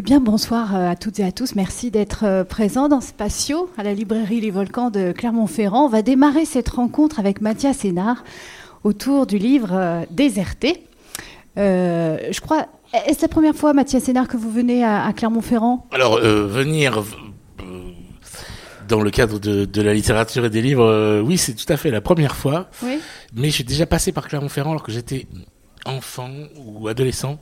Eh 0.00 0.02
bien, 0.02 0.18
bonsoir 0.18 0.74
euh, 0.74 0.88
à 0.88 0.96
toutes 0.96 1.20
et 1.20 1.24
à 1.24 1.30
tous. 1.30 1.54
Merci 1.56 1.90
d'être 1.90 2.24
euh, 2.24 2.42
présents 2.42 2.88
dans 2.88 3.02
Spatio, 3.02 3.70
à 3.76 3.82
la 3.82 3.92
librairie 3.92 4.40
Les 4.40 4.50
Volcans 4.50 4.88
de 4.88 5.12
Clermont-Ferrand. 5.12 5.84
On 5.84 5.88
va 5.90 6.00
démarrer 6.00 6.46
cette 6.46 6.70
rencontre 6.70 7.20
avec 7.20 7.42
Mathias 7.42 7.84
Hénard 7.84 8.24
autour 8.82 9.26
du 9.26 9.36
livre 9.36 9.72
euh, 9.74 10.04
Déserté. 10.10 10.86
je 11.54 12.40
crois, 12.40 12.64
est-ce 13.06 13.20
la 13.20 13.28
première 13.28 13.54
fois, 13.54 13.74
Mathias 13.74 14.08
Hénard, 14.08 14.26
que 14.26 14.38
vous 14.38 14.50
venez 14.50 14.82
à, 14.82 15.12
Clermont-Ferrand? 15.12 15.86
Alors, 15.92 16.18
venir 16.18 17.04
dans 18.88 19.02
le 19.02 19.10
cadre 19.10 19.38
de, 19.38 19.82
la 19.82 19.92
littérature 19.92 20.46
et 20.46 20.50
des 20.50 20.62
livres, 20.62 21.20
oui, 21.20 21.36
c'est 21.36 21.52
tout 21.52 21.70
à 21.70 21.76
fait 21.76 21.90
la 21.90 22.00
première 22.00 22.36
fois. 22.36 22.70
Oui. 22.82 23.00
Mais 23.34 23.50
j'ai 23.50 23.64
déjà 23.64 23.84
passé 23.84 24.12
par 24.12 24.28
Clermont-Ferrand 24.28 24.70
alors 24.70 24.82
que 24.82 24.92
j'étais 24.92 25.26
enfant 25.84 26.30
ou 26.56 26.88
adolescent. 26.88 27.38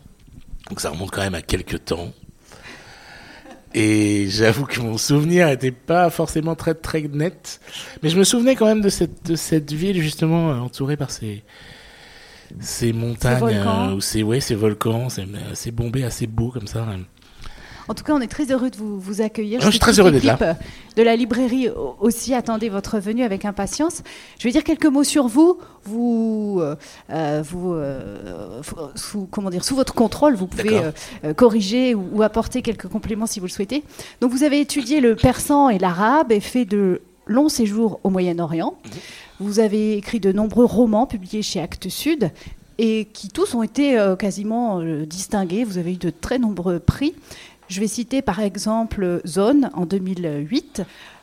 Donc 0.68 0.80
ça 0.80 0.90
remonte 0.90 1.12
quand 1.12 1.22
même 1.22 1.36
à 1.36 1.43
quelques 1.43 1.84
temps. 1.84 2.09
Et 3.75 4.27
j'avoue 4.29 4.64
que 4.64 4.81
mon 4.81 4.96
souvenir 4.96 5.49
n'était 5.49 5.71
pas 5.72 6.09
forcément 6.11 6.54
très 6.54 6.75
très 6.75 7.03
net, 7.03 7.61
mais 8.03 8.09
je 8.09 8.18
me 8.18 8.25
souvenais 8.25 8.57
quand 8.57 8.67
même 8.67 8.81
de 8.81 8.89
cette 8.89 9.26
de 9.26 9.36
cette 9.36 9.72
ville 9.72 10.00
justement 10.00 10.50
euh, 10.50 10.54
entourée 10.54 10.96
par 10.96 11.11
ces 11.11 11.45
ces 12.61 12.95
montagnes 12.95 13.45
euh, 13.45 13.95
ou 13.95 14.00
ces 14.00 14.23
ouais 14.23 14.40
ces 14.40 14.54
volcans, 14.54 15.09
c'est 15.53 15.71
bombé 15.71 16.04
assez 16.04 16.26
beau 16.26 16.50
comme 16.50 16.67
ça. 16.67 16.86
En 17.88 17.94
tout 17.94 18.04
cas, 18.04 18.12
on 18.12 18.20
est 18.20 18.28
très 18.28 18.52
heureux 18.52 18.68
de 18.68 18.76
vous, 18.76 19.00
vous 19.00 19.22
accueillir. 19.22 19.62
je 19.62 19.70
suis 19.70 19.78
très 19.78 19.98
heureux 19.98 20.12
d'être 20.12 20.24
là. 20.24 20.56
De 20.96 21.02
la 21.02 21.16
librairie 21.16 21.68
aussi 22.00 22.34
attendez 22.34 22.68
votre 22.68 22.98
venue 22.98 23.22
avec 23.22 23.44
impatience. 23.44 24.02
Je 24.38 24.44
vais 24.44 24.50
dire 24.52 24.64
quelques 24.64 24.86
mots 24.86 25.04
sur 25.04 25.26
vous. 25.26 25.58
Vous, 25.84 26.58
euh, 26.61 26.76
euh, 27.11 27.42
vous 27.42 27.72
euh, 27.72 28.61
sous, 28.94 29.26
comment 29.30 29.48
dire, 29.48 29.64
sous 29.64 29.74
votre 29.74 29.94
contrôle, 29.94 30.34
vous 30.34 30.46
pouvez 30.46 30.80
corriger 31.36 31.94
ou, 31.94 32.22
apporter 32.22 32.61
quelques 32.61 32.88
compléments 32.88 33.27
si 33.27 33.41
vous 33.41 33.47
le 33.47 33.50
souhaitez. 33.50 33.84
Donc, 34.20 34.33
vous 34.33 34.42
avez 34.42 34.61
étudié 34.61 35.00
le 35.00 35.16
persan 35.16 35.70
et 35.70 35.78
l'arabe 35.78 36.30
et 36.30 36.41
fait 36.41 36.67
de 36.67 37.00
longs 37.27 37.48
séjours 37.48 38.00
au 38.05 38.11
Moyen-Orient. 38.11 38.75
Mhm. 38.84 38.91
Vous 39.41 39.61
avez 39.61 39.97
écrit 39.97 40.20
de 40.20 40.33
nombreux 40.33 40.64
romans 40.64 41.06
publiés 41.06 41.42
chez 41.42 41.61
Actes 41.61 41.89
Sud 41.89 42.33
et 42.78 43.06
qui 43.12 43.28
tous 43.28 43.55
ont 43.55 43.62
été 43.62 43.97
quasiment 44.19 44.83
distingués. 45.05 45.64
Vous 45.64 45.78
avez 45.78 45.95
eu 45.95 45.97
de 45.97 46.11
très 46.11 46.39
nombreux 46.39 46.80
prix. 46.80 47.14
Je 47.69 47.80
vais 47.80 47.86
citer 47.86 48.22
par 48.22 48.41
exemple 48.41 49.20
Zone 49.27 49.70
en 49.74 49.84
2008, 49.84 50.83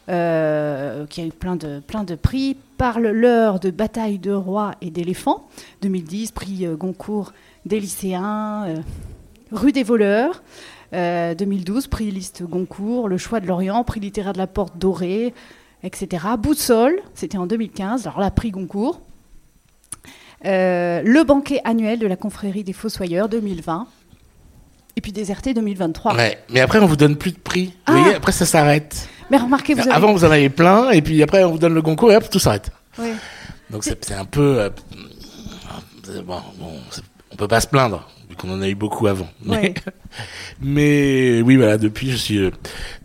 euh, 0.09 1.07
qui 1.07 1.21
a 1.21 1.25
eu 1.25 1.31
plein 1.31 1.55
de, 1.55 1.79
plein 1.79 2.03
de 2.03 2.13
prix. 2.13 2.55
Parle-leur 2.77 3.59
de 3.59 3.71
bataille 3.71 4.19
de 4.19 4.31
rois 4.31 4.75
et 4.79 4.91
d'éléphants. 4.91 5.47
2010, 5.81 6.31
prix 6.31 6.67
euh, 6.67 6.75
Goncourt 6.75 7.33
des 7.65 7.79
lycéens. 7.79 8.65
Euh, 8.67 8.75
Rue 9.51 9.71
des 9.71 9.83
voleurs. 9.83 10.43
2012, 10.91 11.87
prix 11.87 12.09
Liste 12.09 12.43
Goncourt. 12.43 13.09
Le 13.09 13.17
choix 13.17 13.39
de 13.39 13.47
l'Orient, 13.47 13.83
prix 13.83 13.99
littéraire 13.99 14.33
de 14.33 14.37
la 14.37 14.47
Porte 14.47 14.77
Dorée, 14.77 15.33
etc. 15.83 16.25
Boussole, 16.39 17.01
c'était 17.15 17.37
en 17.37 17.47
2015. 17.47 18.07
Alors 18.07 18.19
là, 18.19 18.31
prix 18.31 18.51
Goncourt. 18.51 19.01
le 20.43 21.23
banquet 21.23 21.59
annuel 21.65 21.99
de 21.99 22.07
la 22.07 22.15
confrérie 22.15 22.63
des 22.63 22.73
Fossoyeurs 22.73 23.27
2020 23.29 23.87
et 24.95 25.01
puis 25.01 25.11
Déserté 25.11 25.53
2023. 25.53 26.15
Ouais, 26.15 26.39
mais 26.49 26.61
après 26.61 26.79
on 26.79 26.85
vous 26.85 26.95
donne 26.95 27.15
plus 27.15 27.31
de 27.31 27.39
prix. 27.39 27.65
Vous 27.65 27.73
ah. 27.87 27.91
voyez, 27.93 28.15
après 28.15 28.31
ça 28.31 28.45
s'arrête. 28.45 29.07
Mais 29.29 29.37
remarquez, 29.37 29.73
vous 29.73 29.81
avez... 29.81 29.91
Avant 29.91 30.13
vous 30.13 30.23
en 30.23 30.31
avez 30.31 30.49
plein, 30.49 30.91
et 30.91 31.01
puis 31.01 31.21
après 31.23 31.43
on 31.43 31.51
vous 31.51 31.57
donne 31.57 31.73
le 31.73 31.81
concours 31.81 32.11
et 32.11 32.15
hop, 32.15 32.29
tout 32.29 32.39
s'arrête. 32.39 32.71
Oui. 32.99 33.09
Donc 33.69 33.83
c'est 33.83 34.13
un 34.13 34.25
peu... 34.25 34.61
Euh, 34.61 34.69
bon, 36.23 36.41
bon 36.57 36.71
on 37.31 37.35
peut 37.35 37.47
pas 37.47 37.59
se 37.59 37.67
plaindre, 37.67 38.07
vu 38.29 38.35
qu'on 38.35 38.49
en 38.51 38.61
a 38.61 38.69
eu 38.69 38.75
beaucoup 38.75 39.07
avant. 39.07 39.27
Mais, 39.43 39.73
mais 40.61 41.41
oui, 41.41 41.57
voilà, 41.57 41.77
depuis 41.77 42.11
je 42.11 42.17
suis 42.17 42.37
euh, 42.37 42.51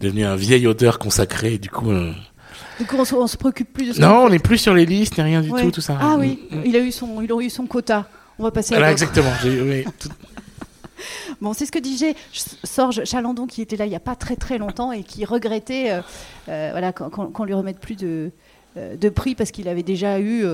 devenu 0.00 0.24
un 0.24 0.36
vieil 0.36 0.66
auteur 0.66 0.98
consacré, 0.98 1.54
et 1.54 1.58
du 1.58 1.70
coup... 1.70 1.90
Euh, 1.90 2.12
du 2.78 2.86
coup, 2.86 2.96
on 2.98 3.04
se, 3.04 3.26
se 3.26 3.36
préoccupe 3.36 3.72
plus 3.74 3.88
de 3.88 3.92
ça. 3.94 4.00
Non, 4.00 4.24
on 4.24 4.28
n'est 4.30 4.38
plus 4.38 4.56
sur 4.56 4.72
les 4.72 4.86
listes, 4.86 5.18
ni 5.18 5.24
rien 5.24 5.42
du 5.42 5.50
tout, 5.50 5.70
tout 5.70 5.80
ça. 5.82 5.98
Ah 6.00 6.16
oui, 6.18 6.38
mm, 6.50 6.56
mm. 6.56 6.62
il 6.64 6.76
a 6.76 6.78
eu 6.78 6.92
son, 6.92 7.20
il 7.20 7.30
a 7.30 7.36
eu 7.40 7.50
son 7.50 7.66
quota. 7.66 8.06
On 8.38 8.44
va 8.44 8.50
passer 8.50 8.72
à 8.72 8.78
voilà, 8.78 8.92
exactement. 8.92 9.30
Oui, 9.44 9.84
tout... 9.98 10.08
Bon, 11.40 11.52
c'est 11.52 11.66
ce 11.66 11.72
que 11.72 11.78
disait 11.78 12.14
Sorge 12.64 13.04
Chalandon 13.04 13.46
qui 13.46 13.62
était 13.62 13.76
là 13.76 13.86
il 13.86 13.90
n'y 13.90 13.96
a 13.96 14.00
pas 14.00 14.16
très 14.16 14.36
très 14.36 14.58
longtemps 14.58 14.92
et 14.92 15.02
qui 15.02 15.24
regrettait 15.24 15.92
euh, 15.92 16.00
euh, 16.48 16.68
voilà, 16.72 16.92
qu'on 16.92 17.44
lui 17.44 17.54
remette 17.54 17.78
plus 17.78 17.96
de, 17.96 18.30
euh, 18.76 18.96
de 18.96 19.08
prix 19.08 19.34
parce 19.34 19.50
qu'il 19.50 19.68
avait 19.68 19.82
déjà 19.82 20.20
eu 20.20 20.44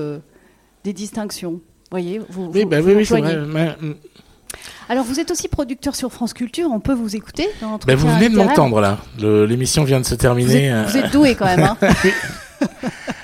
des 0.83 0.93
distinctions. 0.93 1.53
Vous 1.53 1.91
voyez 1.91 2.19
vous, 2.29 2.51
Oui, 2.53 2.65
bah, 2.65 2.79
oui, 2.83 2.93
oui 2.95 3.05
c'est 3.05 3.19
vrai. 3.19 3.37
Mm. 3.37 3.95
Alors, 4.89 5.03
vous 5.03 5.19
êtes 5.19 5.31
aussi 5.31 5.49
producteur 5.49 5.95
sur 5.95 6.11
France 6.11 6.33
Culture, 6.33 6.69
on 6.71 6.79
peut 6.79 6.93
vous 6.93 7.15
écouter 7.15 7.49
dans 7.61 7.77
bah, 7.85 7.95
Vous 7.95 8.07
venez 8.07 8.29
de 8.29 8.35
m'entendre 8.35 8.79
là, 8.79 8.99
l'émission 9.19 9.83
vient 9.83 9.99
de 9.99 10.05
se 10.05 10.15
terminer. 10.15 10.83
Vous 10.87 10.97
êtes, 10.97 11.11
doué 11.11 11.35
quand 11.35 11.45
même. 11.45 11.63
Hein 11.63 11.77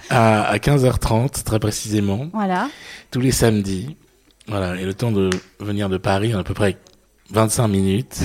à, 0.09 0.43
à 0.43 0.57
15h30, 0.57 1.43
très 1.43 1.59
précisément. 1.59 2.27
Voilà. 2.33 2.69
Tous 3.11 3.21
les 3.21 3.31
samedis. 3.31 3.95
Voilà, 4.47 4.75
et 4.75 4.85
le 4.85 4.93
temps 4.93 5.11
de 5.11 5.29
venir 5.59 5.87
de 5.87 5.97
Paris, 5.97 6.33
à 6.33 6.43
peu 6.43 6.53
près 6.53 6.77
25 7.33 7.67
minutes. 7.67 8.19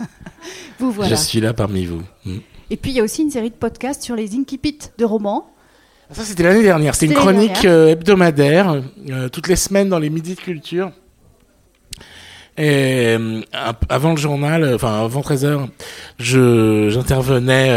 vous 0.78 0.90
voilà. 0.90 1.10
Je 1.10 1.14
suis 1.14 1.40
là 1.40 1.54
parmi 1.54 1.86
vous. 1.86 2.02
Hmm. 2.24 2.38
Et 2.68 2.76
puis 2.76 2.90
il 2.90 2.96
y 2.96 3.00
a 3.00 3.04
aussi 3.04 3.22
une 3.22 3.30
série 3.30 3.50
de 3.50 3.54
podcasts 3.54 4.02
sur 4.02 4.16
les 4.16 4.34
incipits 4.34 4.78
de 4.98 5.04
romans. 5.04 5.50
Ça 6.10 6.24
c'était 6.24 6.42
l'année 6.42 6.62
dernière. 6.62 6.94
C'était 6.96 7.12
une 7.12 7.18
chronique 7.18 7.64
euh, 7.64 7.88
hebdomadaire 7.88 8.82
euh, 9.08 9.28
toutes 9.28 9.46
les 9.46 9.56
semaines 9.56 9.88
dans 9.88 10.00
les 10.00 10.10
midis 10.10 10.34
de 10.34 10.40
culture. 10.40 10.90
Et 12.58 13.16
euh, 13.16 13.40
avant 13.88 14.10
le 14.10 14.16
journal, 14.16 14.74
enfin 14.74 15.04
avant 15.04 15.22
13 15.22 15.46
h 15.46 16.90
j'intervenais 16.90 17.70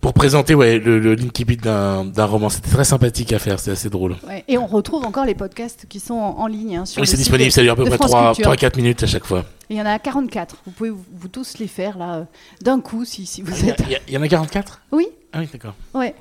pour 0.00 0.14
présenter 0.14 0.54
ouais, 0.54 0.78
le, 0.78 0.98
le 0.98 1.16
d'un 1.56 2.24
roman. 2.24 2.48
C'était 2.48 2.70
très 2.70 2.84
sympathique 2.84 3.32
à 3.32 3.38
faire, 3.38 3.58
c'est 3.60 3.70
assez 3.70 3.90
drôle. 3.90 4.16
Et 4.48 4.56
on 4.56 4.66
retrouve 4.66 5.04
encore 5.04 5.24
les 5.24 5.34
podcasts 5.34 5.86
qui 5.88 6.00
sont 6.00 6.14
en, 6.14 6.46
ligne. 6.46 6.78
Hein, 6.78 6.86
sur 6.86 7.00
oui, 7.00 7.06
c'est 7.06 7.16
disponible, 7.16 7.50
ça 7.50 7.62
dure 7.62 7.72
à 7.72 7.76
peu 7.76 7.84
près 7.84 7.96
3-4 7.96 8.76
minutes 8.76 9.02
à 9.02 9.06
chaque 9.06 9.26
fois. 9.26 9.44
il 9.68 9.76
y 9.76 9.82
en 9.82 9.86
a 9.86 9.98
44. 9.98 10.56
Vous 10.64 10.72
pouvez 10.72 10.90
vous, 10.90 11.28
tous 11.28 11.58
les 11.58 11.68
faire 11.68 11.98
là 11.98 12.14
euh, 12.14 12.24
d'un 12.62 12.80
coup 12.80 13.04
si, 13.04 13.26
si 13.26 13.42
vous 13.42 13.68
êtes. 13.68 13.82
Il 14.08 14.14
y, 14.14 14.18
en 14.18 14.22
a 14.22 14.28
44 14.28 14.80
Oui. 14.92 15.08
Ah 15.32 15.40
oui, 15.40 15.48
d'accord. 15.52 15.74
Ouais. 15.94 16.14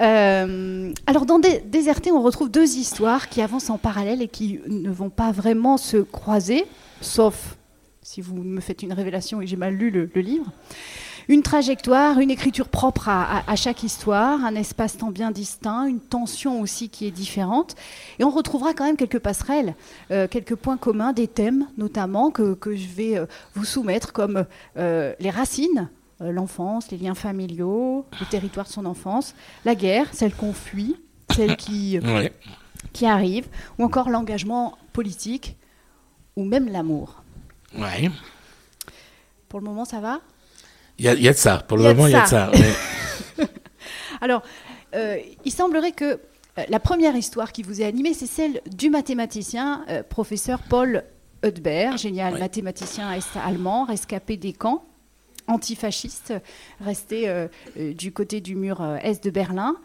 Euh, 0.00 0.92
alors 1.06 1.24
dans 1.24 1.38
Déserté, 1.38 2.10
on 2.10 2.22
retrouve 2.22 2.50
deux 2.50 2.76
histoires 2.76 3.28
qui 3.28 3.40
avancent 3.40 3.70
en 3.70 3.78
parallèle 3.78 4.20
et 4.20 4.28
qui 4.28 4.60
ne 4.66 4.90
vont 4.90 5.10
pas 5.10 5.30
vraiment 5.30 5.76
se 5.76 5.98
croiser, 5.98 6.64
sauf 7.00 7.56
si 8.02 8.20
vous 8.20 8.34
me 8.34 8.60
faites 8.60 8.82
une 8.82 8.92
révélation 8.92 9.40
et 9.40 9.46
j'ai 9.46 9.56
mal 9.56 9.74
lu 9.74 9.90
le, 9.90 10.10
le 10.12 10.20
livre 10.20 10.46
une 11.28 11.42
trajectoire, 11.42 12.18
une 12.18 12.30
écriture 12.30 12.68
propre 12.68 13.08
à, 13.08 13.56
chaque 13.56 13.82
histoire, 13.82 14.44
un 14.44 14.54
espace-temps 14.54 15.10
bien 15.10 15.30
distinct, 15.30 15.86
une 15.86 16.00
tension 16.00 16.60
aussi 16.60 16.88
qui 16.88 17.06
est 17.06 17.10
différente. 17.10 17.74
Et 18.18 18.24
on 18.24 18.30
retrouvera 18.30 18.74
quand 18.74 18.84
même 18.84 18.96
quelques 18.96 19.18
passerelles, 19.18 19.74
euh, 20.10 20.28
quelques 20.28 20.54
points 20.54 20.76
communs, 20.76 21.12
des 21.12 21.28
thèmes 21.28 21.66
notamment 21.78 22.30
que, 22.30 22.56
je 22.64 22.88
vais 22.88 23.16
euh, 23.16 23.26
vous 23.54 23.64
soumettre 23.64 24.12
comme 24.12 24.44
euh, 24.76 25.14
les 25.20 25.30
racines, 25.30 25.88
l'enfance, 26.20 26.90
les 26.90 26.98
liens 26.98 27.14
familiaux, 27.14 28.06
le 28.20 28.26
territoire 28.26 28.66
de 28.66 28.70
son 28.70 28.86
enfance, 28.86 29.34
la 29.64 29.74
guerre, 29.74 30.08
celle 30.12 30.34
qu'on 30.34 30.52
fuit, 30.52 30.96
celle 31.34 31.56
qui, 31.56 31.98
qui 32.92 33.06
arrive, 33.06 33.48
ou 33.78 33.84
encore 33.84 34.10
l'engagement 34.10 34.78
politique, 34.92 35.56
ou 36.36 36.44
même 36.44 36.68
l'amour. 36.68 37.22
Ouais. 37.76 38.10
Pour 39.48 39.60
le 39.60 39.66
moment, 39.66 39.84
ça 39.84 40.00
va? 40.00 40.20
Il 40.98 41.04
y, 41.04 41.28
a 41.28 41.32
de 41.32 41.36
ça. 41.36 41.58
Pour 41.66 41.76
le 41.76 41.84
moment, 41.84 42.06
il 42.06 42.12
y 42.12 42.14
a 42.14 42.22
de 42.22 42.28
ça. 42.28 42.50
Alors, 44.20 44.42
euh, 44.94 45.18
il 45.44 45.52
semblerait 45.52 45.92
que 45.92 46.04
euh, 46.04 46.62
la 46.68 46.78
première 46.78 47.16
histoire 47.16 47.52
qui 47.52 47.62
vous 47.62 47.82
est 47.82 47.84
animée, 47.84 48.14
c'est 48.14 48.26
celle 48.26 48.60
du 48.70 48.90
mathématicien, 48.90 49.84
euh, 49.88 50.02
professeur 50.02 50.60
Paul 50.62 51.04
Hudbert, 51.42 51.96
génial 51.96 52.38
mathématicien 52.38 53.10
allemand, 53.44 53.84
rescapé 53.84 54.36
des 54.36 54.52
camps, 54.52 54.84
antifasciste, 55.46 56.32
resté 56.80 57.30
du 57.76 58.12
côté 58.12 58.40
du 58.40 58.56
mur 58.56 58.82
est 59.02 59.22
de 59.22 59.28
Berlin. 59.28 59.76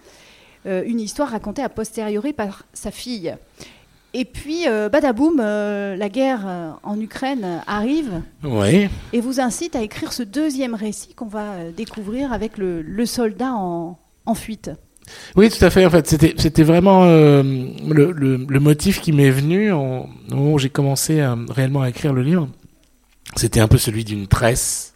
une 0.63 1.01
histoire 1.01 1.27
racontée 1.31 1.61
a 1.61 1.67
posteriori 1.67 2.31
par 2.31 2.63
sa 2.71 2.91
fille. 2.91 3.35
Et 4.13 4.25
puis, 4.25 4.67
euh, 4.67 4.89
badaboum, 4.89 5.39
euh, 5.39 5.95
la 5.95 6.09
guerre 6.09 6.41
euh, 6.47 6.71
en 6.81 6.99
Ukraine 6.99 7.61
arrive 7.67 8.21
et 9.13 9.21
vous 9.21 9.39
incite 9.39 9.75
à 9.75 9.81
écrire 9.81 10.13
ce 10.13 10.23
deuxième 10.23 10.73
récit 10.73 11.13
qu'on 11.13 11.27
va 11.27 11.71
découvrir 11.75 12.33
avec 12.33 12.57
le, 12.57 13.05
soldat 13.05 13.53
en, 13.53 13.97
fuite. 14.33 14.71
Oui, 15.35 15.49
tout 15.49 15.63
à 15.63 15.69
fait. 15.69 15.85
En 15.85 15.89
fait, 15.89 16.07
c'était 16.07 16.63
vraiment 16.63 17.05
le, 17.05 18.59
motif 18.59 19.01
qui 19.01 19.11
m'est 19.11 19.31
venu 19.31 19.71
au 19.71 20.07
moment 20.29 20.53
où 20.53 20.59
j'ai 20.59 20.69
commencé 20.69 21.23
réellement 21.49 21.81
à 21.81 21.89
écrire 21.89 22.13
le 22.13 22.23
livre. 22.23 22.47
C'était 23.35 23.59
un 23.59 23.67
peu 23.67 23.77
celui 23.77 24.03
d'une 24.03 24.27
tresse 24.27 24.95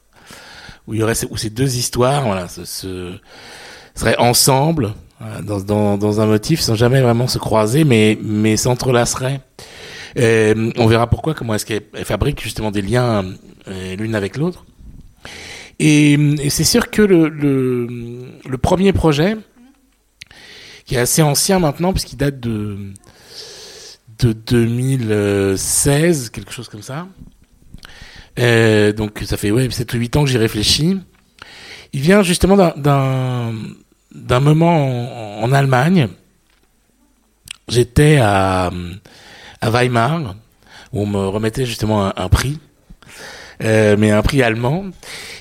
où 0.87 0.93
il 0.95 0.99
y 0.99 1.03
aurait 1.03 1.13
où 1.29 1.37
ces 1.37 1.49
deux 1.49 1.77
histoires, 1.77 2.25
voilà, 2.25 2.47
se 2.47 3.19
seraient 3.95 4.17
ensemble 4.17 4.93
dans, 5.21 6.21
un 6.21 6.25
motif 6.25 6.59
sans 6.59 6.75
jamais 6.75 7.01
vraiment 7.01 7.27
se 7.27 7.37
croiser, 7.37 7.83
mais, 7.83 8.17
mais 8.21 8.57
s'entrelaceraient 8.57 9.41
on 10.15 10.87
verra 10.87 11.07
pourquoi, 11.09 11.33
comment 11.33 11.55
est-ce 11.55 11.65
qu'elle 11.65 12.05
fabrique 12.05 12.41
justement 12.41 12.71
des 12.71 12.81
liens 12.81 13.25
l'une 13.97 14.15
avec 14.15 14.37
l'autre. 14.37 14.65
Et, 15.79 16.17
c'est 16.49 16.63
sûr 16.63 16.91
que 16.91 17.01
le, 17.01 17.29
le, 17.29 18.57
premier 18.57 18.93
projet, 18.93 19.35
qui 20.85 20.95
est 20.95 20.99
assez 20.99 21.21
ancien 21.21 21.59
maintenant, 21.59 21.93
puisqu'il 21.93 22.17
date 22.17 22.39
de, 22.39 22.77
de 24.19 24.33
2016, 24.33 26.29
quelque 26.29 26.51
chose 26.51 26.69
comme 26.69 26.83
ça. 26.83 27.07
Euh, 28.39 28.93
donc 28.93 29.21
ça 29.25 29.37
fait 29.37 29.51
ouais, 29.51 29.69
7 29.69 29.93
ou 29.93 29.97
8 29.97 30.15
ans 30.17 30.23
que 30.23 30.29
j'y 30.29 30.37
réfléchis. 30.37 30.97
Il 31.93 32.01
vient 32.01 32.23
justement 32.23 32.57
d'un 32.75 33.53
d'un 34.13 34.39
moment 34.39 35.41
en, 35.41 35.51
Allemagne. 35.51 36.07
J'étais 37.67 38.17
à, 38.21 38.71
à 39.61 39.69
Weimar, 39.69 40.35
où 40.91 41.01
on 41.01 41.05
me 41.05 41.27
remettait 41.27 41.65
justement 41.65 42.17
un, 42.17 42.29
prix, 42.29 42.59
euh, 43.63 43.95
mais 43.97 44.11
un 44.11 44.21
prix 44.21 44.43
allemand. 44.43 44.85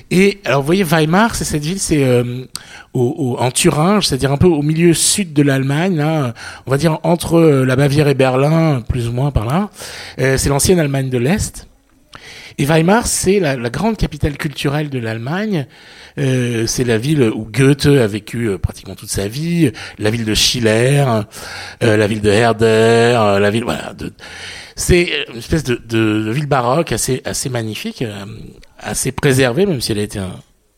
Et 0.09 0.41
alors, 0.45 0.61
vous 0.61 0.65
voyez, 0.65 0.83
Weimar, 0.83 1.35
c'est 1.35 1.43
cette 1.43 1.63
ville, 1.63 1.79
c'est 1.79 2.03
euh, 2.03 2.45
en 2.93 3.51
Thuringe, 3.51 4.07
c'est-à-dire 4.07 4.31
un 4.31 4.37
peu 4.37 4.47
au 4.47 4.61
milieu 4.61 4.93
sud 4.93 5.33
de 5.33 5.41
l'Allemagne, 5.43 6.03
on 6.65 6.71
va 6.71 6.77
dire 6.77 6.99
entre 7.03 7.35
euh, 7.35 7.65
la 7.65 7.75
Bavière 7.75 8.07
et 8.07 8.13
Berlin, 8.13 8.81
plus 8.87 9.07
ou 9.07 9.11
moins 9.11 9.31
par 9.31 9.45
là. 9.45 9.69
C'est 10.17 10.49
l'ancienne 10.49 10.79
Allemagne 10.79 11.09
de 11.09 11.17
l'Est. 11.17 11.67
Et 12.57 12.65
Weimar, 12.65 13.07
c'est 13.07 13.39
la, 13.39 13.55
grande 13.69 13.97
capitale 13.97 14.37
culturelle 14.37 14.89
de 14.89 14.99
l'Allemagne. 14.99 15.67
Euh, 16.19 16.67
c'est 16.67 16.83
la 16.83 16.97
ville 16.97 17.31
où 17.33 17.45
Goethe 17.45 17.87
a 17.87 18.07
vécu 18.07 18.45
euh, 18.47 18.57
pratiquement 18.57 18.95
toute 18.95 19.09
sa 19.09 19.27
vie, 19.27 19.71
la 19.97 20.11
ville 20.11 20.25
de 20.25 20.33
Schiller, 20.35 21.03
euh, 21.83 21.97
la 21.97 22.07
ville 22.07 22.21
de 22.21 22.29
Herder, 22.29 23.37
la 23.39 23.49
ville 23.49 23.63
voilà. 23.63 23.93
C'est 24.75 25.25
une 25.31 25.37
espèce 25.37 25.63
de, 25.63 26.31
ville 26.31 26.47
baroque 26.47 26.91
assez 26.91 27.21
assez 27.25 27.49
magnifique, 27.49 28.03
assez 28.79 29.11
préservée, 29.11 29.65
même 29.65 29.81
si 29.81 29.91
elle 29.91 29.99
a 29.99 30.03
été 30.03 30.19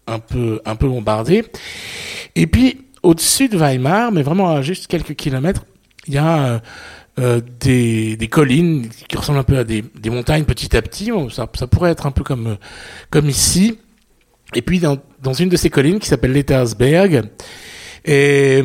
un 0.08 0.20
peu 0.20 0.62
un 0.66 0.76
peu 0.76 0.88
bombardée. 0.88 1.44
Et 2.36 2.48
puis 2.48 2.82
au-dessus 3.04 3.50
de 3.50 3.58
Weimar, 3.58 4.12
mais 4.12 4.24
vraiment 4.24 4.50
à 4.50 4.62
juste 4.62 4.88
quelques 4.88 5.16
kilomètres, 5.16 5.66
il 6.08 6.14
y 6.14 6.18
a 6.18 6.62
euh, 7.18 7.42
des, 7.60 8.28
collines 8.30 8.90
qui 8.90 9.16
ressemblent 9.16 9.40
un 9.40 9.44
peu 9.44 9.58
à 9.58 9.64
des, 9.64 9.84
montagnes 10.06 10.44
petit 10.44 10.76
à 10.76 10.82
petit. 10.82 11.12
Ça, 11.32 11.48
pourrait 11.48 11.92
être 11.92 12.06
un 12.06 12.12
peu 12.12 12.24
comme, 12.24 12.58
comme 13.10 13.30
ici. 13.30 13.80
Et 14.54 14.62
puis 14.62 14.80
dans, 14.80 14.98
dans 15.22 15.34
une 15.34 15.50
de 15.50 15.58
ces 15.58 15.70
collines 15.70 16.00
qui 16.00 16.08
s'appelle 16.08 16.34
l'Ettersberg, 16.34 17.24
et 18.06 18.62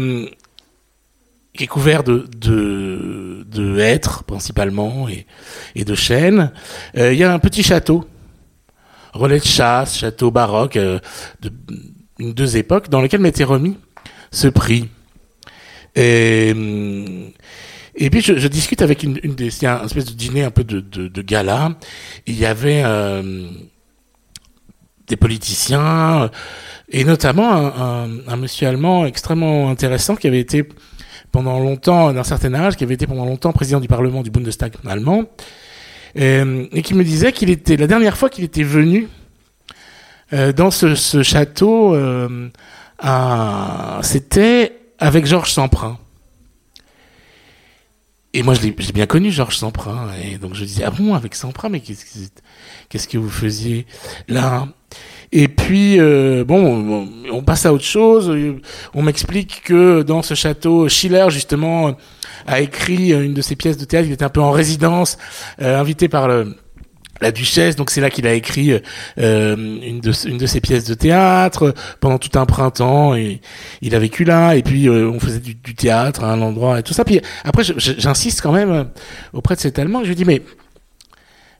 qui 1.56 1.64
est 1.64 1.67
couvert 1.67 2.02
de, 2.05 2.26
de, 2.38 3.79
hêtres 3.79 4.25
principalement 4.25 5.08
et, 5.08 5.26
et 5.75 5.85
de 5.85 5.94
chênes, 5.94 6.52
euh, 6.97 7.12
il 7.12 7.19
y 7.19 7.25
a 7.25 7.32
un 7.32 7.38
petit 7.38 7.62
château, 7.62 8.06
relais 9.12 9.38
de 9.38 9.44
chasse, 9.44 9.99
château 9.99 10.31
baroque 10.31 10.76
euh, 10.76 10.99
de 11.41 11.52
deux 12.19 12.56
époques, 12.56 12.88
dans 12.88 13.00
lequel 13.00 13.20
m'était 13.20 13.44
remis 13.44 13.76
ce 14.31 14.49
prix. 14.49 14.88
Et, 15.97 16.55
et 17.95 18.11
puis 18.11 18.21
je, 18.21 18.49
discute 18.49 18.83
avec 18.83 19.03
une, 19.03 19.15
des, 19.15 19.51
c'est 19.51 19.67
un 19.67 19.85
espèce 19.85 20.07
de 20.07 20.13
dîner 20.13 20.45
un 20.45 20.51
peu 20.51 20.65
de, 20.65 21.23
gala. 21.23 21.77
Il 22.27 22.39
y 22.39 22.47
avait 22.47 22.83
euh, 22.85 23.49
des 25.07 25.17
politiciens 25.17 26.31
et 26.89 27.05
notamment 27.05 27.53
un, 27.53 28.37
monsieur 28.37 28.69
allemand 28.69 29.07
extrêmement 29.07 29.71
intéressant 29.71 30.17
qui 30.17 30.27
avait 30.27 30.41
été 30.41 30.69
pendant 31.33 31.61
longtemps 31.61 32.13
d'un 32.13 32.25
certain 32.25 32.55
âge, 32.55 32.77
qui 32.77 32.85
avait 32.85 32.95
été 32.95 33.07
pendant 33.07 33.25
longtemps 33.25 33.53
président 33.53 33.81
du 33.81 33.89
Parlement 33.89 34.23
du 34.23 34.31
Bundestag 34.31 34.73
allemand, 34.89 35.25
et, 36.17 36.43
et 36.73 36.83
qui 36.83 36.95
me 36.95 37.05
disait 37.05 37.33
qu'il 37.33 37.51
était 37.51 37.77
la 37.77 37.87
dernière 37.87 38.17
fois 38.17 38.29
qu'il 38.29 38.45
était 38.45 38.65
venu 38.65 39.09
euh, 40.33 40.53
dans 40.53 40.71
ce, 40.71 41.23
château, 41.23 41.95
euh, 41.95 42.49
c'était 44.03 44.79
avec 44.99 45.27
Georges 45.27 45.53
Semprin. 45.53 45.99
Et 48.32 48.44
moi, 48.44 48.55
je 48.55 48.93
bien 48.93 49.06
connu, 49.06 49.32
Georges 49.32 49.56
Semprin. 49.56 50.09
Et 50.23 50.38
donc, 50.38 50.55
je 50.55 50.65
disais, 50.65 50.85
ah 50.87 50.91
bon, 50.91 51.15
avec 51.15 51.35
Semprin, 51.35 51.69
mais 51.69 51.81
qu'est-ce 51.81 53.09
que, 53.09 53.19
vous 53.19 53.29
faisiez 53.29 53.87
là? 54.29 54.69
Et 55.32 55.49
puis, 55.49 55.99
euh, 55.99 56.44
bon, 56.44 57.09
on 57.32 57.43
passe 57.43 57.67
à 57.67 57.73
autre 57.73 57.85
chose. 57.85 58.32
On 58.94 59.03
m'explique 59.03 59.62
que 59.65 60.03
dans 60.03 60.23
ce 60.23 60.35
château, 60.35 60.88
Schiller, 60.88 61.27
justement, 61.31 61.97
a 62.47 62.61
écrit 62.61 63.12
une 63.12 63.35
de 63.35 63.43
ses 63.43 63.56
pièces 63.56 63.77
de 63.77 63.85
théâtre. 63.85 64.06
Il 64.06 64.12
était 64.12 64.25
un 64.25 64.29
peu 64.31 64.41
en 64.41 64.53
résidence, 64.53 65.19
euh, 65.61 65.81
invité 65.81 66.09
par 66.09 66.29
le 66.29 66.56
la 67.21 67.33
Duchesse, 67.33 67.77
donc 67.77 67.91
c'est 67.91 68.01
là 68.01 68.11
qu'il 68.11 68.27
a 68.27 68.35
écrit 68.35 68.73
euh, 69.19 69.57
une, 69.57 70.01
de, 70.01 70.29
une 70.29 70.39
de 70.39 70.47
ses 70.47 70.61
pièces 70.61 70.85
de 70.85 70.95
théâtre 70.95 71.75
pendant 72.01 72.19
tout 72.19 72.39
un 72.39 72.47
printemps 72.47 73.15
et 73.15 73.41
il 73.83 73.95
a 73.95 73.99
vécu 73.99 74.25
là 74.25 74.55
et 74.57 74.63
puis 74.63 74.89
euh, 74.89 75.11
on 75.11 75.21
faisait 75.21 75.41
du, 75.41 75.57
théâtre 75.75 76.25
à 76.25 76.33
un 76.33 76.41
endroit 76.41 76.79
et 76.79 76.83
tout 76.83 76.95
ça. 76.95 77.05
Puis 77.05 77.21
après 77.45 77.63
j'insiste 77.65 78.41
quand 78.41 78.53
même 78.53 78.91
auprès 79.33 79.55
de 79.55 79.61
cet 79.61 79.79
Allemand, 79.79 80.03
je 80.03 80.09
lui 80.09 80.17
dis 80.17 80.25
mais 80.25 80.43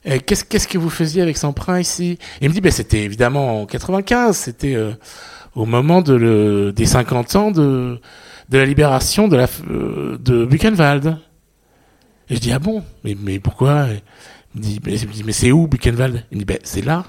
euh, 0.07 0.17
qu'est-ce 0.25 0.67
que 0.67 0.77
vous 0.77 0.89
faisiez 0.89 1.21
avec 1.21 1.37
Semprin 1.37 1.79
ici? 1.79 2.17
Et 2.41 2.45
Il 2.45 2.49
me 2.49 2.53
dit 2.53 2.61
ben 2.61 2.71
c'était 2.71 3.03
évidemment 3.03 3.61
en 3.61 3.65
95, 3.65 4.35
c'était 4.35 4.75
euh, 4.75 4.93
au 5.55 5.65
moment 5.65 6.01
des 6.01 6.85
50 6.85 7.35
ans 7.35 7.51
de 7.51 7.99
de 8.49 8.57
la 8.57 8.65
libération 8.65 9.27
de 9.27 9.37
de 10.17 10.45
Buchenwald. 10.45 11.17
Et 12.29 12.35
je 12.35 12.39
dis 12.39 12.51
ah 12.51 12.59
bon? 12.59 12.83
Mais 13.03 13.15
mais 13.19 13.39
pourquoi? 13.39 13.87
Dit, 14.55 14.81
mais, 15.25 15.31
c'est 15.31 15.51
où 15.51 15.67
Buchenwald? 15.67 16.25
Il 16.31 16.37
me 16.37 16.39
dit, 16.39 16.45
ben, 16.45 16.59
c'est 16.63 16.83
là. 16.83 17.05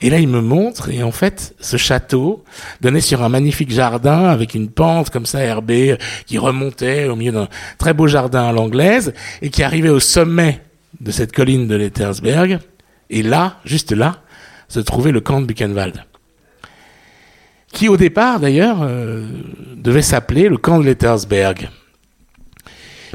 Et 0.00 0.10
là, 0.10 0.18
il 0.18 0.28
me 0.28 0.42
montre, 0.42 0.90
et 0.90 1.02
en 1.02 1.10
fait, 1.10 1.54
ce 1.58 1.78
château 1.78 2.44
donnait 2.82 3.00
sur 3.00 3.22
un 3.22 3.30
magnifique 3.30 3.70
jardin 3.70 4.24
avec 4.24 4.54
une 4.54 4.68
pente 4.68 5.08
comme 5.08 5.24
ça 5.24 5.42
herbée 5.42 5.96
qui 6.26 6.36
remontait 6.36 7.08
au 7.08 7.16
milieu 7.16 7.32
d'un 7.32 7.48
très 7.78 7.94
beau 7.94 8.06
jardin 8.06 8.44
à 8.44 8.52
l'anglaise 8.52 9.14
et 9.40 9.48
qui 9.48 9.62
arrivait 9.62 9.88
au 9.88 10.00
sommet 10.00 10.60
de 11.00 11.10
cette 11.10 11.32
colline 11.32 11.66
de 11.66 11.76
l'Ettersberg. 11.76 12.58
Et 13.08 13.22
là, 13.22 13.58
juste 13.64 13.92
là, 13.92 14.22
se 14.68 14.80
trouvait 14.80 15.12
le 15.12 15.20
camp 15.20 15.40
de 15.40 15.46
Buchenwald. 15.46 16.04
Qui 17.72 17.88
au 17.88 17.96
départ, 17.96 18.38
d'ailleurs, 18.38 18.82
euh, 18.82 19.26
devait 19.76 20.02
s'appeler 20.02 20.48
le 20.48 20.58
camp 20.58 20.78
de 20.78 20.84
l'Ettersberg. 20.84 21.70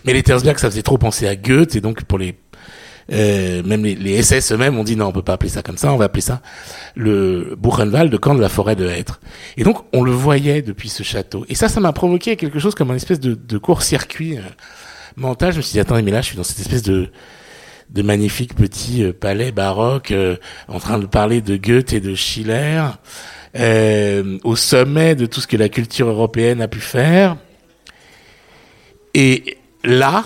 Mais 0.03 0.13
l'Ettersberg, 0.13 0.57
ça 0.57 0.69
faisait 0.69 0.81
trop 0.81 0.97
penser 0.97 1.27
à 1.27 1.35
Goethe, 1.35 1.75
et 1.75 1.81
donc 1.81 2.03
pour 2.05 2.17
les 2.17 2.35
euh, 3.11 3.63
même 3.63 3.83
les, 3.83 3.95
les 3.95 4.21
SS 4.21 4.51
eux-mêmes 4.53 4.77
ont 4.77 4.83
dit 4.83 4.95
non, 4.95 5.07
on 5.07 5.11
peut 5.11 5.21
pas 5.21 5.33
appeler 5.33 5.49
ça 5.49 5.61
comme 5.61 5.77
ça, 5.77 5.93
on 5.93 5.97
va 5.97 6.05
appeler 6.05 6.21
ça 6.21 6.41
le 6.95 7.55
Buchenwald, 7.57 8.11
de 8.11 8.17
camp 8.17 8.35
de 8.35 8.41
la 8.41 8.49
forêt 8.49 8.75
de 8.75 8.85
Hêtre. 8.87 9.19
Et 9.57 9.63
donc 9.63 9.83
on 9.93 10.03
le 10.03 10.11
voyait 10.11 10.61
depuis 10.61 10.89
ce 10.89 11.03
château. 11.03 11.45
Et 11.49 11.55
ça, 11.55 11.69
ça 11.69 11.79
m'a 11.79 11.93
provoqué 11.93 12.35
quelque 12.35 12.59
chose 12.59 12.75
comme 12.75 12.91
un 12.91 12.95
espèce 12.95 13.19
de, 13.19 13.33
de 13.35 13.57
court-circuit 13.57 14.37
euh, 14.37 14.41
mental. 15.15 15.51
Je 15.51 15.57
me 15.57 15.61
suis 15.61 15.73
dit 15.73 15.79
attends, 15.79 16.01
mais 16.01 16.11
là 16.11 16.21
je 16.21 16.27
suis 16.27 16.37
dans 16.37 16.43
cette 16.43 16.59
espèce 16.59 16.83
de 16.83 17.09
de 17.89 18.03
magnifique 18.03 18.55
petit 18.55 19.03
euh, 19.03 19.11
palais 19.11 19.51
baroque 19.51 20.11
euh, 20.11 20.37
en 20.69 20.79
train 20.79 20.97
de 20.97 21.05
parler 21.05 21.41
de 21.41 21.57
Goethe 21.57 21.91
et 21.91 21.99
de 21.99 22.15
Schiller 22.15 22.83
au 24.45 24.55
sommet 24.55 25.13
de 25.15 25.25
tout 25.25 25.41
ce 25.41 25.47
que 25.47 25.57
la 25.57 25.67
culture 25.67 26.07
européenne 26.07 26.61
a 26.61 26.69
pu 26.69 26.79
faire. 26.79 27.35
Et 29.13 29.57
là, 29.83 30.23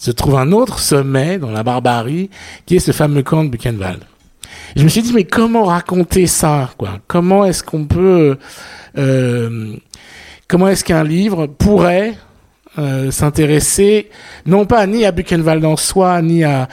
se 0.00 0.10
trouve 0.10 0.36
un 0.36 0.50
autre 0.52 0.78
sommet 0.78 1.38
dans 1.38 1.50
la 1.50 1.62
barbarie, 1.62 2.30
qui 2.64 2.76
est 2.76 2.80
ce 2.80 2.90
fameux 2.90 3.22
camp 3.22 3.44
de 3.44 3.50
Buchenwald. 3.50 4.00
je 4.74 4.82
me 4.82 4.88
suis 4.88 5.02
dit, 5.02 5.12
mais 5.12 5.24
comment 5.24 5.64
raconter 5.64 6.26
ça 6.26 6.70
quoi? 6.78 7.00
Comment 7.06 7.44
est-ce 7.44 7.62
qu'on 7.62 7.84
peut... 7.84 8.38
Euh, 8.96 9.76
comment 10.48 10.68
est-ce 10.68 10.84
qu'un 10.84 11.04
livre 11.04 11.46
pourrait 11.46 12.14
euh, 12.78 13.10
s'intéresser 13.10 14.08
non 14.46 14.64
pas 14.64 14.86
ni 14.86 15.04
à 15.04 15.12
Buchenwald 15.12 15.64
en 15.66 15.76
soi, 15.76 16.22
ni 16.22 16.44
à, 16.44 16.68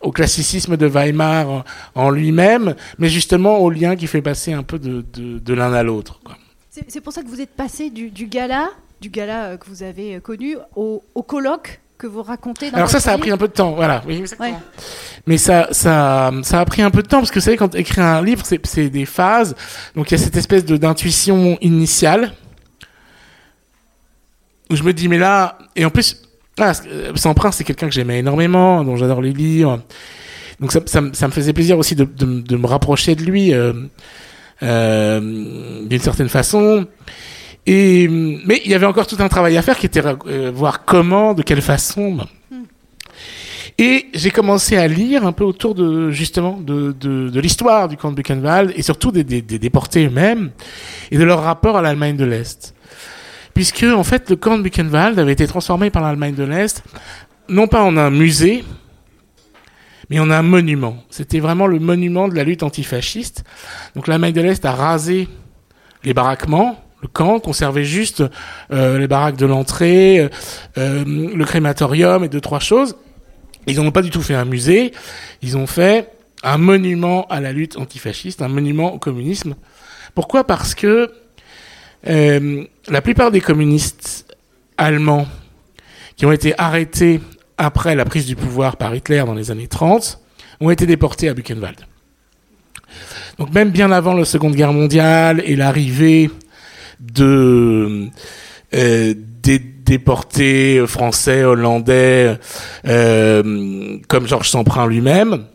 au 0.00 0.10
classicisme 0.10 0.76
de 0.76 0.86
Weimar 0.86 1.64
en, 1.94 2.10
lui-même, 2.10 2.74
mais 2.98 3.08
justement 3.08 3.58
au 3.58 3.70
lien 3.70 3.94
qui 3.94 4.08
fait 4.08 4.20
passer 4.20 4.52
un 4.52 4.64
peu 4.64 4.80
de, 4.80 5.04
de, 5.14 5.38
de 5.38 5.54
l'un 5.54 5.72
à 5.72 5.84
l'autre. 5.84 6.18
C'est 6.70 7.00
pour 7.00 7.12
ça 7.12 7.22
que 7.22 7.28
vous 7.28 7.40
êtes 7.40 7.54
passé 7.54 7.90
du, 7.90 8.10
du 8.10 8.26
gala 8.26 8.68
du 9.00 9.10
gala 9.10 9.44
euh, 9.44 9.56
que 9.56 9.66
vous 9.68 9.82
avez 9.82 10.16
euh, 10.16 10.20
connu 10.20 10.56
au, 10.74 11.02
colloque 11.26 11.80
que 11.98 12.06
vous 12.06 12.22
racontez 12.22 12.70
dans 12.70 12.76
Alors 12.76 12.90
ça, 12.90 13.00
ça 13.00 13.12
a 13.12 13.18
pris 13.18 13.30
un 13.30 13.38
peu 13.38 13.48
de 13.48 13.52
temps, 13.52 13.72
voilà. 13.72 14.02
Oui, 14.06 14.22
Mais 15.26 15.38
ça, 15.38 15.68
ça, 15.70 16.30
ça 16.42 16.60
a 16.60 16.64
pris 16.66 16.82
un 16.82 16.90
peu 16.90 17.02
de 17.02 17.08
temps 17.08 17.18
parce 17.18 17.30
que 17.30 17.38
vous 17.38 17.44
savez, 17.44 17.56
quand 17.56 17.74
écrire 17.74 18.04
un 18.04 18.22
livre, 18.22 18.44
c'est 18.44 18.90
des 18.90 19.06
phases. 19.06 19.54
Donc 19.94 20.10
il 20.10 20.18
y 20.18 20.20
a 20.20 20.22
cette 20.22 20.36
espèce 20.36 20.64
de 20.64 20.76
d'intuition 20.76 21.56
initiale 21.62 22.32
où 24.68 24.76
je 24.76 24.82
me 24.82 24.92
dis 24.92 25.08
mais 25.08 25.18
là 25.18 25.58
et 25.74 25.84
en 25.84 25.90
plus, 25.90 26.22
ah, 26.58 26.72
Sans 27.14 27.34
Prince, 27.34 27.56
c'est 27.56 27.64
quelqu'un 27.64 27.86
que 27.86 27.94
j'aimais 27.94 28.18
énormément, 28.18 28.82
dont 28.82 28.96
j'adore 28.96 29.20
les 29.20 29.32
livres. 29.32 29.82
Donc 30.58 30.72
ça, 30.72 30.80
ça, 30.86 31.02
ça, 31.12 31.26
me 31.28 31.32
faisait 31.32 31.52
plaisir 31.52 31.78
aussi 31.78 31.94
de, 31.94 32.04
de, 32.04 32.40
de 32.40 32.56
me 32.56 32.66
rapprocher 32.66 33.14
de 33.14 33.22
lui 33.22 33.52
euh, 33.52 33.74
euh, 34.62 35.86
d'une 35.86 36.00
certaine 36.00 36.30
façon. 36.30 36.86
Et, 37.66 38.06
mais 38.08 38.62
il 38.64 38.70
y 38.70 38.74
avait 38.74 38.86
encore 38.86 39.06
tout 39.06 39.16
un 39.18 39.28
travail 39.28 39.56
à 39.56 39.62
faire 39.62 39.76
qui 39.76 39.86
était 39.86 40.02
euh, 40.04 40.52
voir 40.54 40.84
comment, 40.84 41.34
de 41.34 41.42
quelle 41.42 41.62
façon 41.62 42.18
Et 43.76 44.06
j'ai 44.14 44.30
commencé 44.30 44.76
à 44.76 44.86
lire 44.86 45.26
un 45.26 45.32
peu 45.32 45.42
autour 45.42 45.74
de 45.74 46.10
justement 46.12 46.58
de, 46.58 46.92
de, 46.92 47.28
de 47.28 47.40
l'histoire 47.40 47.88
du 47.88 47.96
camp 47.96 48.12
de 48.12 48.16
Buchenwald 48.16 48.72
et 48.76 48.82
surtout 48.82 49.10
des, 49.10 49.24
des, 49.24 49.42
des 49.42 49.58
déportés 49.58 50.06
eux-mêmes 50.06 50.50
et 51.10 51.18
de 51.18 51.24
leur 51.24 51.42
rapport 51.42 51.76
à 51.76 51.82
l'Allemagne 51.82 52.16
de 52.16 52.24
l'Est. 52.24 52.74
Puisque 53.52 53.82
en 53.82 54.04
fait 54.04 54.30
le 54.30 54.36
camp 54.36 54.58
de 54.58 54.62
Buchenwald 54.62 55.18
avait 55.18 55.32
été 55.32 55.46
transformé 55.48 55.90
par 55.90 56.02
l'Allemagne 56.02 56.34
de 56.34 56.44
l'Est 56.44 56.84
non 57.48 57.66
pas 57.68 57.82
en 57.82 57.96
un 57.96 58.10
musée, 58.10 58.64
mais 60.10 60.18
en 60.18 60.30
un 60.30 60.42
monument. 60.42 60.98
C'était 61.10 61.40
vraiment 61.40 61.66
le 61.66 61.78
monument 61.78 62.28
de 62.28 62.34
la 62.34 62.44
lutte 62.44 62.62
antifasciste. 62.62 63.44
Donc 63.94 64.06
l'Allemagne 64.06 64.32
de 64.32 64.40
l'Est 64.40 64.64
a 64.64 64.72
rasé 64.72 65.28
les 66.04 66.14
baraquements, 66.14 66.78
le 67.02 67.08
camp, 67.08 67.40
conservait 67.40 67.84
juste 67.84 68.24
euh, 68.72 68.98
les 68.98 69.08
baraques 69.08 69.36
de 69.36 69.46
l'entrée, 69.46 70.20
euh, 70.20 70.28
euh, 70.78 71.04
le 71.04 71.44
crématorium 71.44 72.24
et 72.24 72.28
deux 72.28 72.40
trois 72.40 72.60
choses. 72.60 72.96
Ils 73.66 73.76
n'ont 73.76 73.90
pas 73.90 74.02
du 74.02 74.10
tout 74.10 74.22
fait 74.22 74.34
un 74.34 74.44
musée, 74.44 74.92
ils 75.42 75.56
ont 75.56 75.66
fait 75.66 76.10
un 76.42 76.58
monument 76.58 77.26
à 77.28 77.40
la 77.40 77.52
lutte 77.52 77.76
antifasciste, 77.76 78.40
un 78.40 78.48
monument 78.48 78.94
au 78.94 78.98
communisme. 78.98 79.56
Pourquoi? 80.14 80.44
Parce 80.44 80.74
que 80.74 81.12
la 82.04 83.02
plupart 83.02 83.32
des 83.32 83.40
communistes 83.40 84.32
allemands 84.78 85.26
qui 86.14 86.24
ont 86.24 86.30
été 86.30 86.54
arrêtés 86.56 87.20
après 87.58 87.96
la 87.96 88.04
prise 88.04 88.26
du 88.26 88.36
pouvoir 88.36 88.76
par 88.76 88.94
Hitler 88.94 89.24
dans 89.26 89.34
les 89.34 89.50
années 89.50 89.66
30 89.66 90.20
ont 90.60 90.70
été 90.70 90.86
déportés 90.86 91.28
à 91.28 91.34
Buchenwald. 91.34 91.80
Donc 93.38 93.52
même 93.52 93.70
bien 93.70 93.90
avant 93.90 94.14
la 94.14 94.24
Seconde 94.24 94.54
Guerre 94.54 94.72
mondiale 94.72 95.42
et 95.44 95.56
l'arrivée 95.56 96.30
de 97.00 98.08
euh, 98.74 99.14
déportés 99.86 100.84
français, 100.86 101.44
hollandais, 101.44 102.38
euh, 102.86 103.98
comme 104.08 104.26
Georges 104.26 104.50
Semprin 104.50 104.86
lui-même, 104.86 105.46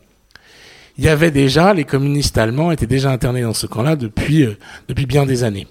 il 0.98 1.04
y 1.04 1.10
avait 1.10 1.32
déjà 1.32 1.74
les 1.74 1.84
communistes 1.84 2.38
allemands 2.38 2.72
étaient 2.72 2.88
déjà 2.88 3.12
internés 3.12 3.42
dans 3.42 3.54
ce 3.54 3.68
camp-là 3.68 3.96
depuis 3.96 4.44
euh, 4.44 4.58
depuis 4.88 5.06
bien 5.06 5.26
des 5.26 5.44
années. 5.44 5.68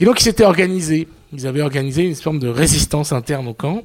Et 0.00 0.04
donc 0.04 0.20
ils 0.20 0.24
s'étaient 0.24 0.44
organisés, 0.44 1.08
ils 1.32 1.46
avaient 1.46 1.62
organisé 1.62 2.04
une 2.04 2.14
forme 2.14 2.38
de 2.38 2.48
résistance 2.48 3.12
interne 3.12 3.48
au 3.48 3.54
camp. 3.54 3.82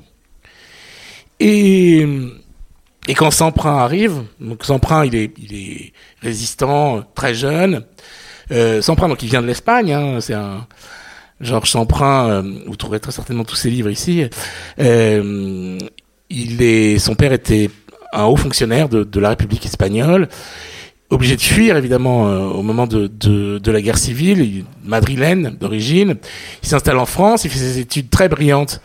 Et 1.39 2.05
et 3.07 3.15
quand 3.15 3.31
Semprin 3.31 3.77
arrive, 3.77 4.23
donc 4.39 4.63
il 5.05 5.15
est 5.15 5.93
résistant, 6.21 7.03
très 7.15 7.33
jeune. 7.33 7.83
Euh, 8.51 8.81
donc 8.81 9.23
il 9.23 9.29
vient 9.29 9.41
de 9.41 9.47
l'Espagne, 9.47 9.93
hein, 9.93 10.19
c'est 10.19 10.33
un 10.33 10.67
Georges 11.41 11.71
Semprin, 11.71 12.29
euh, 12.29 12.41
vous 12.67 12.75
trouverez 12.75 12.99
très 12.99 13.11
certainement 13.11 13.43
tous 13.43 13.55
ses 13.55 13.69
livres 13.69 13.89
ici. 13.89 14.25
Euh, 14.79 15.77
il 16.29 16.61
est, 16.61 16.99
son 16.99 17.15
père 17.15 17.33
était 17.33 17.69
un 18.13 18.25
haut 18.25 18.35
fonctionnaire 18.35 18.89
de, 18.89 19.19
la 19.19 19.29
République 19.29 19.65
espagnole, 19.65 20.29
obligé 21.09 21.35
de 21.35 21.41
fuir 21.41 21.77
évidemment 21.77 22.27
euh, 22.27 22.39
au 22.39 22.61
moment 22.61 22.87
de, 22.87 23.07
de, 23.07 23.71
la 23.71 23.81
guerre 23.81 23.97
civile, 23.97 24.39
il, 24.39 24.65
madrilène 24.83 25.55
d'origine. 25.59 26.15
Il 26.63 26.69
s'installe 26.69 26.97
en 26.97 27.05
France, 27.05 27.45
il 27.45 27.51
fait 27.51 27.59
ses 27.59 27.79
études 27.79 28.09
très 28.09 28.29
brillantes 28.29 28.81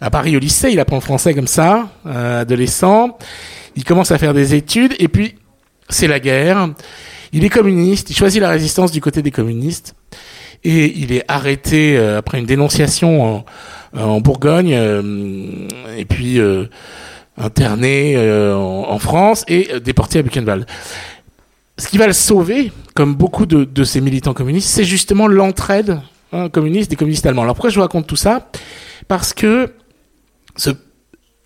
à 0.00 0.10
Paris 0.10 0.36
au 0.36 0.40
lycée, 0.40 0.70
il 0.70 0.80
apprend 0.80 0.96
le 0.96 1.02
français 1.02 1.34
comme 1.34 1.46
ça, 1.46 1.88
adolescent. 2.04 3.16
Il 3.76 3.84
commence 3.84 4.10
à 4.10 4.18
faire 4.18 4.34
des 4.34 4.54
études 4.54 4.94
et 4.98 5.08
puis 5.08 5.36
c'est 5.88 6.08
la 6.08 6.20
guerre. 6.20 6.68
Il 7.32 7.44
est 7.44 7.48
communiste, 7.48 8.10
il 8.10 8.14
choisit 8.14 8.40
la 8.40 8.50
résistance 8.50 8.92
du 8.92 9.00
côté 9.00 9.22
des 9.22 9.30
communistes 9.30 9.94
et 10.64 10.98
il 10.98 11.12
est 11.12 11.24
arrêté 11.28 11.96
euh, 11.96 12.18
après 12.18 12.38
une 12.38 12.46
dénonciation 12.46 13.22
en, 13.22 13.44
en 13.96 14.20
Bourgogne 14.20 14.74
euh, 14.74 15.68
et 15.96 16.04
puis 16.04 16.38
euh, 16.40 16.66
interné 17.36 18.16
en, 18.18 18.86
en, 18.88 18.98
France 18.98 19.44
et 19.48 19.80
déporté 19.80 20.20
à 20.20 20.22
Buchenwald. 20.22 20.66
Ce 21.76 21.88
qui 21.88 21.98
va 21.98 22.06
le 22.06 22.12
sauver, 22.12 22.72
comme 22.94 23.14
beaucoup 23.14 23.46
de, 23.46 23.64
de 23.64 23.84
ces 23.84 24.00
militants 24.00 24.34
communistes, 24.34 24.68
c'est 24.68 24.84
justement 24.84 25.26
l'entraide 25.26 26.00
hein, 26.32 26.48
communiste 26.48 26.90
des 26.90 26.96
communistes 26.96 27.26
allemands. 27.26 27.42
Alors 27.42 27.56
pourquoi 27.56 27.70
je 27.70 27.74
vous 27.74 27.80
raconte 27.82 28.06
tout 28.06 28.16
ça? 28.16 28.50
Parce 29.08 29.34
que 29.34 29.72
ce, 30.54 30.70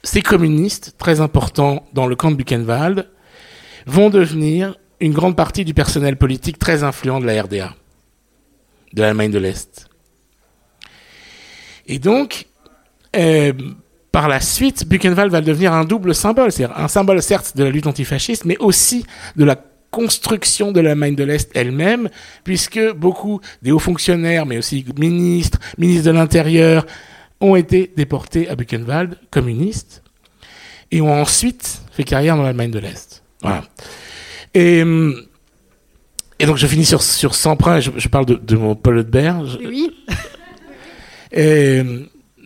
ces 0.03 0.21
communistes, 0.21 0.95
très 0.99 1.21
importants 1.21 1.87
dans 1.95 2.07
le 2.07 2.15
camp 2.17 2.31
de 2.31 2.37
Buchenwald, 2.37 3.09
vont 3.87 4.11
devenir 4.11 4.77
une 5.01 5.15
grande 5.15 5.37
partie 5.37 5.65
du 5.65 5.73
personnel 5.73 6.17
politique 6.17 6.59
très 6.59 6.83
influent 6.83 7.21
de 7.21 7.27
la 7.27 7.43
RDA 7.43 7.75
de 8.93 9.03
l'Allemagne 9.03 9.31
de 9.31 9.39
l'Est. 9.39 9.89
Et 11.87 11.99
donc, 11.99 12.47
euh, 13.17 13.53
par 14.13 14.29
la 14.29 14.41
suite, 14.41 14.87
Buchenwald 14.87 15.31
va 15.31 15.41
devenir 15.41 15.73
un 15.73 15.85
double 15.85 16.15
symbole, 16.15 16.53
c'est-à-dire 16.53 16.77
un 16.79 16.89
symbole 16.89 17.23
certes 17.23 17.57
de 17.57 17.65
la 17.65 17.71
lutte 17.71 17.87
antifasciste, 17.87 18.45
mais 18.45 18.57
aussi 18.59 19.05
de 19.37 19.45
la 19.45 19.57
construction 19.91 20.73
de 20.73 20.81
l'Allemagne 20.81 21.15
de 21.15 21.25
l'Est 21.25 21.51
elle-même, 21.55 22.11
puisque 22.45 22.93
beaucoup 22.93 23.41
des 23.63 23.73
hauts 23.73 23.79
fonctionnaires, 23.79 24.45
mais 24.45 24.59
aussi 24.59 24.85
ministres, 24.99 25.59
ministres 25.79 26.07
de 26.07 26.11
l'Intérieur, 26.11 26.87
ont 27.41 27.57
été 27.57 27.91
déportés 27.97 28.49
à 28.49 28.57
Buchenwald, 28.57 29.19
communistes, 29.31 30.03
et 30.91 31.01
ont 31.01 31.13
ensuite 31.13 31.83
fait 31.93 32.05
carrière 32.05 32.37
dans 32.37 32.43
l'Allemagne 32.43 32.71
de 32.71 32.79
l'Est. 32.79 33.23
Voilà. 33.43 33.65
Et 34.55 34.83
et 36.39 36.47
donc 36.47 36.57
je 36.57 36.67
finis 36.67 36.85
sur 36.85 37.03
sur 37.03 37.35
Semprin, 37.35 37.81
je, 37.81 37.91
je 37.97 38.09
parle 38.09 38.27
de, 38.27 38.35
de, 38.35 38.57
mon 38.57 38.75
Paul 38.75 38.99
Hudbert. 38.99 39.43
Oui. 39.61 39.91
Et 41.33 41.83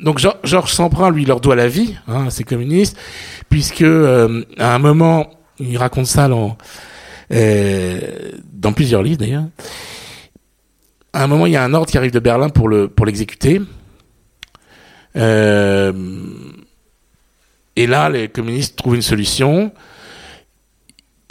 donc 0.03 0.19
Georges 0.19 0.73
Semprin, 0.73 1.11
lui, 1.11 1.25
leur 1.25 1.41
doit 1.41 1.55
la 1.55 1.69
vie, 1.69 1.95
hein, 2.09 2.29
ces 2.31 2.45
communistes, 2.45 2.97
puisque 3.49 3.83
euh, 3.83 4.45
à 4.59 4.75
un 4.75 4.79
moment, 4.79 5.31
il 5.61 5.77
raconte 5.77 6.07
ça 6.07 6.29
dans, 6.29 6.59
euh, 7.33 8.01
dans 8.53 8.73
plusieurs 8.73 9.03
livres 9.03 9.19
d'ailleurs. 9.19 9.47
À 11.13 11.25
un 11.25 11.27
moment, 11.27 11.47
il 11.47 11.53
y 11.53 11.57
a 11.57 11.63
un 11.63 11.75
ordre 11.75 11.91
qui 11.91 11.99
arrive 11.99 12.11
de 12.11 12.19
Berlin 12.19 12.49
pour 12.49 12.69
le 12.69 12.89
pour 12.89 13.07
l'exécuter. 13.07 13.61
Euh, 15.17 15.93
et 17.77 17.87
là, 17.87 18.09
les 18.09 18.29
communistes 18.29 18.77
trouvent 18.77 18.97
une 18.97 19.03
solution 19.03 19.73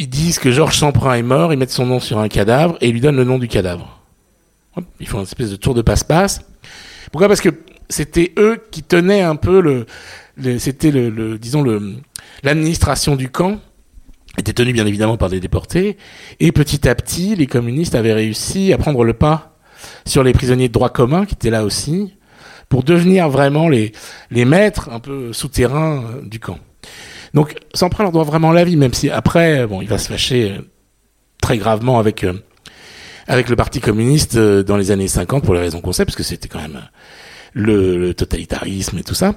ils 0.01 0.09
disent 0.09 0.39
que 0.39 0.49
Georges 0.49 0.77
Semprin 0.77 1.13
est 1.13 1.21
mort, 1.21 1.53
ils 1.53 1.59
mettent 1.59 1.69
son 1.69 1.85
nom 1.85 1.99
sur 1.99 2.17
un 2.17 2.27
cadavre 2.27 2.75
et 2.81 2.87
ils 2.87 2.93
lui 2.93 3.01
donnent 3.01 3.17
le 3.17 3.23
nom 3.23 3.37
du 3.37 3.47
cadavre. 3.47 4.01
Ils 4.99 5.07
font 5.07 5.19
une 5.19 5.23
espèce 5.23 5.51
de 5.51 5.55
tour 5.57 5.75
de 5.75 5.83
passe-passe. 5.83 6.41
Pourquoi? 7.11 7.27
Parce 7.27 7.39
que 7.39 7.49
c'était 7.87 8.33
eux 8.39 8.63
qui 8.71 8.81
tenaient 8.81 9.21
un 9.21 9.35
peu 9.35 9.61
le, 9.61 9.85
c'était 10.57 10.89
le, 10.89 11.37
disons 11.37 11.61
le 11.61 11.97
l'administration 12.41 13.15
du 13.15 13.29
camp 13.29 13.59
était 14.39 14.53
tenue 14.53 14.73
bien 14.73 14.87
évidemment 14.87 15.17
par 15.17 15.29
des 15.29 15.39
déportés 15.39 15.97
et 16.39 16.51
petit 16.51 16.87
à 16.89 16.95
petit 16.95 17.35
les 17.35 17.45
communistes 17.45 17.93
avaient 17.93 18.13
réussi 18.13 18.73
à 18.73 18.79
prendre 18.79 19.03
le 19.03 19.13
pas 19.13 19.57
sur 20.07 20.23
les 20.23 20.33
prisonniers 20.33 20.69
de 20.69 20.73
droit 20.73 20.89
commun 20.89 21.25
qui 21.25 21.35
étaient 21.35 21.49
là 21.51 21.63
aussi 21.63 22.15
pour 22.69 22.83
devenir 22.83 23.29
vraiment 23.29 23.69
les 23.69 23.91
les 24.31 24.45
maîtres 24.45 24.89
un 24.89 24.99
peu 24.99 25.31
souterrains 25.31 26.03
euh, 26.05 26.21
du 26.23 26.39
camp. 26.39 26.57
Donc 27.33 27.55
Semprin 27.73 28.03
leur 28.03 28.11
doit 28.11 28.23
vraiment 28.23 28.51
la 28.51 28.63
vie, 28.63 28.75
même 28.75 28.93
si 28.93 29.09
après, 29.09 29.65
bon, 29.67 29.81
il 29.81 29.87
va 29.87 29.97
se 29.97 30.07
fâcher 30.07 30.51
euh, 30.51 30.61
très 31.41 31.57
gravement 31.57 31.99
avec 31.99 32.23
euh, 32.23 32.33
avec 33.27 33.49
le 33.49 33.55
Parti 33.55 33.79
communiste 33.79 34.35
euh, 34.35 34.63
dans 34.63 34.77
les 34.77 34.91
années 34.91 35.07
50 35.07 35.43
pour 35.43 35.53
les 35.53 35.61
raisons 35.61 35.81
qu'on 35.81 35.93
sait, 35.93 36.05
parce 36.05 36.17
que 36.17 36.23
c'était 36.23 36.49
quand 36.49 36.61
même 36.61 36.81
le, 37.53 38.13
totalitarisme 38.13 38.97
et 38.97 39.03
tout 39.03 39.15
ça. 39.15 39.35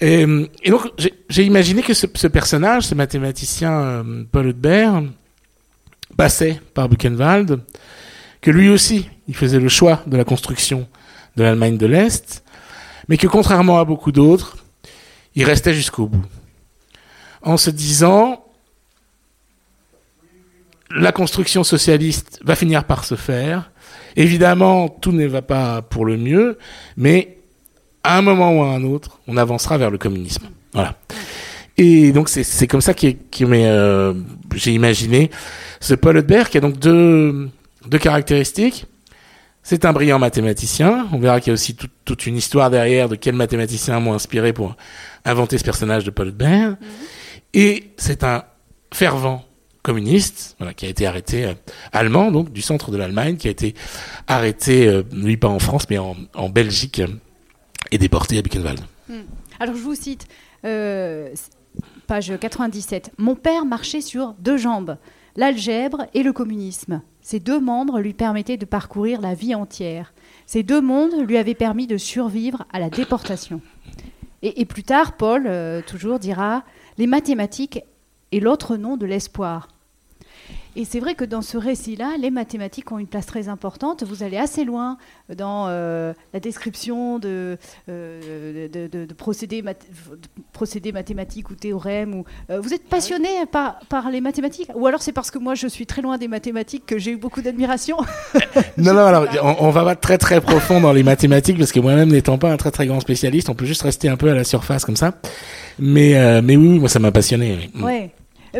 Et, 0.00 0.26
et 0.62 0.70
donc 0.70 0.88
j'ai 1.28 1.44
imaginé 1.44 1.82
que 1.82 1.94
ce, 1.94 2.06
ce, 2.12 2.26
personnage, 2.26 2.84
ce 2.84 2.94
mathématicien 2.96 4.04
Paul 4.32 4.48
Hudbert, 4.48 5.02
passait 6.16 6.60
par 6.74 6.88
Buchenwald, 6.88 7.60
que 8.40 8.50
lui 8.50 8.68
aussi, 8.68 9.08
il 9.28 9.36
faisait 9.36 9.60
le 9.60 9.68
choix 9.68 10.02
de 10.06 10.16
la 10.16 10.24
construction 10.24 10.88
de 11.36 11.44
l'Allemagne 11.44 11.78
de 11.78 11.86
l'Est, 11.86 12.42
mais 13.08 13.16
que 13.16 13.28
contrairement 13.28 13.78
à 13.78 13.84
beaucoup 13.84 14.10
d'autres, 14.10 14.56
il 15.36 15.44
restait 15.44 15.72
jusqu'au 15.72 16.06
bout 16.06 16.24
en 17.42 17.56
se 17.56 17.70
disant 17.70 18.44
la 20.94 21.12
construction 21.12 21.64
socialiste 21.64 22.40
va 22.44 22.54
finir 22.56 22.84
par 22.84 23.04
se 23.04 23.14
faire. 23.14 23.70
Évidemment, 24.16 24.88
tout 24.88 25.12
ne 25.12 25.26
va 25.26 25.42
pas 25.42 25.82
pour 25.82 26.04
le 26.04 26.16
mieux, 26.16 26.58
mais 26.96 27.38
à 28.04 28.18
un 28.18 28.22
moment 28.22 28.58
ou 28.58 28.62
à 28.62 28.68
un 28.68 28.84
autre, 28.84 29.20
on 29.26 29.36
avancera 29.36 29.78
vers 29.78 29.90
le 29.90 29.98
communisme. 29.98 30.48
Voilà. 30.72 30.96
Et 31.78 32.12
donc 32.12 32.28
c'est 32.28 32.66
comme 32.66 32.82
ça 32.82 32.92
que 32.92 33.06
euh, 33.42 34.14
j'ai 34.54 34.72
imaginé 34.72 35.30
ce 35.80 35.94
Paul 35.94 36.18
Hudbert 36.18 36.50
qui 36.50 36.58
a 36.58 36.60
donc 36.60 36.78
deux, 36.78 37.48
caractéristiques. 38.00 38.86
C'est 39.62 39.84
un 39.84 39.92
brillant 39.92 40.18
mathématicien. 40.18 41.06
On 41.12 41.18
verra 41.18 41.40
qu'il 41.40 41.50
y 41.50 41.52
a 41.52 41.54
aussi 41.54 41.74
tout, 41.74 41.86
toute 42.04 42.26
une 42.26 42.36
histoire 42.36 42.68
derrière 42.68 43.08
de 43.08 43.14
quel 43.14 43.34
mathématicien 43.34 44.00
m'a 44.00 44.10
inspiré 44.10 44.52
pour 44.52 44.76
inventer 45.24 45.56
ce 45.56 45.64
personnage 45.64 46.04
de 46.04 46.10
Paul 46.10 46.28
Hudbert. 46.28 46.70
Mm 46.70 46.74
-hmm. 46.74 47.21
Et 47.54 47.92
c'est 47.96 48.24
un 48.24 48.44
fervent 48.92 49.44
communiste, 49.82 50.56
qui 50.76 50.86
a 50.86 50.88
été 50.88 51.06
arrêté, 51.06 51.44
euh, 51.44 51.54
allemand, 51.92 52.30
donc 52.30 52.52
du 52.52 52.62
centre 52.62 52.90
de 52.90 52.96
l'Allemagne, 52.96 53.36
qui 53.36 53.48
a 53.48 53.50
été 53.50 53.74
arrêté, 54.28 54.88
euh, 54.88 55.02
lui 55.12 55.36
pas 55.36 55.48
en 55.48 55.58
France, 55.58 55.86
mais 55.90 55.98
en, 55.98 56.16
en 56.34 56.48
Belgique, 56.48 57.00
euh, 57.00 57.08
et 57.90 57.98
déporté 57.98 58.38
à 58.38 58.42
Buchenwald. 58.42 58.80
Hmm. 59.08 59.22
Alors 59.58 59.74
je 59.74 59.82
vous 59.82 59.94
cite, 59.94 60.26
page 62.06 62.32
97. 62.38 63.10
Mon 63.18 63.34
père 63.34 63.64
marchait 63.64 64.00
sur 64.00 64.34
deux 64.38 64.56
jambes, 64.56 64.96
l'algèbre 65.36 66.06
et 66.14 66.22
le 66.22 66.32
communisme. 66.32 67.02
Ces 67.20 67.40
deux 67.40 67.60
membres 67.60 68.00
lui 68.00 68.14
permettaient 68.14 68.56
de 68.56 68.64
parcourir 68.64 69.20
la 69.20 69.34
vie 69.34 69.54
entière. 69.54 70.14
Ces 70.46 70.62
deux 70.62 70.80
mondes 70.80 71.26
lui 71.26 71.36
avaient 71.36 71.54
permis 71.54 71.86
de 71.86 71.96
survivre 71.96 72.64
à 72.72 72.78
la 72.78 72.88
déportation. 72.88 73.60
Et, 74.42 74.64
plus 74.64 74.82
tard, 74.82 75.16
Paul, 75.16 75.48
toujours, 75.86 76.18
dira 76.18 76.64
Les 76.98 77.06
mathématiques 77.06 77.80
est 78.32 78.40
l'autre 78.40 78.76
nom 78.76 78.96
de 78.96 79.06
l'espoir. 79.06 79.68
Et 80.74 80.86
c'est 80.86 81.00
vrai 81.00 81.14
que 81.14 81.24
dans 81.24 81.42
ce 81.42 81.58
récit-là, 81.58 82.14
les 82.18 82.30
mathématiques 82.30 82.90
ont 82.92 82.98
une 82.98 83.06
place 83.06 83.26
très 83.26 83.48
importante. 83.48 84.04
Vous 84.04 84.22
allez 84.22 84.38
assez 84.38 84.64
loin 84.64 84.96
dans 85.34 85.66
euh, 85.68 86.14
la 86.32 86.40
description 86.40 87.18
de, 87.18 87.58
euh, 87.90 88.68
de, 88.68 89.12
procédés, 89.12 89.62
mathématiques 90.92 91.50
ou 91.50 91.54
théorèmes. 91.54 92.14
Ou, 92.14 92.24
euh, 92.50 92.60
vous 92.60 92.72
êtes 92.72 92.88
passionné 92.88 93.28
par, 93.50 93.80
par 93.90 94.10
les 94.10 94.22
mathématiques 94.22 94.70
Ou 94.74 94.86
alors 94.86 95.02
c'est 95.02 95.12
parce 95.12 95.30
que 95.30 95.38
moi 95.38 95.54
je 95.54 95.66
suis 95.66 95.84
très 95.84 96.00
loin 96.00 96.16
des 96.16 96.28
mathématiques 96.28 96.86
que 96.86 96.98
j'ai 96.98 97.12
eu 97.12 97.16
beaucoup 97.16 97.42
d'admiration? 97.42 97.98
Non, 98.78 98.94
non, 98.94 99.04
alors 99.04 99.26
on, 99.42 99.66
on, 99.66 99.70
va 99.70 99.84
pas 99.84 99.96
très 99.96 100.18
très 100.18 100.40
profond 100.40 100.80
dans 100.80 100.92
les 100.92 101.02
mathématiques 101.02 101.58
parce 101.58 101.72
que 101.72 101.80
moi-même 101.80 102.10
n'étant 102.10 102.38
pas 102.38 102.50
un 102.50 102.56
très 102.56 102.70
très 102.70 102.86
grand 102.86 103.00
spécialiste, 103.00 103.48
on 103.50 103.54
peut 103.54 103.66
juste 103.66 103.82
rester 103.82 104.08
un 104.08 104.16
peu 104.16 104.30
à 104.30 104.34
la 104.34 104.44
surface 104.44 104.84
comme 104.84 104.96
ça. 104.96 105.14
Mais, 105.78 106.40
mais 106.42 106.56
oui, 106.56 106.78
moi 106.78 106.88
ça 106.88 106.98
m'a 106.98 107.12
passionné. 107.12 107.70
Ouais. 107.80 108.10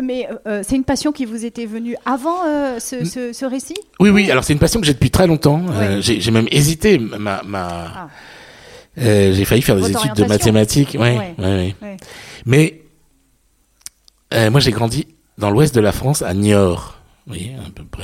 Mais 0.01 0.27
euh, 0.29 0.35
euh, 0.47 0.63
c'est 0.65 0.75
une 0.75 0.83
passion 0.83 1.11
qui 1.11 1.25
vous 1.25 1.45
était 1.45 1.65
venue 1.65 1.95
avant 2.05 2.45
euh, 2.45 2.79
ce, 2.79 3.05
ce, 3.05 3.45
récit? 3.45 3.75
Oui, 3.99 4.09
oui. 4.09 4.31
Alors 4.31 4.43
c'est 4.43 4.53
une 4.53 4.59
passion 4.59 4.79
que 4.79 4.85
j'ai 4.85 4.93
depuis 4.93 5.11
très 5.11 5.27
longtemps. 5.27 5.61
j'ai 5.99 6.31
même 6.31 6.47
hésité. 6.51 6.97
Ma, 6.97 7.41
ma... 7.43 7.91
Ah. 7.95 8.07
j'ai 8.97 9.45
failli 9.45 9.61
faire 9.61 9.75
des 9.75 9.91
études 9.91 10.13
de 10.13 10.25
mathématiques. 10.25 10.97
Ouais, 10.99 11.35
ouais. 11.37 11.75
Mais 12.45 12.81
moi 14.49 14.59
j'ai 14.59 14.71
grandi 14.71 15.07
dans 15.37 15.49
l'ouest 15.49 15.73
de 15.75 15.81
la 15.81 15.91
France, 15.91 16.21
à 16.21 16.33
Niort. 16.33 16.99
Oui, 17.27 17.51
à 17.65 17.69
peu 17.69 17.83
près, 17.85 18.03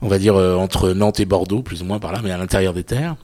on 0.00 0.08
va 0.08 0.18
dire 0.18 0.36
entre 0.36 0.90
Nantes 0.92 1.20
et 1.20 1.26
Bordeaux, 1.26 1.62
plus 1.62 1.82
ou 1.82 1.84
moins 1.84 1.98
par 1.98 2.12
là, 2.12 2.20
mais 2.22 2.30
à 2.30 2.38
l'intérieur 2.38 2.72
des 2.72 2.84
terres. 2.84 3.16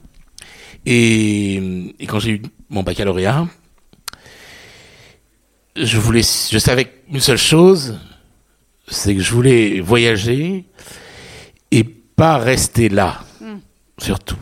Et, 0.85 1.55
et 1.99 2.05
quand 2.05 2.19
j'ai 2.19 2.31
eu 2.31 2.41
mon 2.69 2.83
baccalauréat, 2.83 3.47
je 5.77 5.97
voulais, 5.97 6.21
je 6.23 6.57
savais 6.57 6.91
une 7.11 7.19
seule 7.19 7.37
chose, 7.37 7.99
c'est 8.87 9.15
que 9.15 9.21
je 9.21 9.31
voulais 9.31 9.79
voyager 9.79 10.65
et 11.71 11.83
pas 11.83 12.37
rester 12.37 12.89
là, 12.89 13.21
hmm. 13.41 13.57
surtout. 13.97 14.37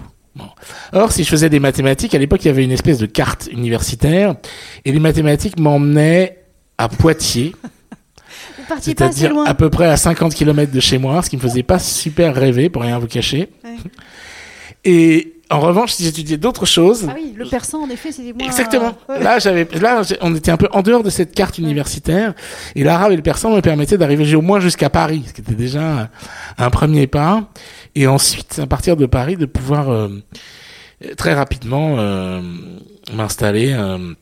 Or, 0.91 1.11
si 1.11 1.23
je 1.23 1.29
faisais 1.29 1.49
des 1.49 1.59
mathématiques, 1.59 2.13
à 2.13 2.17
l'époque, 2.17 2.43
il 2.43 2.47
y 2.47 2.51
avait 2.51 2.63
une 2.63 2.71
espèce 2.71 2.97
de 2.97 3.05
carte 3.05 3.47
universitaire, 3.51 4.35
et 4.83 4.91
les 4.91 4.99
mathématiques 4.99 5.59
m'emmenaient 5.59 6.43
à 6.77 6.89
Poitiers. 6.89 7.55
C'est-à-dire 8.81 9.37
à 9.45 9.53
peu 9.53 9.69
près 9.69 9.85
à 9.85 9.95
50 9.95 10.33
km 10.33 10.71
de 10.71 10.79
chez 10.79 10.97
moi, 10.97 11.21
ce 11.21 11.29
qui 11.29 11.37
me 11.37 11.41
faisait 11.41 11.63
pas 11.63 11.79
super 11.79 12.35
rêver, 12.35 12.69
pour 12.69 12.81
rien 12.81 12.99
vous 12.99 13.07
cacher. 13.07 13.49
Et 14.83 15.34
en 15.51 15.59
revanche, 15.59 15.91
si 15.91 16.03
j'étudiais 16.03 16.37
d'autres 16.37 16.65
choses. 16.65 17.05
Ah 17.07 17.13
oui, 17.15 17.33
le 17.35 17.45
persan, 17.45 17.83
en 17.83 17.89
effet, 17.89 18.11
c'était 18.11 18.33
moins. 18.33 18.47
Exactement. 18.47 18.97
Là, 19.07 19.37
j'avais, 19.37 19.67
là, 19.79 20.01
on 20.21 20.33
était 20.33 20.49
un 20.49 20.57
peu 20.57 20.67
en 20.71 20.81
dehors 20.81 21.03
de 21.03 21.11
cette 21.11 21.35
carte 21.35 21.59
universitaire. 21.59 22.33
Et 22.73 22.83
l'arabe 22.83 23.11
et 23.11 23.15
le 23.15 23.21
persan 23.21 23.55
me 23.55 23.61
permettaient 23.61 23.97
d'arriver 23.97 24.33
au 24.35 24.41
moins 24.41 24.59
jusqu'à 24.59 24.89
Paris, 24.89 25.23
ce 25.27 25.33
qui 25.33 25.41
était 25.41 25.53
déjà 25.53 26.09
un, 26.57 26.69
premier 26.71 27.05
pas. 27.05 27.47
Et 27.93 28.07
ensuite, 28.07 28.57
à 28.59 28.65
partir 28.65 28.97
de 28.97 29.05
Paris, 29.05 29.35
de 29.35 29.45
pouvoir 29.45 29.89
euh, 29.91 30.09
très 31.15 31.33
rapidement 31.33 31.97
euh, 31.99 32.41
m'installer 33.13 33.71
euh, 33.71 34.13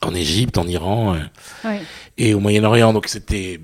en 0.00 0.14
Égypte, 0.14 0.56
en 0.56 0.66
Iran 0.66 1.16
et 2.16 2.32
au 2.32 2.40
Moyen-Orient. 2.40 2.94
Donc 2.94 3.08
c'était. 3.08 3.60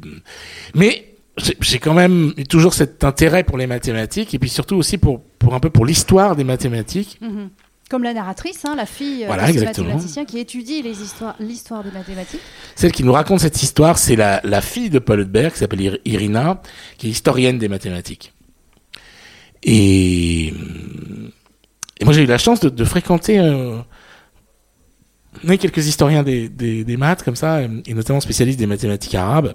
Mais 0.75 1.14
j'ai 1.37 1.79
quand 1.79 1.95
même 1.95 2.33
toujours 2.49 2.75
cet 2.75 3.03
intérêt 3.03 3.43
pour 3.43 3.59
les 3.59 3.67
mathématiques 3.67 4.35
et 4.35 4.39
puis 4.39 4.49
surtout 4.49 4.77
aussi 4.77 4.99
pour, 4.99 5.21
pour 5.39 5.55
un 5.55 5.61
peu 5.61 5.71
pour 5.71 5.85
l'histoire 5.85 6.37
des 6.37 6.45
mathématiques. 6.45 7.19
Mhm. 7.21 7.51
Comme 7.91 8.03
la 8.03 8.15
narratrice, 8.15 8.65
hein, 8.65 8.75
la 8.77 8.87
fille 8.87 9.27
euh, 9.29 9.53
du 9.53 9.61
mathématicien 9.61 10.25
qui 10.25 10.39
étudie 10.39 10.83
l'histoire 11.39 11.85
des 11.85 11.91
mathématiques. 11.91 12.41
Celle 12.77 12.93
qui 12.93 13.05
nous 13.05 13.13
raconte 13.13 13.41
cette 13.41 13.63
histoire, 13.63 13.99
c'est 13.99 14.17
la, 14.17 14.41
la, 14.43 14.63
fille 14.63 14.89
de 14.89 14.99
Paul 14.99 15.21
Hudberg, 15.21 15.53
qui 15.53 15.59
s'appelle 15.59 16.01
Irina, 16.07 16.63
qui 16.97 17.09
est 17.09 17.11
historienne 17.11 17.59
des 17.59 17.69
mathématiques. 17.69 18.33
Et, 19.63 20.47
et 20.47 22.05
moi 22.05 22.15
j'ai 22.15 22.23
eu 22.23 22.27
la 22.27 22.39
chance 22.39 22.61
de, 22.61 22.71
de 22.71 22.85
fréquenter 22.85 23.39
euh, 23.39 23.79
quelques 25.43 25.87
historiens 25.87 26.23
des, 26.23 26.49
des, 26.49 26.85
des 26.85 26.97
maths 26.97 27.23
comme 27.23 27.37
ça, 27.37 27.63
et 27.63 27.95
notamment 27.95 28.21
spécialistes 28.21 28.59
des 28.59 28.67
mathématiques 28.67 29.15
arabes. 29.15 29.53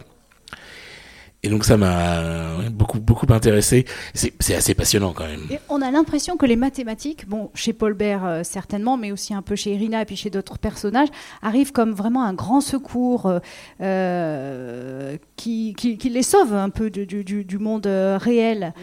Et 1.42 1.48
donc 1.48 1.64
ça 1.64 1.78
m'a 1.78 2.70
beaucoup 2.70 3.00
beaucoup 3.00 3.26
intéressé. 3.30 3.86
C'est 4.14 4.56
assez 4.56 4.74
passionnant 4.74 5.14
quand 5.14 5.26
même. 5.26 5.42
Et 5.50 5.60
on 5.70 5.82
a 5.82 5.90
l'impression 5.90 6.36
que 6.36 6.46
les 6.46 6.58
mathématiques, 6.58 7.30
bon 7.30 7.50
chez 7.54 7.72
Paul 7.72 7.94
Bert 7.94 8.26
euh, 8.26 8.42
certainement, 8.44 8.98
mais 8.98 9.14
aussi 9.14 9.34
un 9.34 9.42
peu 9.42 9.56
chez 9.56 9.74
Irina 9.74 10.02
et 10.02 10.06
puis 10.06 10.18
chez 10.18 10.30
d'autres 10.30 10.58
personnages, 10.58 11.08
arrivent 11.42 11.72
comme 11.72 11.94
vraiment 11.94 12.24
un 12.26 12.34
grand 12.34 12.60
secours 12.60 13.26
euh, 13.26 13.40
euh 13.82 15.18
qui, 15.38 15.74
qui, 15.78 15.98
qui, 15.98 16.10
les 16.10 16.24
sauve 16.24 16.54
un 16.54 16.70
peu 16.70 16.90
du, 16.90 17.06
du, 17.06 17.46
du 17.46 17.58
monde 17.58 17.88
réel. 17.88 18.74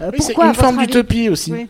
Euh, 0.00 0.10
oui, 0.12 0.18
c'est 0.20 0.34
une 0.34 0.54
forme 0.54 0.78
d'utopie 0.78 1.28
aussi. 1.28 1.52
Oui. 1.52 1.68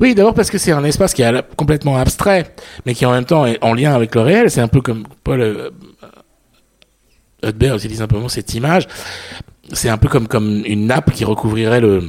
Oui, 0.00 0.14
d'abord 0.14 0.34
parce 0.34 0.50
que 0.50 0.58
c'est 0.58 0.72
un 0.72 0.84
espace 0.84 1.14
qui 1.14 1.22
est 1.22 1.56
complètement 1.56 1.96
abstrait, 1.96 2.54
mais 2.84 2.94
qui 2.94 3.06
en 3.06 3.12
même 3.12 3.24
temps 3.24 3.46
est 3.46 3.62
en 3.62 3.74
lien 3.74 3.94
avec 3.94 4.14
le 4.14 4.22
réel. 4.22 4.50
C'est 4.50 4.60
un 4.60 4.68
peu 4.68 4.80
comme 4.80 5.04
Paul 5.22 5.70
Hudbert 7.48 7.76
utilise 7.76 7.98
simplement 7.98 8.28
cette 8.28 8.54
image. 8.54 8.88
C'est 9.72 9.88
un 9.88 9.98
peu 9.98 10.08
comme, 10.08 10.28
comme 10.28 10.62
une 10.66 10.86
nappe 10.86 11.12
qui 11.12 11.24
recouvrirait 11.24 11.80
le, 11.80 12.02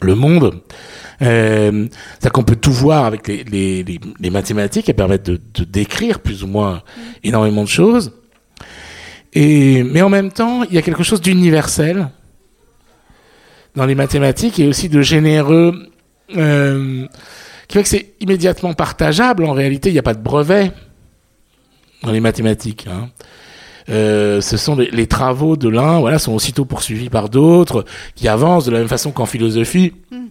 le 0.00 0.14
monde. 0.14 0.60
Euh, 1.22 1.86
c'est 2.20 2.30
qu'on 2.30 2.44
peut 2.44 2.56
tout 2.56 2.72
voir 2.72 3.04
avec 3.04 3.26
les, 3.26 3.44
les, 3.44 4.00
les, 4.20 4.30
mathématiques, 4.30 4.88
elles 4.88 4.94
permettent 4.94 5.26
de, 5.26 5.40
de, 5.54 5.64
décrire 5.64 6.20
plus 6.20 6.44
ou 6.44 6.46
moins 6.46 6.82
énormément 7.24 7.64
de 7.64 7.68
choses. 7.68 8.12
Et, 9.34 9.82
mais 9.82 10.02
en 10.02 10.08
même 10.08 10.30
temps, 10.30 10.62
il 10.64 10.74
y 10.74 10.78
a 10.78 10.82
quelque 10.82 11.02
chose 11.02 11.20
d'universel 11.20 12.08
dans 13.74 13.84
les 13.84 13.94
mathématiques 13.94 14.58
et 14.60 14.66
aussi 14.66 14.88
de 14.88 15.02
généreux 15.02 15.88
euh, 16.36 17.06
qui 17.66 17.76
fait 17.76 17.82
que 17.82 17.88
c'est 17.88 18.14
immédiatement 18.20 18.74
partageable. 18.74 19.44
En 19.44 19.52
réalité, 19.52 19.90
il 19.90 19.92
n'y 19.92 19.98
a 19.98 20.02
pas 20.02 20.14
de 20.14 20.22
brevet 20.22 20.72
dans 22.02 22.12
les 22.12 22.20
mathématiques. 22.20 22.86
Hein. 22.88 23.10
Euh, 23.90 24.40
ce 24.40 24.56
sont 24.56 24.76
les, 24.76 25.06
travaux 25.06 25.56
de 25.56 25.68
l'un, 25.68 26.00
voilà, 26.00 26.18
sont 26.18 26.34
aussitôt 26.34 26.64
poursuivis 26.64 27.08
par 27.08 27.28
d'autres 27.28 27.84
qui 28.14 28.28
avancent 28.28 28.66
de 28.66 28.70
la 28.70 28.78
même 28.78 28.88
façon 28.88 29.12
qu'en 29.12 29.26
philosophie. 29.26 29.94
Hmm. 30.10 30.26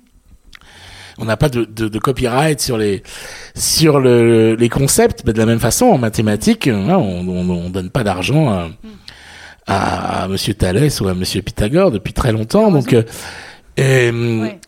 On 1.19 1.25
n'a 1.25 1.37
pas 1.37 1.49
de, 1.49 1.65
de, 1.65 1.87
de, 1.87 1.99
copyright 1.99 2.61
sur 2.61 2.77
les 2.77 3.01
sur 3.55 3.99
le, 3.99 4.53
les 4.53 4.69
concepts, 4.69 5.23
mais 5.25 5.33
de 5.33 5.39
la 5.39 5.47
même 5.47 5.59
façon 5.59 5.85
en 5.87 5.97
mathématiques, 5.97 6.67
hein, 6.67 6.95
on, 6.97 7.27
on, 7.27 7.49
on, 7.49 7.69
donne 7.71 7.89
pas 7.89 8.03
d'argent 8.03 8.49
à, 8.49 8.67
hmm. 8.67 8.73
à, 9.65 10.23
à, 10.23 10.27
Monsieur 10.27 10.53
Thalès 10.53 11.01
ou 11.01 11.07
à 11.07 11.15
Monsieur 11.15 11.41
Pythagore 11.41 11.89
depuis 11.89 12.13
très 12.13 12.31
longtemps. 12.31 12.69
Donc, 12.69 12.93
euh, 12.93 13.03
ouais. 13.77 14.59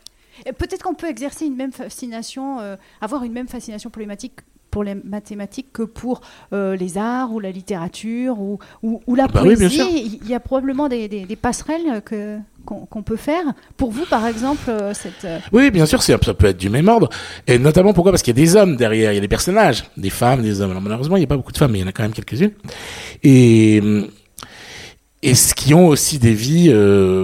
Peut-être 0.57 0.83
qu'on 0.83 0.95
peut 0.95 1.09
exercer 1.09 1.45
une 1.45 1.55
même 1.55 1.71
fascination, 1.71 2.59
euh, 2.59 2.75
avoir 3.01 3.23
une 3.23 3.33
même 3.33 3.47
fascination 3.47 3.89
problématique 3.89 4.33
pour 4.69 4.83
les 4.83 4.95
mathématiques 4.95 5.71
que 5.73 5.83
pour 5.83 6.21
euh, 6.53 6.75
les 6.75 6.97
arts 6.97 7.31
ou 7.31 7.39
la 7.39 7.51
littérature 7.51 8.39
ou, 8.39 8.59
ou, 8.83 9.15
la 9.15 9.27
bah 9.27 9.41
poésie. 9.41 10.19
il 10.21 10.29
y 10.29 10.33
a 10.33 10.39
probablement 10.39 10.87
des, 10.87 11.07
des, 11.07 11.35
passerelles 11.35 12.01
que, 12.03 12.37
qu'on, 12.65 13.03
peut 13.03 13.15
faire. 13.15 13.43
Pour 13.77 13.91
vous, 13.91 14.05
par 14.05 14.25
exemple, 14.27 14.69
euh, 14.69 14.93
cette... 14.93 15.25
Euh, 15.25 15.39
oui, 15.51 15.71
bien 15.71 15.85
sûr, 15.85 16.01
ça 16.01 16.17
peut 16.17 16.47
être 16.47 16.57
du 16.57 16.69
même 16.69 16.87
ordre. 16.87 17.09
Et 17.47 17.57
notamment, 17.57 17.93
pourquoi? 17.93 18.11
Parce 18.11 18.21
qu'il 18.21 18.37
y 18.37 18.41
a 18.41 18.43
des 18.43 18.55
hommes 18.55 18.75
derrière, 18.75 19.11
il 19.11 19.15
y 19.15 19.17
a 19.17 19.21
des 19.21 19.27
personnages, 19.27 19.85
des 19.97 20.09
femmes, 20.09 20.41
des 20.41 20.61
hommes. 20.61 20.71
Alors, 20.71 20.81
malheureusement, 20.81 21.17
il 21.17 21.21
n'y 21.21 21.25
a 21.25 21.27
pas 21.27 21.37
beaucoup 21.37 21.51
de 21.51 21.57
femmes, 21.57 21.71
mais 21.71 21.79
il 21.79 21.81
y 21.81 21.85
en 21.85 21.89
a 21.89 21.91
quand 21.91 22.03
même 22.03 22.13
quelques-unes. 22.13 22.51
Et... 23.23 23.81
Et 25.21 25.35
ce 25.35 25.53
qui 25.53 25.73
ont 25.73 25.89
aussi 25.89 26.17
des 26.17 26.31
vies 26.31 26.73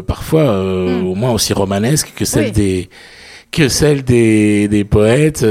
parfois 0.05 0.61
hmm. 0.61 1.07
au 1.07 1.15
moins 1.15 1.31
aussi 1.31 1.53
romanesques 1.53 2.11
que 2.13 2.25
celles 2.25 2.51
des 2.51 2.89
que 3.53 3.69
celles 3.69 4.03
des, 4.03 4.67
des 4.67 4.83
poètes 4.83 5.45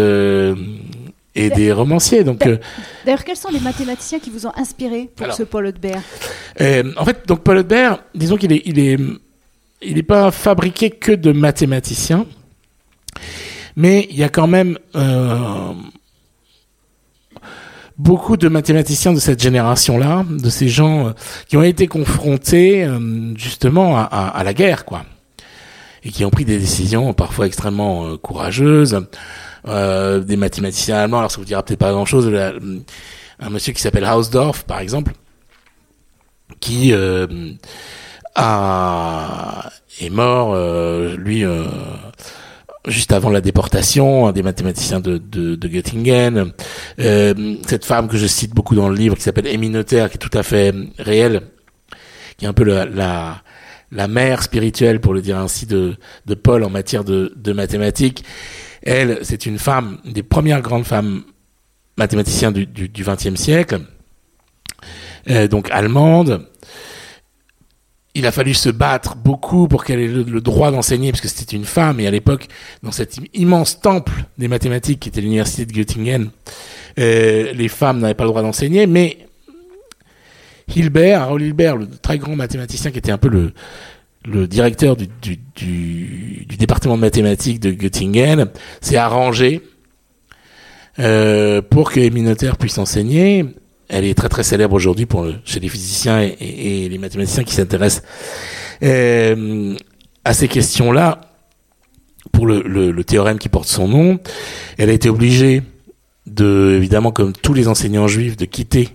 et 1.34 1.50
des 1.50 1.72
romanciers. 1.72 2.24
Donc, 2.24 2.46
euh, 2.46 2.58
d'ailleurs, 3.04 3.24
quels 3.24 3.36
sont 3.36 3.50
les 3.50 3.60
mathématiciens 3.60 4.18
qui 4.20 4.30
vous 4.30 4.46
ont 4.46 4.52
inspiré 4.56 5.10
pour 5.14 5.32
ce 5.32 5.42
Paul 5.42 5.68
Hudbert 5.68 6.00
euh, 6.60 6.92
En 6.96 7.04
fait, 7.04 7.26
donc 7.26 7.42
Paul 7.42 7.58
Hudbert, 7.58 7.98
disons 8.14 8.36
qu'il 8.36 8.52
est, 8.52 8.62
il 8.64 8.78
est, 8.78 8.98
il 9.82 9.94
n'est 9.94 10.02
pas 10.02 10.30
fabriqué 10.30 10.90
que 10.90 11.12
de 11.12 11.32
mathématiciens, 11.32 12.26
mais 13.76 14.06
il 14.10 14.16
y 14.16 14.22
a 14.22 14.28
quand 14.28 14.46
même 14.46 14.78
euh, 14.94 15.72
beaucoup 17.98 18.36
de 18.36 18.48
mathématiciens 18.48 19.12
de 19.12 19.20
cette 19.20 19.42
génération-là, 19.42 20.24
de 20.28 20.50
ces 20.50 20.68
gens 20.68 21.12
qui 21.48 21.56
ont 21.56 21.62
été 21.64 21.88
confrontés 21.88 22.88
justement 23.34 23.98
à, 23.98 24.02
à, 24.04 24.44
la 24.44 24.54
guerre, 24.54 24.84
quoi, 24.84 25.04
et 26.04 26.10
qui 26.10 26.24
ont 26.24 26.30
pris 26.30 26.44
des 26.44 26.58
décisions 26.58 27.12
parfois 27.12 27.46
extrêmement 27.46 28.16
courageuses. 28.18 29.04
Euh, 29.66 30.20
des 30.20 30.36
mathématiciens 30.36 30.96
allemands. 30.98 31.20
Alors 31.20 31.30
ça 31.30 31.38
vous 31.38 31.46
dira 31.46 31.62
peut-être 31.62 31.78
pas 31.78 31.90
grand-chose. 31.90 32.30
un 33.40 33.50
monsieur 33.50 33.72
qui 33.72 33.80
s'appelle 33.80 34.04
Hausdorff, 34.04 34.64
par 34.64 34.80
exemple, 34.80 35.12
qui 36.60 36.92
euh, 36.92 37.26
a, 38.34 39.70
est 40.00 40.10
mort, 40.10 40.52
euh, 40.54 41.16
lui, 41.16 41.44
euh, 41.44 41.64
juste 42.86 43.12
avant 43.12 43.30
la 43.30 43.40
déportation, 43.40 44.26
un 44.26 44.32
des 44.32 44.42
mathématiciens 44.42 45.00
de, 45.00 45.16
de, 45.16 45.54
de 45.54 45.68
Göttingen. 45.68 46.52
Cette 46.98 47.86
femme 47.86 48.08
que 48.08 48.18
je 48.18 48.26
cite 48.26 48.54
beaucoup 48.54 48.74
dans 48.74 48.90
le 48.90 48.96
livre, 48.96 49.16
qui 49.16 49.22
s'appelle 49.22 49.46
Amy 49.46 49.70
Noether, 49.70 50.08
qui 50.10 50.16
est 50.16 50.18
tout 50.18 50.36
à 50.36 50.42
fait 50.42 50.74
réelle, 50.98 51.40
qui 52.36 52.44
est 52.44 52.48
un 52.48 52.52
peu 52.52 52.64
la, 52.64 52.84
la, 52.84 53.42
la 53.90 54.08
mère 54.08 54.42
spirituelle, 54.42 55.00
pour 55.00 55.14
le 55.14 55.22
dire 55.22 55.38
ainsi, 55.38 55.64
de, 55.64 55.96
de 56.26 56.34
Paul 56.34 56.64
en 56.64 56.70
matière 56.70 57.02
de, 57.04 57.32
de 57.34 57.52
mathématiques. 57.54 58.24
Elle, 58.84 59.18
c'est 59.22 59.46
une 59.46 59.58
femme, 59.58 59.98
des 60.04 60.22
premières 60.22 60.60
grandes 60.60 60.84
femmes 60.84 61.22
mathématiciens 61.96 62.52
du, 62.52 62.66
XXe 62.66 63.34
siècle, 63.34 63.80
euh, 65.30 65.48
donc 65.48 65.70
allemande, 65.70 66.46
il 68.14 68.26
a 68.26 68.32
fallu 68.32 68.54
se 68.54 68.68
battre 68.68 69.16
beaucoup 69.16 69.66
pour 69.68 69.84
qu'elle 69.84 70.00
ait 70.00 70.08
le, 70.08 70.40
droit 70.40 70.70
d'enseigner, 70.70 71.10
parce 71.10 71.20
que 71.20 71.28
c'était 71.28 71.56
une 71.56 71.64
femme, 71.64 71.98
et 71.98 72.06
à 72.06 72.10
l'époque, 72.10 72.46
dans 72.82 72.92
cet 72.92 73.18
immense 73.32 73.80
temple 73.80 74.24
des 74.38 74.48
mathématiques 74.48 75.00
qui 75.00 75.08
était 75.08 75.20
l'université 75.20 75.66
de 75.66 75.72
Göttingen, 75.72 76.30
euh, 76.98 77.52
les 77.52 77.68
femmes 77.68 78.00
n'avaient 78.00 78.14
pas 78.14 78.24
le 78.24 78.30
droit 78.30 78.42
d'enseigner, 78.42 78.86
mais 78.86 79.18
Hilbert, 80.74 81.22
Harold 81.22 81.44
Hilbert, 81.44 81.76
le 81.76 81.88
très 81.88 82.18
grand 82.18 82.36
mathématicien 82.36 82.90
qui 82.90 82.98
était 82.98 83.12
un 83.12 83.18
peu 83.18 83.28
le, 83.28 83.52
le 84.24 84.46
directeur 84.46 84.96
du, 84.96 85.06
du, 85.20 85.38
du, 85.54 86.46
du 86.48 86.56
département 86.56 86.96
de 86.96 87.00
mathématiques 87.00 87.60
de 87.60 87.70
Göttingen, 87.70 88.46
s'est 88.80 88.96
arrangé 88.96 89.62
euh, 90.98 91.60
pour 91.60 91.92
que 91.92 92.00
Noether 92.08 92.52
puisse 92.58 92.78
enseigner 92.78 93.46
elle 93.88 94.04
est 94.04 94.14
très 94.14 94.28
très 94.28 94.42
célèbre 94.42 94.74
aujourd'hui 94.74 95.06
pour 95.06 95.26
chez 95.44 95.60
les 95.60 95.68
physiciens 95.68 96.22
et, 96.22 96.36
et, 96.40 96.88
les 96.88 96.98
mathématiciens 96.98 97.44
qui 97.44 97.54
s'intéressent 97.54 98.02
euh, 98.82 99.76
à 100.24 100.34
ces 100.34 100.48
questions-là. 100.48 101.20
Pour 102.32 102.46
le, 102.46 102.62
le, 102.62 102.90
le, 102.90 103.04
théorème 103.04 103.38
qui 103.38 103.48
porte 103.48 103.68
son 103.68 103.86
nom, 103.86 104.18
elle 104.78 104.90
a 104.90 104.92
été 104.92 105.08
obligée 105.08 105.62
de, 106.26 106.74
évidemment, 106.76 107.12
comme 107.12 107.32
tous 107.32 107.52
les 107.52 107.68
enseignants 107.68 108.08
juifs, 108.08 108.36
de 108.36 108.46
quitter 108.46 108.88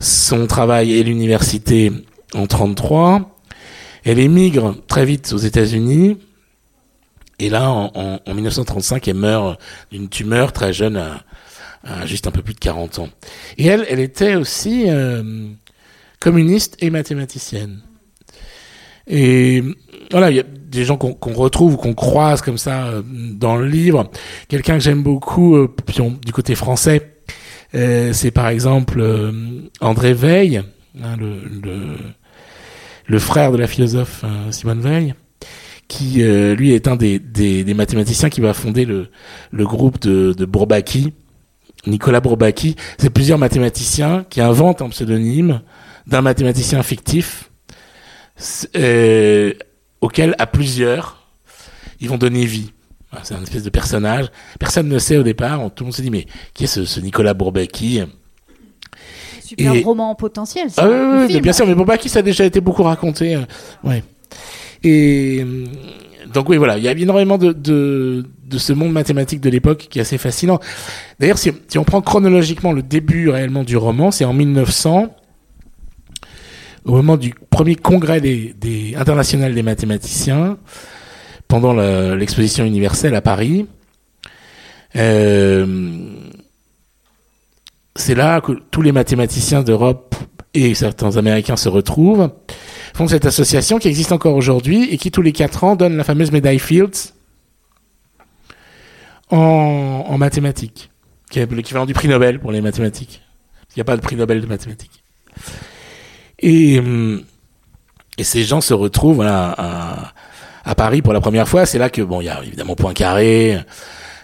son 0.00 0.46
travail 0.46 0.94
et 0.94 1.04
l'université 1.04 1.92
en 2.34 2.46
33. 2.46 3.37
Elle 4.04 4.18
émigre 4.18 4.76
très 4.86 5.04
vite 5.04 5.32
aux 5.32 5.38
États-Unis. 5.38 6.18
Et 7.38 7.50
là, 7.50 7.70
en, 7.70 7.92
en, 7.94 8.20
en 8.26 8.34
1935, 8.34 9.06
elle 9.08 9.14
meurt 9.14 9.60
d'une 9.90 10.08
tumeur 10.08 10.52
très 10.52 10.72
jeune 10.72 10.96
à, 10.96 11.24
juste 12.04 12.26
un 12.26 12.30
peu 12.30 12.42
plus 12.42 12.54
de 12.54 12.58
40 12.58 12.98
ans. 13.00 13.08
Et 13.56 13.66
elle, 13.66 13.86
elle 13.88 14.00
était 14.00 14.34
aussi 14.34 14.84
euh, 14.88 15.48
communiste 16.20 16.76
et 16.80 16.90
mathématicienne. 16.90 17.80
Et 19.06 19.62
voilà, 20.10 20.30
il 20.30 20.36
y 20.36 20.40
a 20.40 20.44
des 20.44 20.84
gens 20.84 20.96
qu'on 20.98 21.32
retrouve, 21.32 21.76
qu'on 21.76 21.94
croise 21.94 22.42
comme 22.42 22.58
ça 22.58 22.88
euh, 22.88 23.02
dans 23.04 23.56
le 23.56 23.66
livre. 23.66 24.10
Quelqu'un 24.48 24.74
que 24.74 24.84
j'aime 24.84 25.02
beaucoup, 25.02 25.56
euh, 25.56 25.74
du 26.24 26.32
côté 26.32 26.54
français, 26.54 27.14
c'est 27.72 28.30
par 28.30 28.48
exemple 28.48 29.04
André 29.80 30.14
Veil, 30.14 30.62
hein, 31.02 31.16
le, 31.18 31.96
le, 33.08 33.18
frère 33.18 33.50
de 33.50 33.56
la 33.56 33.66
philosophe 33.66 34.24
Simone 34.50 34.80
Veil, 34.80 35.14
qui 35.88 36.22
lui 36.22 36.72
est 36.72 36.86
un 36.86 36.96
des, 36.96 37.74
mathématiciens 37.74 38.28
qui 38.30 38.40
va 38.40 38.54
fonder 38.54 38.84
le, 38.84 39.08
groupe 39.52 40.00
de, 40.00 40.32
de 40.32 40.44
Bourbaki, 40.44 41.12
Nicolas 41.86 42.20
Bourbaki, 42.20 42.76
c'est 42.98 43.10
plusieurs 43.10 43.38
mathématiciens 43.38 44.24
qui 44.28 44.40
inventent 44.40 44.82
un 44.82 44.88
pseudonyme 44.88 45.62
d'un 46.06 46.22
mathématicien 46.22 46.82
fictif 46.82 47.50
euh, 48.76 49.52
auquel, 50.00 50.34
à 50.38 50.46
plusieurs, 50.46 51.28
ils 52.00 52.08
vont 52.08 52.18
donner 52.18 52.44
vie. 52.44 52.72
C'est 53.22 53.34
un 53.34 53.42
espèce 53.42 53.62
de 53.62 53.70
personnage. 53.70 54.26
Personne 54.60 54.88
ne 54.88 54.98
sait 54.98 55.16
au 55.16 55.22
départ. 55.22 55.58
Tout 55.74 55.84
le 55.84 55.86
monde 55.86 55.94
se 55.94 56.02
dit, 56.02 56.10
mais 56.10 56.26
qui 56.52 56.64
est 56.64 56.66
ce, 56.66 57.00
Nicolas 57.00 57.34
Bourbaki? 57.34 58.02
Super 59.48 59.74
et... 59.74 59.82
roman 59.82 60.14
potentiel. 60.14 60.68
Ah 60.76 60.86
oui, 60.88 61.26
oui, 61.30 61.40
bien 61.40 61.54
sûr, 61.54 61.66
mais 61.66 61.74
Bourbaki, 61.74 62.10
ça 62.10 62.18
a 62.18 62.22
déjà 62.22 62.44
été 62.44 62.60
beaucoup 62.60 62.82
raconté. 62.82 63.34
Euh, 63.34 63.40
ouais. 63.82 64.04
Et 64.84 65.42
donc 66.34 66.50
oui, 66.50 66.58
voilà, 66.58 66.76
il 66.76 66.84
y 66.84 66.88
a 66.88 66.92
énormément 66.92 67.38
de, 67.38 67.52
de, 67.52 68.26
de 68.44 68.58
ce 68.58 68.74
monde 68.74 68.92
mathématique 68.92 69.40
de 69.40 69.48
l'époque 69.48 69.86
qui 69.88 70.00
est 70.00 70.02
assez 70.02 70.18
fascinant. 70.18 70.60
D'ailleurs, 71.18 71.38
si, 71.38 71.52
si, 71.66 71.78
on 71.78 71.84
prend 71.84 72.02
chronologiquement 72.02 72.72
le 72.72 72.82
début 72.82 73.30
réellement 73.30 73.64
du 73.64 73.78
roman, 73.78 74.10
c'est 74.10 74.26
en 74.26 74.34
1900, 74.34 75.16
au 76.84 76.92
moment 76.92 77.16
du 77.16 77.32
premier 77.48 77.74
congrès 77.74 78.20
des, 78.20 78.54
des 78.60 78.96
international 78.96 79.54
des 79.54 79.62
mathématiciens, 79.62 80.58
pendant 81.48 81.72
l'exposition 82.14 82.66
universelle 82.66 83.14
à 83.14 83.22
Paris. 83.22 83.66
Euh, 84.96 85.66
c'est 87.98 88.14
là 88.14 88.40
que 88.40 88.52
tous 88.70 88.80
les 88.80 88.92
mathématiciens 88.92 89.62
d'Europe 89.62 90.14
et 90.54 90.74
certains 90.74 91.16
Américains 91.16 91.56
se 91.56 91.68
retrouvent 91.68 92.30
font 92.94 93.08
cette 93.08 93.26
association 93.26 93.78
qui 93.78 93.88
existe 93.88 94.12
encore 94.12 94.34
aujourd'hui 94.34 94.88
et 94.90 94.98
qui 94.98 95.10
tous 95.10 95.20
les 95.20 95.32
quatre 95.32 95.64
ans 95.64 95.76
donne 95.76 95.96
la 95.96 96.04
fameuse 96.04 96.30
médaille 96.30 96.60
Fields 96.60 97.12
en, 99.30 100.16
mathématiques, 100.16 100.90
qui 101.30 101.40
est 101.40 101.52
l'équivalent 101.52 101.86
du 101.86 101.92
prix 101.92 102.08
Nobel 102.08 102.40
pour 102.40 102.50
les 102.50 102.60
mathématiques. 102.60 103.20
Il 103.70 103.78
n'y 103.78 103.82
a 103.82 103.84
pas 103.84 103.96
de 103.96 104.00
prix 104.00 104.16
Nobel 104.16 104.40
de 104.40 104.46
mathématiques. 104.46 105.02
Et, 106.38 106.80
et 108.16 108.24
ces 108.24 108.44
gens 108.44 108.60
se 108.60 108.74
retrouvent 108.74 109.22
à 109.22 110.12
Paris 110.76 111.02
pour 111.02 111.12
la 111.12 111.20
première 111.20 111.48
fois. 111.48 111.66
C'est 111.66 111.78
là 111.78 111.90
que 111.90 112.00
bon, 112.00 112.20
il 112.20 112.24
y 112.24 112.30
a 112.30 112.42
évidemment 112.42 112.74
Poincaré, 112.74 113.58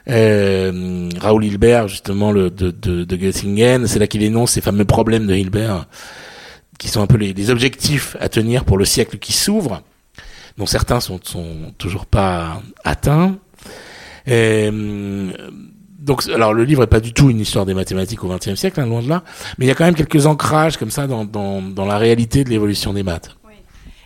euh, 0.09 1.09
Raoul 1.21 1.45
Hilbert 1.45 1.89
justement 1.89 2.33
de, 2.33 2.49
de, 2.49 3.17
Göttingen. 3.17 3.87
C'est 3.87 3.99
là 3.99 4.07
qu'il 4.07 4.23
énonce 4.23 4.53
ces 4.53 4.61
fameux 4.61 4.85
problèmes 4.85 5.27
de 5.27 5.35
Hilbert 5.35 5.87
qui 6.79 6.89
sont 6.89 7.01
un 7.01 7.07
peu 7.07 7.17
les, 7.17 7.51
objectifs 7.51 8.17
à 8.21 8.29
tenir 8.29 8.65
pour 8.65 8.79
le 8.79 8.85
siècle 8.85 9.19
qui 9.19 9.33
s'ouvre, 9.33 9.83
dont 10.59 10.67
certains 10.67 11.01
sont, 11.01 11.21
sont 11.23 11.73
toujours 11.79 12.07
pas 12.07 12.61
atteints. 12.85 13.39
Et, 14.27 14.71
donc, 16.05 16.29
alors 16.29 16.53
le 16.53 16.65
livre 16.65 16.83
est 16.83 16.89
pas 16.89 17.01
du 17.01 17.15
tout 17.15 17.31
une 17.31 17.41
histoire 17.41 17.65
des 17.65 17.73
mathématiques 17.73 18.23
au 18.25 18.29
XXe 18.29 18.57
siècle, 18.57 18.79
hein, 18.81 18.87
loin 18.87 19.03
de 19.03 19.09
là, 19.09 19.23
mais 19.57 19.65
il 19.65 19.69
y 19.69 19.71
a 19.71 19.75
quand 19.75 19.87
même 19.87 19.95
quelques 19.95 20.27
ancrages 20.27 20.77
comme 20.77 20.91
ça 20.91 21.07
dans, 21.07 21.25
dans, 21.25 21.63
dans 21.63 21.87
la 21.87 21.97
réalité 21.97 22.45
de 22.45 22.51
l'évolution 22.51 22.93
des 22.93 23.03
maths. 23.03 23.35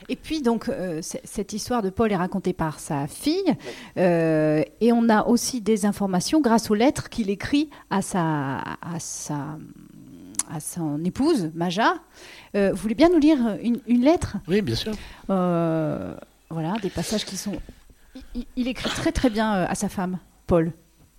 Et 0.08 0.16
puis 0.16 0.40
donc 0.40 0.68
euh, 0.68 1.00
cette 1.02 1.52
histoire 1.52 1.82
de 1.82 1.90
Paul 1.90 2.10
est 2.10 2.16
racontée 2.16 2.54
par 2.54 2.80
sa 2.80 3.06
fille 3.06 3.54
euh, 3.98 4.62
et 4.80 4.92
on 4.92 5.08
a 5.10 5.26
aussi 5.26 5.60
des 5.60 5.84
informations 5.84 6.40
grâce 6.40 6.70
aux 6.70 6.74
lettres 6.74 7.10
qu'il 7.10 7.28
écrit 7.28 7.68
à 7.90 8.00
sa 8.00 8.56
à 8.80 8.98
sa 8.98 9.58
à 10.50 10.60
son 10.60 11.04
épouse 11.04 11.50
Maja 11.54 11.96
euh, 12.56 12.70
vous 12.70 12.78
voulez 12.78 12.94
bien 12.94 13.10
nous 13.10 13.18
lire 13.18 13.38
une, 13.62 13.80
une 13.86 14.00
lettre? 14.02 14.38
Oui, 14.48 14.62
bien 14.62 14.74
sûr. 14.74 14.94
Voilà, 16.50 16.72
des 16.80 16.88
passages 16.88 17.26
qui 17.26 17.36
sont. 17.36 17.60
Il, 18.34 18.46
il, 18.56 18.68
écrit 18.68 18.88
très 18.88 19.12
très 19.12 19.28
bien 19.28 19.52
à 19.52 19.74
sa 19.74 19.90
femme, 19.90 20.18
Paul. 20.46 20.72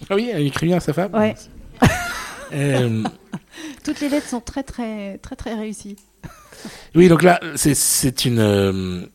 Ah 0.09 0.15
oui, 0.15 0.31
il 0.33 0.47
écrit 0.47 0.65
bien 0.65 0.77
à 0.77 0.79
sa 0.79 0.91
femme? 0.91 1.13
Ouais. 1.13 1.35
Toutes 3.83 3.99
les 3.99 4.09
lettres 4.09 4.27
sont 4.27 4.41
très 4.41 4.63
très 4.63 5.19
très 5.19 5.35
très 5.35 5.53
réussies. 5.53 5.97
Oui, 6.95 7.07
donc 7.09 7.23
là, 7.23 7.39
c'est 7.55 8.25
une. 8.25 8.39
Euh... 8.39 9.05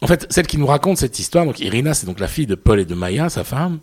En 0.00 0.06
fait, 0.06 0.26
celle 0.30 0.46
qui 0.46 0.58
nous 0.58 0.66
raconte 0.66 0.98
cette 0.98 1.18
histoire, 1.18 1.44
donc 1.44 1.58
Irina, 1.58 1.92
c'est 1.92 2.06
donc 2.06 2.20
la 2.20 2.28
fille 2.28 2.46
de 2.46 2.54
Paul 2.54 2.78
et 2.78 2.84
de 2.84 2.94
Maya, 2.94 3.28
sa 3.28 3.42
femme, 3.42 3.80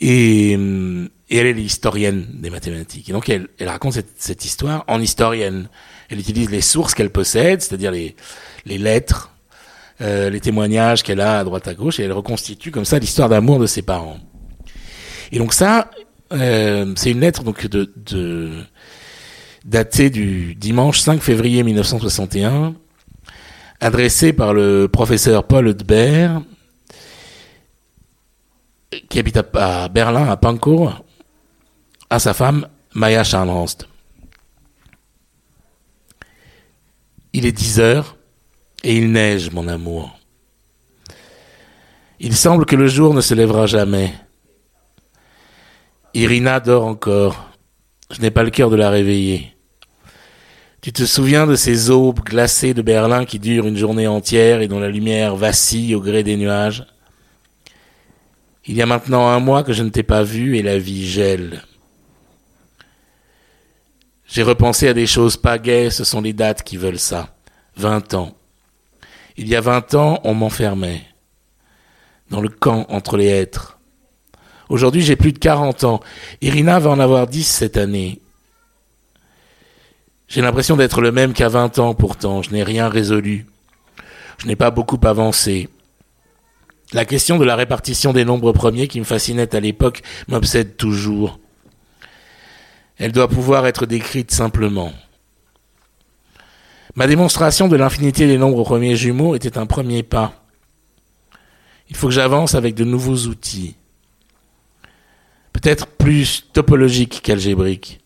et, 0.00 0.52
et 0.52 1.36
elle 1.36 1.46
est 1.46 1.52
l'historienne 1.52 2.26
des 2.32 2.48
mathématiques. 2.48 3.08
Et 3.10 3.12
donc 3.12 3.28
elle, 3.28 3.48
raconte 3.60 3.98
cette, 4.16 4.44
histoire 4.46 4.84
en 4.88 5.00
historienne. 5.00 5.68
Elle 6.08 6.20
utilise 6.20 6.50
les 6.50 6.62
sources 6.62 6.94
qu'elle 6.94 7.10
possède, 7.10 7.60
c'est-à-dire 7.60 7.90
les, 7.90 8.14
lettres, 8.64 9.30
euh, 10.00 10.30
les 10.30 10.40
témoignages 10.40 11.02
qu'elle 11.02 11.20
a 11.20 11.40
à 11.40 11.44
droite 11.44 11.68
à 11.68 11.74
gauche, 11.74 12.00
et 12.00 12.04
elle 12.04 12.12
reconstitue 12.12 12.70
comme 12.70 12.86
ça 12.86 12.98
l'histoire 12.98 13.28
d'amour 13.28 13.58
de 13.58 13.66
ses 13.66 13.82
parents. 13.82 14.18
Et 15.32 15.38
donc 15.38 15.52
ça, 15.52 15.90
euh, 16.32 16.94
c'est 16.96 17.10
une 17.10 17.20
lettre 17.20 17.42
donc 17.42 17.66
de 17.66 18.64
datée 19.66 20.10
du 20.10 20.54
dimanche 20.54 21.00
5 21.00 21.20
février 21.20 21.62
1961, 21.64 22.74
adressée 23.80 24.32
par 24.32 24.54
le 24.54 24.86
professeur 24.86 25.44
Paul 25.46 25.68
Eudbert, 25.68 26.40
qui 29.10 29.18
habite 29.18 29.36
à, 29.36 29.88
Berlin, 29.88 30.28
à 30.28 30.36
Pankow, 30.36 30.88
à 32.08 32.18
sa 32.18 32.32
femme 32.32 32.68
Maya 32.94 33.24
Scharnhorst. 33.24 33.88
Il 37.32 37.44
est 37.44 37.52
dix 37.52 37.80
heures 37.80 38.16
et 38.84 38.96
il 38.96 39.10
neige, 39.10 39.50
mon 39.50 39.66
amour. 39.66 40.18
Il 42.20 42.34
semble 42.34 42.64
que 42.64 42.76
le 42.76 42.86
jour 42.86 43.12
ne 43.12 43.20
se 43.20 43.34
lèvera 43.34 43.66
jamais. 43.66 44.14
Irina 46.14 46.60
dort 46.60 46.86
encore 46.86 47.50
Je 48.10 48.22
n'ai 48.22 48.30
pas 48.30 48.44
le 48.44 48.50
cœur 48.50 48.70
de 48.70 48.76
la 48.76 48.88
réveiller. 48.88 49.55
Tu 50.86 50.92
te 50.92 51.04
souviens 51.04 51.48
de 51.48 51.56
ces 51.56 51.90
aubes 51.90 52.20
glacées 52.20 52.72
de 52.72 52.80
Berlin 52.80 53.24
qui 53.24 53.40
durent 53.40 53.66
une 53.66 53.76
journée 53.76 54.06
entière 54.06 54.60
et 54.60 54.68
dont 54.68 54.78
la 54.78 54.88
lumière 54.88 55.34
vacille 55.34 55.96
au 55.96 56.00
gré 56.00 56.22
des 56.22 56.36
nuages? 56.36 56.86
Il 58.66 58.76
y 58.76 58.82
a 58.82 58.86
maintenant 58.86 59.26
un 59.26 59.40
mois 59.40 59.64
que 59.64 59.72
je 59.72 59.82
ne 59.82 59.88
t'ai 59.88 60.04
pas 60.04 60.22
vu 60.22 60.56
et 60.56 60.62
la 60.62 60.78
vie 60.78 61.04
gèle. 61.04 61.64
J'ai 64.28 64.44
repensé 64.44 64.86
à 64.86 64.94
des 64.94 65.08
choses 65.08 65.36
pas 65.36 65.58
gaies, 65.58 65.90
ce 65.90 66.04
sont 66.04 66.20
les 66.20 66.32
dates 66.32 66.62
qui 66.62 66.76
veulent 66.76 67.00
ça. 67.00 67.34
Vingt 67.76 68.14
ans. 68.14 68.36
Il 69.36 69.48
y 69.48 69.56
a 69.56 69.60
vingt 69.60 69.92
ans, 69.94 70.20
on 70.22 70.34
m'enfermait. 70.34 71.02
Dans 72.30 72.40
le 72.40 72.48
camp 72.48 72.86
entre 72.90 73.16
les 73.16 73.26
êtres. 73.26 73.80
Aujourd'hui, 74.68 75.02
j'ai 75.02 75.16
plus 75.16 75.32
de 75.32 75.40
quarante 75.40 75.82
ans. 75.82 75.98
Irina 76.42 76.78
va 76.78 76.90
en 76.90 77.00
avoir 77.00 77.26
dix 77.26 77.42
cette 77.42 77.76
année. 77.76 78.20
J'ai 80.28 80.42
l'impression 80.42 80.76
d'être 80.76 81.00
le 81.00 81.12
même 81.12 81.32
qu'à 81.32 81.48
20 81.48 81.78
ans 81.78 81.94
pourtant, 81.94 82.42
je 82.42 82.50
n'ai 82.50 82.62
rien 82.62 82.88
résolu. 82.88 83.46
Je 84.38 84.46
n'ai 84.46 84.56
pas 84.56 84.70
beaucoup 84.70 85.00
avancé. 85.04 85.68
La 86.92 87.04
question 87.04 87.38
de 87.38 87.44
la 87.44 87.56
répartition 87.56 88.12
des 88.12 88.24
nombres 88.24 88.52
premiers 88.52 88.88
qui 88.88 89.00
me 89.00 89.04
fascinait 89.04 89.54
à 89.54 89.60
l'époque 89.60 90.02
m'obsède 90.28 90.76
toujours. 90.76 91.38
Elle 92.98 93.12
doit 93.12 93.28
pouvoir 93.28 93.66
être 93.66 93.86
décrite 93.86 94.30
simplement. 94.30 94.92
Ma 96.94 97.06
démonstration 97.06 97.68
de 97.68 97.76
l'infinité 97.76 98.26
des 98.26 98.38
nombres 98.38 98.64
premiers 98.64 98.96
jumeaux 98.96 99.34
était 99.34 99.58
un 99.58 99.66
premier 99.66 100.02
pas. 100.02 100.46
Il 101.90 101.96
faut 101.96 102.08
que 102.08 102.14
j'avance 102.14 102.54
avec 102.54 102.74
de 102.74 102.84
nouveaux 102.84 103.26
outils. 103.26 103.76
Peut-être 105.52 105.86
plus 105.86 106.46
topologiques 106.52 107.20
qu'algébriques. 107.22 108.00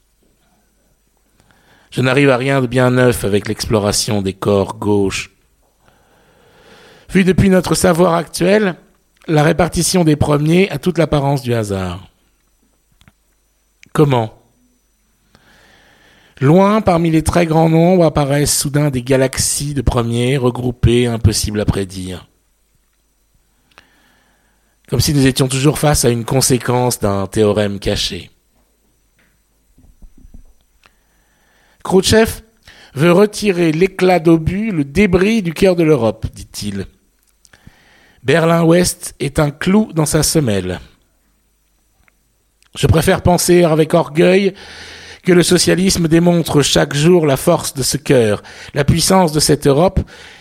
Je 1.91 2.03
n'arrive 2.03 2.31
à 2.31 2.37
rien 2.37 2.61
de 2.61 2.67
bien 2.67 2.91
neuf 2.91 3.25
avec 3.25 3.49
l'exploration 3.49 4.23
des 4.23 4.33
corps 4.33 4.77
gauches. 4.77 5.31
Vu 7.11 7.25
depuis 7.25 7.51
notre 7.51 7.75
savoir 7.75 8.15
actuel, 8.15 8.77
la 9.27 9.43
répartition 9.43 10.05
des 10.05 10.17
premiers 10.17 10.71
a 10.71 10.79
toute 10.79 10.99
l'apparence 10.99 11.43
du 11.43 11.53
hasard. 11.53 12.07
Comment? 13.93 14.35
Loin 16.41 16.81
parmi 16.81 17.11
les 17.11 17.23
très 17.23 17.45
grands 17.45 17.69
nombres 17.69 18.05
apparaissent 18.05 18.57
soudain 18.57 18.91
des 18.91 19.03
galaxies 19.03 19.75
de 19.75 19.83
premiers 19.83 20.37
regroupés, 20.37 21.07
impossibles 21.07 21.61
à 21.61 21.65
prédire. 21.65 22.29
Comme 24.89 25.01
si 25.01 25.13
nous 25.13 25.27
étions 25.27 25.49
toujours 25.49 25.79
face 25.79 26.05
à 26.05 26.09
une 26.09 26.25
conséquence 26.25 26.99
d'un 26.99 27.27
théorème 27.27 27.79
caché. 27.79 28.31
Khrouchtchev 31.83 32.43
veut 32.95 33.13
retirer 33.13 33.73
l'éclat 33.73 34.19
d'obus, 34.19 34.71
le 34.71 34.85
débris 34.85 35.43
du 35.43 35.55
cœur 35.55 35.77
de 35.77 35.83
l'Europe, 35.83 36.27
dit-il. 36.35 36.87
Berlin-Ouest 38.23 39.15
est 39.21 39.39
un 39.39 39.51
clou 39.51 39.93
dans 39.95 40.07
sa 40.07 40.23
semelle. 40.23 40.81
Je 42.77 42.87
préfère 42.87 43.23
penser 43.23 43.65
avec 43.65 43.95
orgueil 43.95 44.55
que 45.23 45.33
le 45.33 45.43
socialisme 45.43 46.09
démontre 46.09 46.63
chaque 46.63 46.95
jour 46.95 47.27
la 47.27 47.37
force 47.37 47.75
de 47.75 47.83
ce 47.83 47.97
cœur, 47.97 48.43
la 48.75 48.85
puissance 48.85 49.33
de 49.33 49.41
cette 49.41 49.67
Europe, 49.67 50.01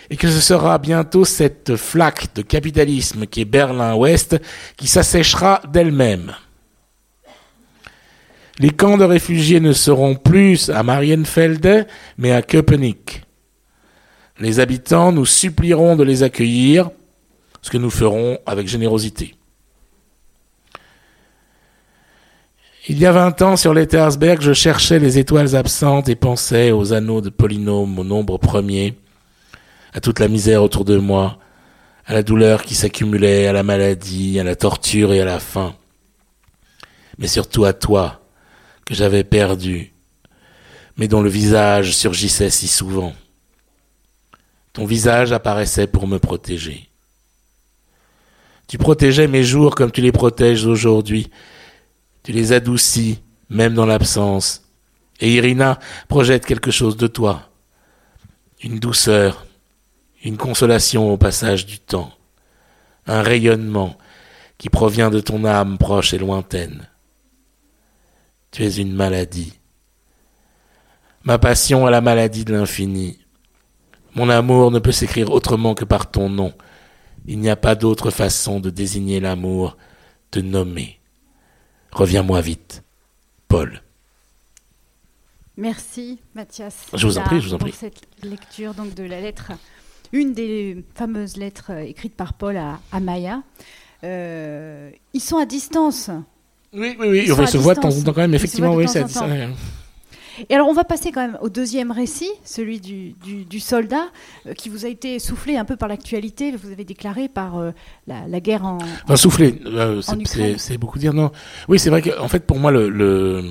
et 0.09 0.15
que 0.15 0.29
ce 0.29 0.39
sera 0.39 0.77
bientôt 0.77 1.25
cette 1.25 1.75
flaque 1.75 2.33
de 2.35 2.41
capitalisme 2.41 3.25
qui 3.25 3.41
est 3.41 3.45
Berlin-Ouest 3.45 4.37
qui 4.77 4.87
s'asséchera 4.87 5.61
d'elle-même. 5.71 6.33
Les 8.59 8.71
camps 8.71 8.97
de 8.97 9.05
réfugiés 9.05 9.61
ne 9.61 9.71
seront 9.71 10.15
plus 10.15 10.69
à 10.69 10.83
Marienfelde, 10.83 11.87
mais 12.17 12.33
à 12.33 12.41
Köpenick. 12.41 13.23
Les 14.37 14.59
habitants 14.59 15.13
nous 15.13 15.25
supplieront 15.25 15.95
de 15.95 16.03
les 16.03 16.23
accueillir, 16.23 16.91
ce 17.61 17.69
que 17.69 17.77
nous 17.77 17.89
ferons 17.89 18.37
avec 18.45 18.67
générosité. 18.67 19.35
Il 22.89 22.99
y 22.99 23.05
a 23.05 23.11
vingt 23.13 23.41
ans, 23.41 23.55
sur 23.55 23.73
l'Ethersberg, 23.73 24.41
je 24.41 24.51
cherchais 24.51 24.99
les 24.99 25.19
étoiles 25.19 25.55
absentes 25.55 26.09
et 26.09 26.15
pensais 26.15 26.71
aux 26.71 26.91
anneaux 26.91 27.21
de 27.21 27.29
polynômes, 27.29 27.97
au 27.97 28.03
nombre 28.03 28.37
premier, 28.37 28.97
à 29.93 30.01
toute 30.01 30.19
la 30.19 30.27
misère 30.27 30.63
autour 30.63 30.85
de 30.85 30.97
moi, 30.97 31.37
à 32.05 32.13
la 32.13 32.23
douleur 32.23 32.63
qui 32.63 32.75
s'accumulait, 32.75 33.47
à 33.47 33.53
la 33.53 33.63
maladie, 33.63 34.39
à 34.39 34.43
la 34.43 34.55
torture 34.55 35.13
et 35.13 35.21
à 35.21 35.25
la 35.25 35.39
faim. 35.39 35.75
Mais 37.19 37.27
surtout 37.27 37.63
à 37.65 37.73
toi, 37.73 38.21
que 38.89 38.95
j'avais 38.95 39.23
perdu, 39.23 39.93
mais 40.97 41.07
dont 41.07 41.21
le 41.21 41.29
visage 41.29 41.95
surgissait 41.95 42.49
si 42.49 42.67
souvent. 42.67 43.13
Ton 44.73 44.85
visage 44.85 45.31
apparaissait 45.31 45.85
pour 45.85 46.07
me 46.07 46.17
protéger. 46.17 46.89
Tu 48.67 48.79
protégeais 48.79 49.27
mes 49.27 49.43
jours 49.43 49.75
comme 49.75 49.91
tu 49.91 50.01
les 50.01 50.11
protèges 50.11 50.65
aujourd'hui. 50.65 51.29
Tu 52.23 52.31
les 52.31 52.51
adoucis, 52.51 53.19
même 53.51 53.75
dans 53.75 53.85
l'absence. 53.85 54.63
Et 55.19 55.33
Irina 55.33 55.77
projette 56.07 56.47
quelque 56.47 56.71
chose 56.71 56.97
de 56.97 57.05
toi. 57.05 57.51
Une 58.63 58.79
douceur, 58.79 59.45
une 60.23 60.37
consolation 60.37 61.13
au 61.13 61.17
passage 61.17 61.67
du 61.67 61.77
temps, 61.77 62.11
un 63.05 63.21
rayonnement 63.21 63.95
qui 64.57 64.69
provient 64.69 65.11
de 65.11 65.19
ton 65.19 65.45
âme 65.45 65.77
proche 65.77 66.15
et 66.15 66.17
lointaine. 66.17 66.89
Tu 68.51 68.63
es 68.63 68.77
une 68.77 68.93
maladie. 68.93 69.59
Ma 71.23 71.37
passion 71.37 71.85
a 71.85 71.91
la 71.91 72.01
maladie 72.01 72.45
de 72.45 72.53
l'infini. 72.53 73.19
Mon 74.15 74.29
amour 74.29 74.71
ne 74.71 74.79
peut 74.79 74.91
s'écrire 74.91 75.31
autrement 75.31 75.75
que 75.75 75.85
par 75.85 76.09
ton 76.09 76.29
nom. 76.29 76.53
Il 77.27 77.39
n'y 77.39 77.49
a 77.49 77.55
pas 77.55 77.75
d'autre 77.75 78.09
façon 78.09 78.59
de 78.59 78.69
désigner 78.69 79.19
l'amour, 79.19 79.77
de 80.31 80.41
nommer. 80.41 80.99
Reviens-moi 81.91 82.41
vite. 82.41 82.83
Paul. 83.47 83.81
Merci 85.57 86.19
Mathias. 86.35 86.85
Je 86.93 87.05
vous 87.05 87.17
en 87.17 87.23
prie, 87.23 87.41
je 87.41 87.49
vous 87.49 87.53
en 87.53 87.57
prie. 87.57 87.71
Pour 87.71 87.79
cette 87.79 88.01
lecture 88.23 88.73
donc 88.73 88.93
de 88.93 89.03
la 89.03 89.19
lettre, 89.19 89.51
une 90.13 90.33
des 90.33 90.85
fameuses 90.95 91.35
lettres 91.35 91.71
écrites 91.71 92.15
par 92.15 92.33
Paul 92.33 92.57
à, 92.57 92.99
Maya. 92.99 93.43
Euh, 94.03 94.91
ils 95.13 95.21
sont 95.21 95.37
à 95.37 95.45
distance. 95.45 96.09
Oui, 96.73 96.95
oui, 96.99 97.07
oui. 97.09 97.31
on 97.31 97.47
se 97.47 97.57
voit 97.57 97.75
de 97.75 97.79
temps 97.79 97.89
en 97.89 98.01
temps 98.01 98.13
quand 98.13 98.21
même, 98.21 98.33
effectivement, 98.33 98.75
oui, 98.75 98.87
c'est. 98.87 99.05
Et 100.47 100.55
alors, 100.55 100.67
on 100.67 100.73
va 100.73 100.83
passer 100.83 101.11
quand 101.11 101.21
même 101.21 101.37
au 101.41 101.49
deuxième 101.49 101.91
récit, 101.91 102.29
celui 102.45 102.79
du, 102.79 103.13
du, 103.49 103.59
soldat, 103.59 104.07
euh, 104.47 104.53
qui 104.53 104.69
vous 104.69 104.85
a 104.85 104.87
été 104.87 105.19
soufflé 105.19 105.57
un 105.57 105.65
peu 105.65 105.75
par 105.75 105.89
l'actualité. 105.89 106.51
Vous 106.51 106.71
avez 106.71 106.85
déclaré 106.85 107.27
par 107.27 107.57
euh, 107.57 107.71
la, 108.07 108.39
guerre 108.39 108.65
en. 108.65 108.77
Enfin, 109.03 109.15
soufflé, 109.15 109.59
euh, 109.65 110.01
c'est 110.01 110.77
beaucoup 110.77 110.99
dire. 110.99 111.13
Non. 111.13 111.31
Oui, 111.67 111.79
c'est 111.79 111.89
vrai 111.89 112.01
qu'en 112.01 112.27
fait, 112.27 112.45
pour 112.45 112.57
moi, 112.59 112.71
le, 112.71 112.89
le, 112.89 113.43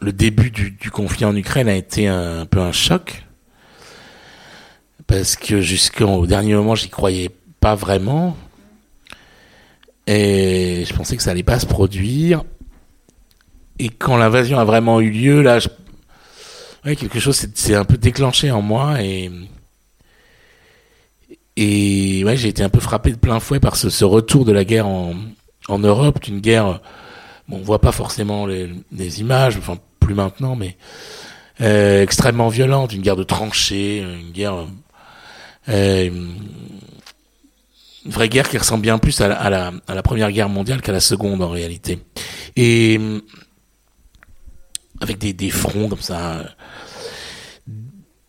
le 0.00 0.12
début 0.12 0.50
du, 0.50 0.70
du, 0.70 0.90
conflit 0.90 1.24
en 1.24 1.36
Ukraine 1.36 1.68
a 1.68 1.74
été 1.74 2.08
un, 2.08 2.40
un 2.40 2.46
peu 2.46 2.60
un 2.60 2.72
choc. 2.72 3.24
Parce 5.06 5.36
que 5.36 5.60
jusqu'au 5.60 6.26
dernier 6.26 6.54
moment, 6.54 6.74
j'y 6.74 6.88
croyais 6.88 7.30
pas 7.60 7.74
vraiment. 7.74 8.36
Et 10.06 10.84
je 10.86 10.94
pensais 10.94 11.16
que 11.16 11.22
ça 11.22 11.30
allait 11.30 11.42
pas 11.42 11.58
se 11.58 11.66
produire. 11.66 12.44
Et 13.78 13.88
quand 13.88 14.16
l'invasion 14.16 14.58
a 14.58 14.64
vraiment 14.64 15.00
eu 15.00 15.10
lieu, 15.10 15.42
là, 15.42 15.58
ouais, 16.84 16.96
quelque 16.96 17.20
chose 17.20 17.46
s'est 17.54 17.74
un 17.74 17.84
peu 17.84 17.96
déclenché 17.96 18.50
en 18.50 18.62
moi 18.62 19.02
et 19.02 19.30
et 21.56 22.24
ouais, 22.24 22.36
j'ai 22.36 22.48
été 22.48 22.62
un 22.62 22.70
peu 22.70 22.80
frappé 22.80 23.10
de 23.10 23.16
plein 23.16 23.38
fouet 23.38 23.60
par 23.60 23.76
ce, 23.76 24.04
retour 24.04 24.46
de 24.46 24.52
la 24.52 24.64
guerre 24.64 24.86
en, 24.86 25.14
en 25.68 25.78
Europe, 25.78 26.22
d'une 26.22 26.40
guerre. 26.40 26.80
Bon, 27.46 27.58
on 27.58 27.62
voit 27.62 27.80
pas 27.80 27.92
forcément 27.92 28.46
les, 28.46 28.70
les 28.90 29.20
images, 29.20 29.58
enfin 29.58 29.76
plus 30.00 30.14
maintenant, 30.14 30.56
mais 30.56 30.76
euh, 31.60 32.02
extrêmement 32.02 32.48
violente, 32.48 32.94
une 32.94 33.02
guerre 33.02 33.16
de 33.16 33.22
tranchées, 33.22 33.98
une 33.98 34.32
guerre 34.32 34.66
euh, 35.68 36.10
une 38.04 38.10
vraie 38.10 38.28
guerre 38.28 38.48
qui 38.48 38.58
ressemble 38.58 38.82
bien 38.82 38.98
plus 38.98 39.20
à 39.20 39.50
la, 39.50 40.02
Première 40.02 40.32
Guerre 40.32 40.48
mondiale 40.48 40.82
qu'à 40.82 40.92
la 40.92 41.00
Seconde 41.00 41.42
en 41.42 41.48
réalité. 41.48 42.00
Et 42.56 42.98
avec 45.00 45.18
des, 45.18 45.50
fronts 45.50 45.88
comme 45.88 46.00
ça. 46.00 46.44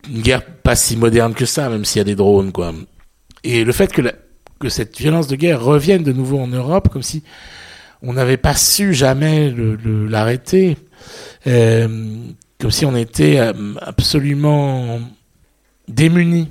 Une 0.08 0.20
guerre 0.20 0.44
pas 0.44 0.76
si 0.76 0.96
moderne 0.96 1.34
que 1.34 1.46
ça, 1.46 1.68
même 1.68 1.84
s'il 1.84 1.98
y 1.98 2.00
a 2.00 2.04
des 2.04 2.14
drones, 2.14 2.52
quoi. 2.52 2.74
Et 3.42 3.64
le 3.64 3.72
fait 3.72 3.92
que, 3.92 4.02
cette 4.68 4.98
violence 4.98 5.26
de 5.26 5.36
guerre 5.36 5.62
revienne 5.62 6.02
de 6.02 6.12
nouveau 6.12 6.38
en 6.38 6.46
Europe, 6.46 6.88
comme 6.88 7.02
si 7.02 7.22
on 8.00 8.14
n'avait 8.14 8.38
pas 8.38 8.54
su 8.54 8.94
jamais 8.94 9.54
l'arrêter, 10.08 10.78
euh, 11.46 12.16
comme 12.58 12.70
si 12.70 12.86
on 12.86 12.96
était 12.96 13.38
euh, 13.38 13.52
absolument 13.82 15.00
démunis 15.86 16.48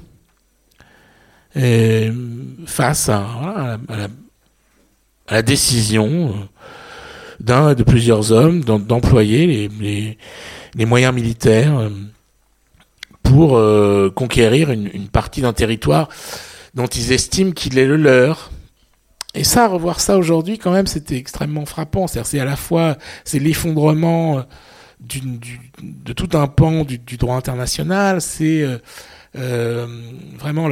face 2.65 3.09
à, 3.09 3.79
la, 5.29 5.41
décision 5.41 6.33
d'un 7.39 7.71
et 7.71 7.75
de 7.75 7.83
plusieurs 7.83 8.31
hommes, 8.31 8.63
d'employer 8.63 9.69
les, 9.79 10.85
moyens 10.85 11.13
militaires 11.13 11.77
euh, 11.77 11.89
pour 13.21 13.57
euh, 13.57 14.09
conquérir 14.09 14.71
une, 14.71 15.07
partie 15.07 15.41
d'un 15.41 15.53
territoire 15.53 16.09
dont 16.73 16.87
ils 16.87 17.11
estiment 17.11 17.51
qu'il 17.51 17.77
est 17.77 17.85
le 17.85 17.97
leur. 17.97 18.51
Et 19.35 19.43
ça, 19.43 19.67
revoir 19.67 19.99
ça 19.99 20.17
aujourd'hui, 20.17 20.59
quand 20.59 20.71
même, 20.71 20.87
c'était 20.87 21.17
extrêmement 21.17 21.65
frappant. 21.65 22.07
C'est 22.07 22.39
à 22.39 22.45
la 22.45 22.55
fois, 22.55 22.97
c'est 23.23 23.39
l'effondrement 23.39 24.39
euh, 24.39 24.41
de 25.81 26.13
tout 26.13 26.29
un 26.37 26.47
pan 26.47 26.83
du, 26.83 27.17
droit 27.17 27.35
international, 27.35 28.21
c'est 28.21 28.61
euh, 28.61 28.77
euh, 29.35 29.87
vraiment 30.37 30.69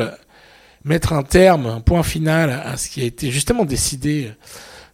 mettre 0.83 1.13
un 1.13 1.23
terme, 1.23 1.65
un 1.65 1.81
point 1.81 2.03
final 2.03 2.49
à, 2.49 2.77
ce 2.77 2.89
qui 2.89 3.01
a 3.01 3.05
été 3.05 3.31
justement 3.31 3.65
décidé 3.65 4.31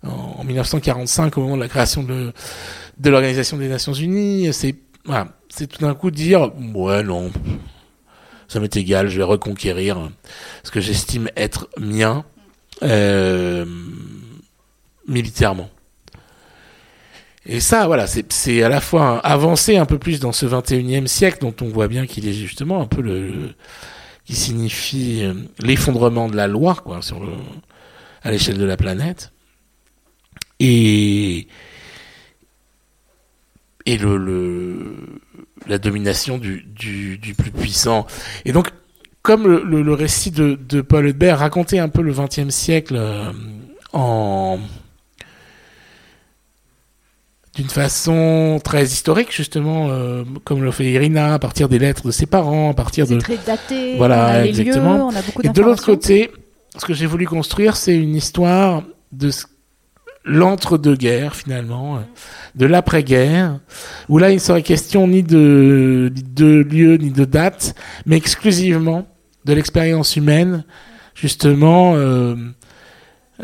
en, 0.03 0.43
1945 0.43 1.37
au 1.37 1.41
moment 1.41 1.55
de 1.55 1.61
la 1.61 1.67
création 1.67 2.03
de, 2.03 2.33
de 2.97 3.09
l'Organisation 3.09 3.57
des 3.57 3.67
Nations 3.67 3.93
Unies. 3.93 4.51
C'est 4.53 5.67
tout 5.67 5.81
d'un 5.81 5.95
coup 5.95 6.11
dire 6.11 6.51
ouais 6.75 7.03
non, 7.03 7.31
ça 8.47 8.59
m'est 8.59 8.75
égal, 8.75 9.09
je 9.09 9.17
vais 9.17 9.23
reconquérir 9.23 10.11
ce 10.63 10.71
que 10.71 10.79
j'estime 10.79 11.29
être 11.35 11.69
mien 11.77 12.25
euh, 12.83 13.65
militairement. 15.07 15.69
Et 17.45 17.61
ça, 17.61 17.87
voilà, 17.87 18.07
c'est 18.07 18.61
à 18.61 18.67
la 18.67 18.81
fois 18.81 19.19
avancer 19.19 19.77
un 19.77 19.85
peu 19.85 19.97
plus 19.97 20.19
dans 20.19 20.33
ce 20.33 20.45
21e 20.45 21.07
siècle 21.07 21.37
dont 21.39 21.55
on 21.61 21.69
voit 21.69 21.87
bien 21.87 22.05
qu'il 22.05 22.27
est 22.27 22.33
justement 22.33 22.81
un 22.81 22.87
peu 22.87 23.01
le, 23.01 23.53
qui 24.27 24.35
signifie 24.35 25.23
euh, 25.23 25.33
l'effondrement 25.59 26.27
de 26.27 26.35
la 26.35 26.47
loi, 26.47 26.75
quoi, 26.75 27.01
sur 27.01 27.21
à 28.23 28.29
l'échelle 28.29 28.57
de 28.57 28.65
la 28.65 28.75
planète. 28.75 29.31
Et, 30.59 31.47
le, 33.85 34.97
la 35.65 35.77
domination 35.77 36.37
du, 36.37 36.65
plus 37.37 37.51
puissant. 37.51 38.05
Et 38.43 38.51
donc, 38.51 38.69
comme 39.21 39.47
le, 39.47 39.93
récit 39.93 40.31
de, 40.31 40.55
de 40.55 40.81
Paul 40.81 41.07
Hudbert 41.07 41.39
racontait 41.39 41.79
un 41.79 41.87
peu 41.87 42.01
le 42.01 42.11
XXe 42.11 42.49
siècle 42.49 42.95
euh, 42.97 43.31
en 43.93 44.59
d'une 47.57 47.69
façon 47.69 48.59
très 48.63 48.83
historique 48.83 49.33
justement 49.35 49.87
euh, 49.89 50.23
comme 50.43 50.63
le 50.63 50.69
fait 50.69 50.85
Irina 50.85 51.33
à 51.33 51.39
partir 51.39 51.67
des 51.67 51.79
lettres 51.79 52.05
de 52.05 52.11
ses 52.11 52.27
parents 52.27 52.69
à 52.69 52.73
partir 52.75 53.07
de 53.07 53.17
très 53.17 53.37
daté 53.37 53.97
voilà 53.97 54.45
exactement. 54.45 55.09
et 55.43 55.49
de 55.49 55.61
l'autre 55.63 55.83
côté 55.83 56.31
ce 56.77 56.85
que 56.85 56.93
j'ai 56.93 57.07
voulu 57.07 57.25
construire 57.25 57.75
c'est 57.75 57.97
une 57.97 58.15
histoire 58.15 58.83
de 59.11 59.31
l'entre-deux-guerres 60.23 61.35
finalement 61.35 61.99
de 62.53 62.65
l'après-guerre 62.67 63.59
où 64.07 64.19
là 64.19 64.29
il 64.29 64.35
ne 64.35 64.39
serait 64.39 64.61
question 64.61 65.07
ni 65.07 65.23
de, 65.23 66.13
de 66.13 66.61
lieu 66.61 66.97
ni 66.97 67.09
de 67.09 67.25
date 67.25 67.73
mais 68.05 68.17
exclusivement 68.17 69.07
de 69.45 69.53
l'expérience 69.53 70.15
humaine 70.15 70.63
justement 71.15 71.95
euh, 71.95 72.35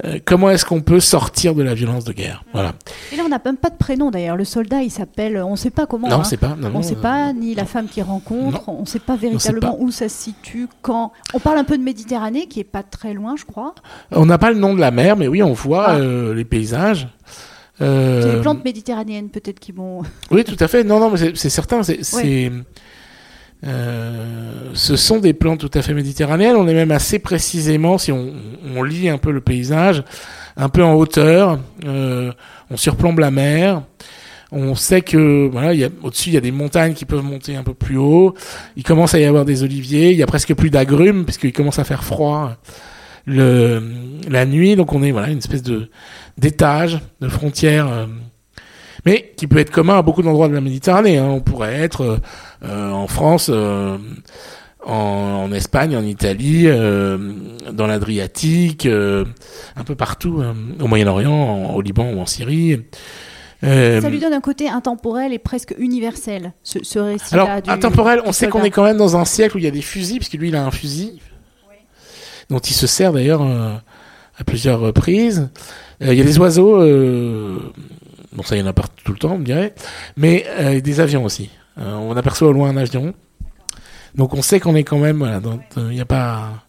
euh, 0.03 0.17
comment 0.25 0.49
est-ce 0.49 0.65
qu'on 0.65 0.81
peut 0.81 0.99
sortir 0.99 1.53
de 1.53 1.61
la 1.61 1.75
violence 1.75 2.03
de 2.03 2.13
guerre? 2.13 2.43
Voilà. 2.51 2.73
Et 3.11 3.15
là, 3.15 3.23
on 3.25 3.29
n'a 3.29 3.39
même 3.43 3.57
pas 3.57 3.69
de 3.69 3.77
prénom 3.77 4.09
d'ailleurs. 4.09 4.35
Le 4.35 4.45
soldat, 4.45 4.81
il 4.81 4.89
s'appelle, 4.89 5.37
on 5.37 5.51
ne 5.51 5.55
sait 5.55 5.69
pas 5.69 5.85
comment. 5.85 6.07
Non, 6.07 6.15
hein. 6.15 6.19
on 6.21 6.23
sait 6.23 6.37
pas. 6.37 6.57
on 6.61 6.77
ne 6.77 6.83
sait 6.83 6.95
pas 6.95 7.31
ni 7.33 7.53
la 7.53 7.65
femme 7.65 7.87
qu'il 7.87 8.03
rencontre. 8.03 8.67
On 8.67 8.81
ne 8.81 8.87
sait 8.87 8.99
pas 8.99 9.15
véritablement 9.15 9.77
où 9.79 9.91
ça 9.91 10.09
se 10.09 10.23
situe, 10.23 10.67
quand. 10.81 11.11
On 11.33 11.39
parle 11.39 11.59
un 11.59 11.63
peu 11.63 11.77
de 11.77 11.83
Méditerranée, 11.83 12.47
qui 12.47 12.59
est 12.59 12.65
pas 12.65 12.83
très 12.83 13.13
loin, 13.13 13.35
je 13.37 13.45
crois. 13.45 13.75
On 14.11 14.25
n'a 14.25 14.37
pas 14.37 14.51
le 14.51 14.57
nom 14.57 14.73
de 14.73 14.79
la 14.79 14.91
mer, 14.91 15.15
mais 15.15 15.27
oui, 15.27 15.43
on 15.43 15.53
voit 15.53 15.89
ah. 15.89 15.95
euh, 15.95 16.33
les 16.33 16.45
paysages. 16.45 17.07
Euh... 17.81 18.21
C'est 18.21 18.35
les 18.35 18.41
plantes 18.41 18.63
méditerranéennes 18.63 19.29
peut-être 19.29 19.59
qui 19.59 19.71
vont. 19.71 20.03
Oui, 20.31 20.43
tout 20.43 20.57
à 20.59 20.67
fait. 20.67 20.83
Non, 20.83 20.99
non, 20.99 21.11
mais 21.11 21.35
c'est 21.35 21.49
certain. 21.49 21.83
C'est. 21.83 22.51
Euh, 23.65 24.71
ce 24.73 24.95
sont 24.95 25.19
des 25.19 25.33
plantes 25.33 25.59
tout 25.59 25.71
à 25.73 25.81
fait 25.81 25.93
méditerranéennes. 25.93 26.55
On 26.55 26.67
est 26.67 26.73
même 26.73 26.91
assez 26.91 27.19
précisément, 27.19 27.97
si 27.97 28.11
on, 28.11 28.33
lit 28.83 29.09
un 29.09 29.17
peu 29.17 29.31
le 29.31 29.41
paysage, 29.41 30.03
un 30.57 30.69
peu 30.69 30.83
en 30.83 30.93
hauteur. 30.93 31.59
Euh, 31.85 32.31
on 32.69 32.77
surplombe 32.77 33.19
la 33.19 33.31
mer. 33.31 33.83
On 34.51 34.75
sait 34.75 35.01
que 35.01 35.49
voilà, 35.51 35.73
y 35.73 35.83
a, 35.83 35.89
au-dessus 36.03 36.29
il 36.29 36.33
y 36.33 36.37
a 36.37 36.41
des 36.41 36.51
montagnes 36.51 36.93
qui 36.93 37.05
peuvent 37.05 37.23
monter 37.23 37.55
un 37.55 37.63
peu 37.63 37.73
plus 37.73 37.97
haut. 37.97 38.35
Il 38.75 38.83
commence 38.83 39.15
à 39.15 39.19
y 39.19 39.25
avoir 39.25 39.45
des 39.45 39.63
oliviers. 39.63 40.11
Il 40.11 40.17
y 40.17 40.23
a 40.23 40.27
presque 40.27 40.53
plus 40.53 40.69
d'agrumes 40.69 41.25
puisqu'il 41.25 41.53
commence 41.53 41.79
à 41.79 41.83
faire 41.83 42.03
froid 42.03 42.55
la 43.25 44.45
nuit. 44.45 44.75
Donc 44.75 44.93
on 44.93 45.01
est 45.01 45.11
voilà 45.11 45.29
une 45.29 45.39
espèce 45.39 45.63
de 45.63 45.89
d'étage, 46.37 46.99
de 47.21 47.29
frontière. 47.29 47.87
Euh, 47.87 48.05
mais 49.05 49.33
qui 49.35 49.47
peut 49.47 49.57
être 49.57 49.71
commun 49.71 49.97
à 49.97 50.01
beaucoup 50.01 50.21
d'endroits 50.21 50.47
de 50.47 50.53
la 50.53 50.61
Méditerranée. 50.61 51.17
Hein. 51.17 51.27
On 51.27 51.41
pourrait 51.41 51.75
être 51.75 52.19
euh, 52.63 52.91
en 52.91 53.07
France, 53.07 53.49
euh, 53.53 53.97
en, 54.85 55.51
Espagne, 55.51 55.95
en 55.97 56.03
Italie, 56.03 56.63
euh, 56.67 57.17
dans 57.71 57.87
l'Adriatique, 57.87 58.85
un 58.87 59.83
peu 59.85 59.95
partout, 59.95 60.41
hein. 60.43 60.55
au 60.79 60.87
Moyen-Orient, 60.87 61.73
au 61.73 61.81
Liban 61.81 62.11
ou 62.11 62.19
en 62.19 62.25
Syrie. 62.25 62.81
Ça 63.61 64.09
lui 64.09 64.19
donne 64.19 64.33
un 64.33 64.41
côté 64.41 64.67
intemporel 64.67 65.31
et 65.31 65.39
presque 65.39 65.73
universel, 65.77 66.51
ce, 66.63 66.99
récit-là. 66.99 67.43
Alors, 67.43 67.61
intemporel, 67.67 68.21
on 68.25 68.33
sait 68.33 68.49
qu'on 68.49 68.63
est 68.63 68.71
quand 68.71 68.83
même 68.83 68.97
dans 68.97 69.15
un 69.15 69.23
siècle 69.23 69.55
où 69.55 69.59
il 69.59 69.63
y 69.63 69.67
a 69.67 69.71
des 69.71 69.81
fusils, 69.81 70.17
puisque 70.17 70.33
lui, 70.33 70.49
il 70.49 70.55
a 70.57 70.65
un 70.65 70.71
fusil, 70.71 71.21
dont 72.49 72.59
il 72.59 72.73
se 72.73 72.87
sert 72.87 73.13
d'ailleurs 73.13 73.41
à 73.41 74.43
plusieurs 74.45 74.81
reprises. 74.81 75.49
Il 76.01 76.13
y 76.13 76.19
a 76.19 76.25
des 76.25 76.37
oiseaux, 76.39 76.81
bon 78.33 78.43
ça, 78.43 78.55
il 78.55 78.59
y 78.59 78.61
en 78.61 78.67
a 78.67 78.73
partout 78.73 79.03
tout 79.03 79.11
le 79.11 79.17
temps, 79.17 79.33
on 79.33 79.39
dirait, 79.39 79.73
mais 80.17 80.81
des 80.81 80.99
avions 80.99 81.23
aussi. 81.23 81.49
Euh, 81.79 81.93
on 81.95 82.15
aperçoit 82.15 82.49
au 82.49 82.53
loin 82.53 82.69
un 82.69 82.77
avion. 82.77 83.13
Donc 84.15 84.33
on 84.33 84.41
sait 84.41 84.59
qu'on 84.59 84.75
est 84.75 84.83
quand 84.83 84.99
même. 84.99 85.41
Il 85.77 85.83
n'y 85.83 86.01
a 86.01 86.05
pas. 86.05 86.65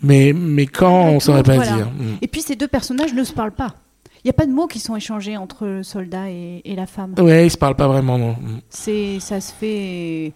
Mais, 0.00 0.32
mais 0.32 0.66
quand, 0.66 1.08
on 1.08 1.14
ne 1.16 1.20
saurait 1.20 1.42
pas 1.42 1.58
dire. 1.58 1.90
Mm. 1.90 2.18
Et 2.22 2.28
puis 2.28 2.40
ces 2.40 2.56
deux 2.56 2.68
personnages 2.68 3.12
ne 3.12 3.24
se 3.24 3.32
parlent 3.32 3.52
pas. 3.52 3.74
Il 4.24 4.26
n'y 4.26 4.30
a 4.30 4.34
pas 4.34 4.46
de 4.46 4.52
mots 4.52 4.66
qui 4.66 4.80
sont 4.80 4.96
échangés 4.96 5.36
entre 5.36 5.66
le 5.66 5.82
soldat 5.82 6.30
et, 6.30 6.74
la 6.76 6.86
femme. 6.86 7.14
Ouais, 7.18 7.46
ils 7.46 7.50
se 7.50 7.56
parlent 7.56 7.76
pas 7.76 7.88
vraiment, 7.88 8.18
non. 8.18 8.32
Mm. 8.32 8.60
C'est, 8.68 9.20
ça 9.20 9.40
se 9.40 9.52
fait. 9.52 10.32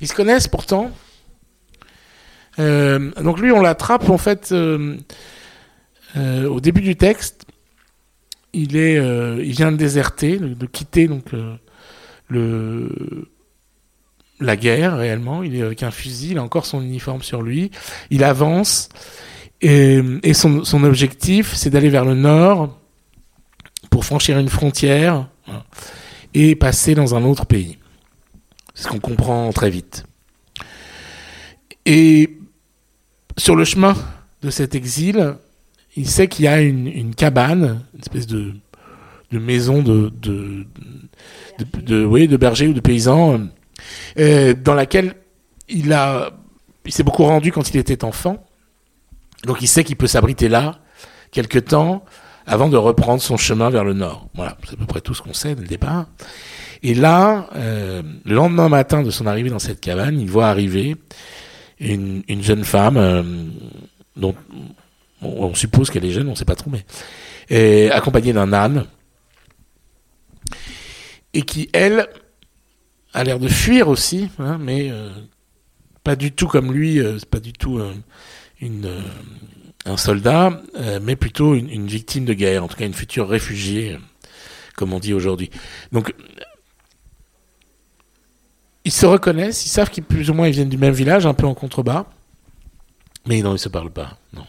Ils 0.00 0.08
se 0.08 0.14
connaissent 0.14 0.48
pourtant. 0.48 0.90
Euh, 2.58 3.10
donc 3.22 3.38
lui, 3.38 3.52
on 3.52 3.62
l'attrape 3.62 4.10
en 4.10 4.18
fait 4.18 4.50
euh, 4.52 4.96
au 6.16 6.60
début 6.60 6.80
du 6.80 6.96
texte. 6.96 7.37
Il 8.52 8.76
est, 8.76 8.94
il 8.94 9.52
vient 9.52 9.70
de 9.72 9.76
déserter, 9.76 10.38
de, 10.38 10.66
quitter 10.66 11.06
donc 11.06 11.26
le 12.28 13.28
la 14.40 14.56
guerre 14.56 14.96
réellement. 14.96 15.42
Il 15.42 15.56
est 15.56 15.62
avec 15.62 15.82
un 15.82 15.90
fusil, 15.90 16.30
il 16.32 16.38
a 16.38 16.42
encore 16.42 16.66
son 16.66 16.82
uniforme 16.82 17.22
sur 17.22 17.42
lui. 17.42 17.70
Il 18.10 18.24
avance 18.24 18.88
et, 19.60 20.34
son, 20.34 20.64
son, 20.64 20.84
objectif, 20.84 21.54
c'est 21.54 21.70
d'aller 21.70 21.88
vers 21.88 22.04
le 22.04 22.14
nord 22.14 22.78
pour 23.90 24.04
franchir 24.04 24.38
une 24.38 24.48
frontière 24.48 25.28
et 26.34 26.54
passer 26.54 26.94
dans 26.94 27.14
un 27.14 27.24
autre 27.24 27.46
pays. 27.46 27.78
Ce 28.74 28.86
qu'on 28.86 29.00
comprend 29.00 29.52
très 29.52 29.70
vite. 29.70 30.04
Et 31.84 32.38
sur 33.36 33.56
le 33.56 33.64
chemin 33.64 33.96
de 34.42 34.50
cet 34.50 34.74
exil, 34.74 35.36
il 35.98 36.08
sait 36.08 36.28
qu'il 36.28 36.44
y 36.44 36.48
a 36.48 36.60
une, 36.60 37.14
cabane, 37.14 37.82
une 37.92 38.00
espèce 38.00 38.26
de, 38.26 38.54
maison 39.32 39.82
de, 39.82 40.12
de, 40.22 40.64
de, 41.58 42.36
bergers 42.36 42.68
ou 42.68 42.72
de 42.72 42.80
paysans, 42.80 43.40
euh, 44.18 44.54
dans 44.54 44.74
laquelle 44.74 45.16
il 45.68 45.94
s'est 46.88 47.02
beaucoup 47.02 47.24
rendu 47.24 47.50
quand 47.50 47.68
il 47.70 47.76
était 47.78 48.04
enfant. 48.04 48.46
Donc 49.44 49.58
il 49.60 49.66
sait 49.66 49.82
qu'il 49.82 49.96
peut 49.96 50.06
s'abriter 50.06 50.48
là 50.48 50.78
quelque 51.32 51.58
temps 51.58 52.04
avant 52.46 52.68
de 52.68 52.76
reprendre 52.76 53.20
son 53.20 53.36
chemin 53.36 53.68
vers 53.68 53.84
le 53.84 53.92
nord. 53.92 54.28
Voilà, 54.34 54.56
c'est 54.64 54.74
à 54.74 54.76
peu 54.76 54.86
près 54.86 55.00
tout 55.00 55.14
ce 55.14 55.22
qu'on 55.22 55.34
sait 55.34 55.54
dès 55.54 55.62
le 55.62 55.68
départ. 55.68 56.06
Et 56.84 56.94
là, 56.94 57.50
euh, 57.56 58.02
le 58.24 58.34
lendemain 58.34 58.68
matin 58.68 59.02
de 59.02 59.10
son 59.10 59.26
arrivée 59.26 59.50
dans 59.50 59.58
cette 59.58 59.80
cabane, 59.80 60.20
il 60.20 60.30
voit 60.30 60.46
arriver 60.48 60.96
une, 61.80 62.22
une 62.28 62.42
jeune 62.42 62.64
femme 62.64 62.96
euh, 62.96 63.22
dont 64.16 64.34
on, 65.22 65.54
suppose 65.54 65.90
qu'elle 65.90 66.04
est 66.04 66.12
jeune, 66.12 66.28
on 66.28 66.32
ne 66.32 66.36
sait 66.36 66.44
pas 66.44 66.56
trop, 66.56 66.70
mais 66.70 67.90
accompagnée 67.90 68.32
d'un 68.32 68.52
âne 68.52 68.86
et 71.34 71.42
qui, 71.42 71.68
elle, 71.72 72.08
a 73.12 73.24
l'air 73.24 73.38
de 73.38 73.48
fuir 73.48 73.88
aussi, 73.88 74.28
hein, 74.38 74.58
mais 74.58 74.90
euh, 74.90 75.10
pas 76.04 76.16
du 76.16 76.32
tout 76.32 76.46
comme 76.46 76.72
lui, 76.72 77.00
euh, 77.00 77.18
pas 77.30 77.40
du 77.40 77.52
tout 77.52 77.78
euh, 77.78 77.92
un 79.84 79.96
soldat, 79.96 80.60
mais 81.02 81.16
plutôt 81.16 81.54
une, 81.54 81.86
victime 81.86 82.24
de 82.24 82.34
guerre, 82.34 82.64
en 82.64 82.68
tout 82.68 82.76
cas 82.76 82.86
une 82.86 82.94
future 82.94 83.28
réfugiée, 83.28 83.98
comme 84.76 84.92
on 84.92 84.98
dit 84.98 85.14
aujourd'hui. 85.14 85.50
Donc, 85.92 86.12
ils 88.84 88.92
se 88.92 89.06
reconnaissent, 89.06 89.64
ils 89.64 89.70
savent 89.70 89.90
qu'ils 89.90 90.04
plus 90.04 90.30
ou 90.30 90.34
moins 90.34 90.50
viennent 90.50 90.68
du 90.68 90.78
même 90.78 90.92
village, 90.92 91.26
un 91.26 91.34
peu 91.34 91.46
en 91.46 91.54
contrebas, 91.54 92.06
mais 93.26 93.40
non, 93.42 93.54
ils 93.54 93.60
se 93.60 93.68
parlent 93.68 93.92
pas, 93.92 94.18
non. 94.32 94.46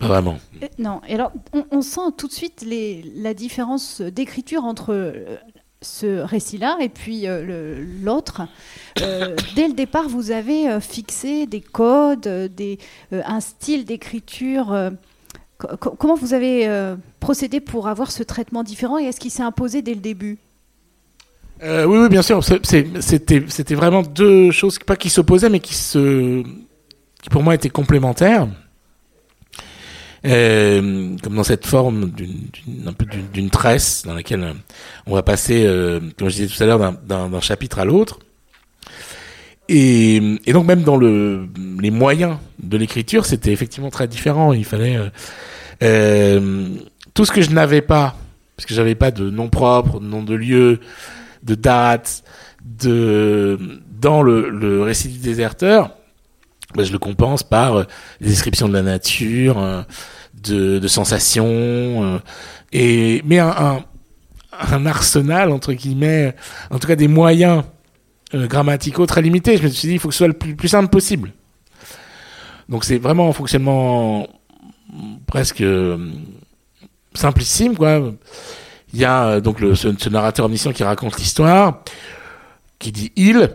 Vraiment. 0.00 0.38
non. 0.78 1.00
Et 1.06 1.14
alors, 1.14 1.32
on, 1.70 1.82
sent 1.82 2.12
tout 2.16 2.26
de 2.26 2.32
suite 2.32 2.62
les, 2.66 3.04
la 3.16 3.34
différence 3.34 4.00
d'écriture 4.00 4.64
entre 4.64 5.14
ce 5.82 6.20
récit-là 6.20 6.78
et 6.80 6.88
puis 6.88 7.26
l'autre. 8.02 8.42
dès 8.96 9.68
le 9.68 9.74
départ, 9.74 10.08
vous 10.08 10.30
avez 10.30 10.80
fixé 10.80 11.46
des 11.46 11.60
codes, 11.60 12.28
des, 12.54 12.78
un 13.12 13.40
style 13.40 13.84
d'écriture 13.84 14.90
comment 15.76 16.14
vous 16.14 16.34
avez 16.34 16.68
euh, 16.68 16.96
procédé 17.20 17.60
pour 17.60 17.88
avoir 17.88 18.10
ce 18.10 18.22
traitement 18.22 18.62
différent 18.62 18.98
et 18.98 19.04
est-ce 19.04 19.20
qu'il 19.20 19.30
s'est 19.30 19.42
imposé 19.42 19.82
dès 19.82 19.94
le 19.94 20.00
début? 20.00 20.38
Euh, 21.62 21.84
oui, 21.84 21.98
oui, 21.98 22.08
bien 22.08 22.22
sûr. 22.22 22.42
C'était 22.42 23.74
vraiment 23.74 24.02
deux 24.02 24.50
choses, 24.50 24.78
pas 24.78 24.96
qui 24.96 25.10
s'opposaient, 25.10 25.50
mais 25.50 25.60
qui, 25.60 25.74
se, 25.74 26.42
qui 27.22 27.28
pour 27.30 27.42
moi 27.42 27.54
étaient 27.54 27.68
complémentaires. 27.68 28.48
Euh, 30.26 31.16
comme 31.22 31.34
dans 31.34 31.44
cette 31.44 31.64
forme 31.64 32.10
d'une 32.10 33.48
tresse 33.48 34.02
dans 34.04 34.14
laquelle 34.14 34.54
on 35.06 35.14
va 35.14 35.22
passer, 35.22 35.64
comme 36.18 36.28
je 36.28 36.34
disais 36.34 36.46
tout 36.46 36.62
à 36.62 36.66
l'heure, 36.66 36.92
d'un 37.02 37.40
chapitre 37.40 37.78
à 37.78 37.84
l'autre. 37.84 38.18
Et, 39.72 40.16
et, 40.46 40.52
donc 40.52 40.66
même 40.66 40.82
dans 40.82 40.96
le, 40.96 41.48
les 41.80 41.92
moyens 41.92 42.38
de 42.60 42.76
l'écriture, 42.76 43.24
c'était 43.24 43.52
effectivement 43.52 43.90
très 43.90 44.08
différent. 44.08 44.52
Il 44.52 44.64
fallait 44.64 44.96
euh, 44.96 45.10
euh 45.84 46.66
tout 47.14 47.24
ce 47.24 47.30
que 47.30 47.40
je 47.40 47.50
n'avais 47.50 47.80
pas, 47.80 48.16
parce 48.56 48.66
que 48.66 48.74
j'avais 48.74 48.96
pas 48.96 49.12
de 49.12 49.30
nom 49.30 49.48
propre, 49.48 50.00
de 50.00 50.06
nom 50.06 50.24
de 50.24 50.34
lieu, 50.34 50.80
de 51.44 51.54
date, 51.54 52.24
de 52.64 53.58
dans 54.00 54.22
le, 54.22 54.50
le 54.50 54.82
récit 54.82 55.08
du 55.08 55.18
déserteur, 55.18 55.94
ben 56.74 56.84
je 56.84 56.92
le 56.92 56.98
compense 56.98 57.42
par 57.42 57.76
euh, 57.76 57.84
des 58.20 58.28
descriptions 58.28 58.68
de 58.68 58.72
la 58.72 58.82
nature, 58.82 59.58
euh, 59.58 59.82
de, 60.34 60.78
de 60.78 60.88
sensations, 60.88 62.20
et 62.72 63.22
mais 63.24 63.38
un, 63.38 63.48
un, 63.48 63.84
un 64.52 64.86
arsenal 64.86 65.50
entre 65.50 65.72
guillemets, 65.72 66.34
en 66.70 66.78
tout 66.78 66.86
cas 66.86 66.96
des 66.96 67.08
moyens 67.08 67.64
euh, 68.34 68.46
grammaticaux 68.46 69.06
très 69.06 69.22
limités. 69.22 69.56
Je 69.56 69.64
me 69.64 69.68
suis 69.68 69.88
dit, 69.88 69.94
il 69.94 69.98
faut 69.98 70.08
que 70.08 70.14
ce 70.14 70.18
soit 70.18 70.28
le 70.28 70.34
plus, 70.34 70.68
simple 70.68 70.88
possible. 70.88 71.32
Donc 72.68 72.84
c'est 72.84 72.98
vraiment 72.98 73.28
un 73.28 73.32
fonctionnement 73.32 74.28
presque 75.26 75.62
euh, 75.62 76.12
simplissime, 77.14 77.76
quoi. 77.76 78.12
Il 78.92 79.00
y 79.00 79.04
a 79.04 79.24
euh, 79.24 79.40
donc 79.40 79.60
le, 79.60 79.74
ce, 79.74 80.08
narrateur 80.08 80.46
omniscient 80.46 80.72
qui 80.72 80.84
raconte 80.84 81.18
l'histoire, 81.18 81.82
qui 82.78 82.92
dit 82.92 83.10
il. 83.16 83.50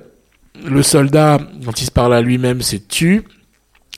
Le 0.64 0.84
soldat, 0.84 1.40
quand 1.64 1.82
il 1.82 1.86
se 1.86 1.92
parle 1.92 2.14
à 2.14 2.22
lui-même, 2.22 2.62
c'est 2.62 2.88
tu. 2.88 3.24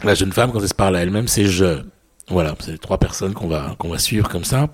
La 0.03 0.15
jeune 0.15 0.31
femme, 0.31 0.51
quand 0.51 0.59
elle 0.59 0.67
se 0.67 0.73
parle 0.73 0.95
à 0.95 1.01
elle-même, 1.01 1.27
c'est 1.27 1.45
je. 1.45 1.81
Voilà, 2.29 2.55
c'est 2.59 2.71
les 2.71 2.77
trois 2.77 2.97
personnes 2.97 3.33
qu'on 3.33 3.47
va 3.47 3.75
qu'on 3.77 3.89
va 3.89 3.99
suivre 3.99 4.27
comme 4.27 4.43
ça. 4.43 4.69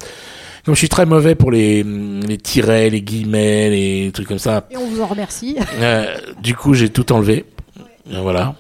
Donc 0.66 0.76
je 0.76 0.80
suis 0.80 0.90
très 0.90 1.06
mauvais 1.06 1.36
pour 1.36 1.52
les, 1.52 1.84
les 1.84 2.38
tirets, 2.38 2.90
les 2.90 3.02
guillemets, 3.02 3.70
les 3.70 4.12
trucs 4.14 4.28
comme 4.28 4.40
ça. 4.40 4.66
Et 4.72 4.78
on 4.78 4.88
vous 4.88 5.02
en 5.02 5.08
remercie. 5.08 5.58
Euh, 5.80 6.16
du 6.42 6.56
coup, 6.56 6.74
j'ai 6.74 6.90
tout 6.90 7.12
enlevé. 7.12 7.46
Voilà. 8.06 8.56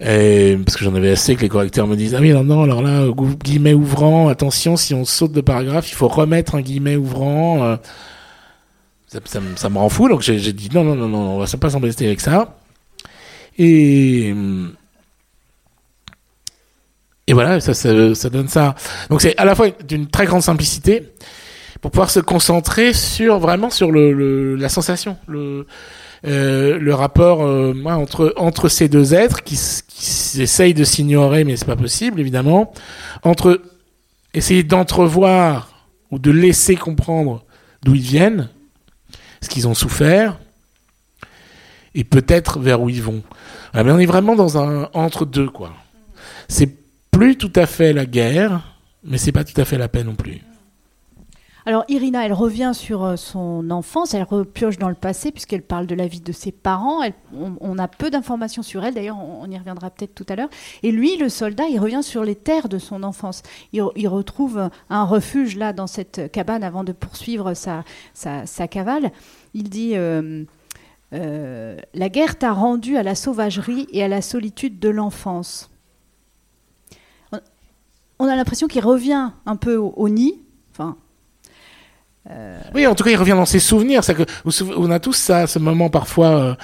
Et, 0.00 0.56
parce 0.64 0.76
que 0.76 0.84
j'en 0.84 0.94
avais 0.94 1.10
assez 1.10 1.36
que 1.36 1.42
les 1.42 1.48
correcteurs 1.48 1.86
me 1.86 1.94
disent 1.94 2.14
ah 2.14 2.20
oui 2.22 2.32
non 2.32 2.42
non 2.42 2.62
alors 2.62 2.80
là 2.80 3.04
guillemets 3.44 3.74
ouvrant 3.74 4.28
attention 4.28 4.76
si 4.78 4.94
on 4.94 5.04
saute 5.04 5.32
de 5.32 5.42
paragraphe 5.42 5.90
il 5.90 5.94
faut 5.94 6.08
remettre 6.08 6.54
un 6.54 6.62
guillemet 6.62 6.96
ouvrant 6.96 7.62
euh, 7.62 7.76
ça, 9.10 9.20
ça, 9.24 9.40
ça, 9.56 9.70
me 9.70 9.78
rend 9.78 9.88
fou 9.88 10.08
donc 10.08 10.22
j'ai 10.22 10.52
dit 10.52 10.68
non 10.72 10.84
non 10.84 10.94
non 10.94 11.08
non 11.08 11.36
on 11.36 11.38
va 11.38 11.58
pas 11.58 11.70
s'embêter 11.70 12.06
avec 12.06 12.20
ça 12.20 12.56
et 13.58 14.34
et 17.30 17.32
voilà, 17.32 17.60
ça, 17.60 18.28
donne 18.28 18.48
ça. 18.48 18.74
Donc 19.08 19.22
c'est 19.22 19.38
à 19.38 19.44
la 19.44 19.54
fois 19.54 19.68
d'une 19.86 20.08
très 20.08 20.26
grande 20.26 20.42
simplicité 20.42 21.12
pour 21.80 21.92
pouvoir 21.92 22.10
se 22.10 22.18
concentrer 22.18 22.92
sur 22.92 23.38
vraiment 23.38 23.70
sur 23.70 23.92
la 23.92 24.68
sensation, 24.68 25.16
le 25.28 25.64
euh, 26.26 26.92
rapport 26.92 27.44
euh, 27.44 27.72
entre 27.86 28.34
entre 28.36 28.68
ces 28.68 28.88
deux 28.88 29.14
êtres 29.14 29.44
qui, 29.44 29.56
qui 29.86 30.42
essayent 30.42 30.74
de 30.74 30.82
s'ignorer, 30.82 31.44
mais 31.44 31.56
c'est 31.56 31.66
pas 31.66 31.76
possible 31.76 32.18
évidemment. 32.18 32.72
Entre 33.22 33.62
essayer 34.34 34.64
d'entrevoir 34.64 35.86
ou 36.10 36.18
de 36.18 36.32
laisser 36.32 36.74
comprendre 36.74 37.44
d'où 37.84 37.94
ils 37.94 38.02
viennent, 38.02 38.48
ce 39.42 39.48
qu'ils 39.48 39.68
ont 39.68 39.74
souffert, 39.74 40.38
et 41.94 42.04
peut-être 42.04 42.58
vers 42.58 42.80
où 42.80 42.88
ils 42.88 43.02
vont. 43.02 43.22
mais 43.74 43.90
on 43.90 43.98
est 43.98 44.06
vraiment 44.06 44.36
dans 44.36 44.58
un 44.58 44.88
entre 44.92 45.24
deux 45.24 45.48
quoi. 45.48 45.72
C'est 46.48 46.70
plus 47.10 47.36
tout 47.36 47.52
à 47.56 47.66
fait 47.66 47.92
la 47.92 48.06
guerre, 48.06 48.76
mais 49.04 49.18
c'est 49.18 49.32
pas 49.32 49.44
tout 49.44 49.58
à 49.60 49.64
fait 49.64 49.78
la 49.78 49.88
paix 49.88 50.04
non 50.04 50.14
plus. 50.14 50.40
Alors 51.70 51.84
Irina, 51.86 52.26
elle 52.26 52.32
revient 52.32 52.72
sur 52.74 53.04
euh, 53.04 53.14
son 53.14 53.70
enfance, 53.70 54.12
elle 54.12 54.24
repioche 54.24 54.76
dans 54.76 54.88
le 54.88 54.96
passé 54.96 55.30
puisqu'elle 55.30 55.62
parle 55.62 55.86
de 55.86 55.94
la 55.94 56.08
vie 56.08 56.20
de 56.20 56.32
ses 56.32 56.50
parents. 56.50 57.00
on, 57.32 57.78
a 57.78 57.86
peu 57.86 58.10
d'informations 58.10 58.64
sur 58.64 58.84
elle, 58.84 58.94
d'ailleurs 58.94 59.20
on, 59.20 59.48
y 59.48 59.56
reviendra 59.56 59.88
peut-être 59.90 60.12
tout 60.12 60.26
à 60.28 60.34
l'heure. 60.34 60.48
Et 60.82 60.90
lui, 60.90 61.16
le 61.16 61.28
soldat, 61.28 61.68
il 61.68 61.78
revient 61.78 62.02
sur 62.02 62.24
les 62.24 62.34
terres 62.34 62.68
de 62.68 62.78
son 62.78 63.04
enfance. 63.04 63.44
Il, 63.72 64.08
retrouve 64.08 64.68
un 64.88 65.04
refuge 65.04 65.56
là 65.56 65.72
dans 65.72 65.86
cette 65.86 66.32
cabane 66.32 66.64
avant 66.64 66.82
de 66.82 66.90
poursuivre 66.90 67.54
sa, 67.54 67.84
cavale. 68.68 69.12
Il 69.54 69.70
dit 69.70 69.92
euh, 69.94 70.42
euh, 71.12 71.76
La 71.94 72.08
guerre 72.08 72.36
t'a 72.36 72.50
rendu 72.50 72.96
à 72.96 73.04
la 73.04 73.14
sauvagerie 73.14 73.86
et 73.92 74.02
à 74.02 74.08
la 74.08 74.22
solitude 74.22 74.80
de 74.80 74.88
l'enfance 74.88 75.70
on 78.18 78.26
a 78.26 78.34
l'impression 78.34 78.66
qu'il 78.66 78.84
revient 78.84 79.30
un 79.46 79.56
peu 79.56 79.76
au, 79.76 80.08
nid. 80.08 80.34
Enfin, 80.72 80.96
euh, 82.28 82.60
Oui, 82.74 82.86
en 82.86 82.94
tout 82.94 83.04
cas, 83.04 83.10
il 83.10 83.16
revient 83.16 83.32
dans 83.32 83.46
ses 83.46 83.60
souvenirs. 83.60 84.02
Que, 84.04 84.24
on 84.76 84.90
a 84.90 84.98
tous 84.98 85.12
ça, 85.12 85.46
ce 85.46 85.58
moment 85.58 85.88
parfois 85.88 86.28
euh, 86.28 86.54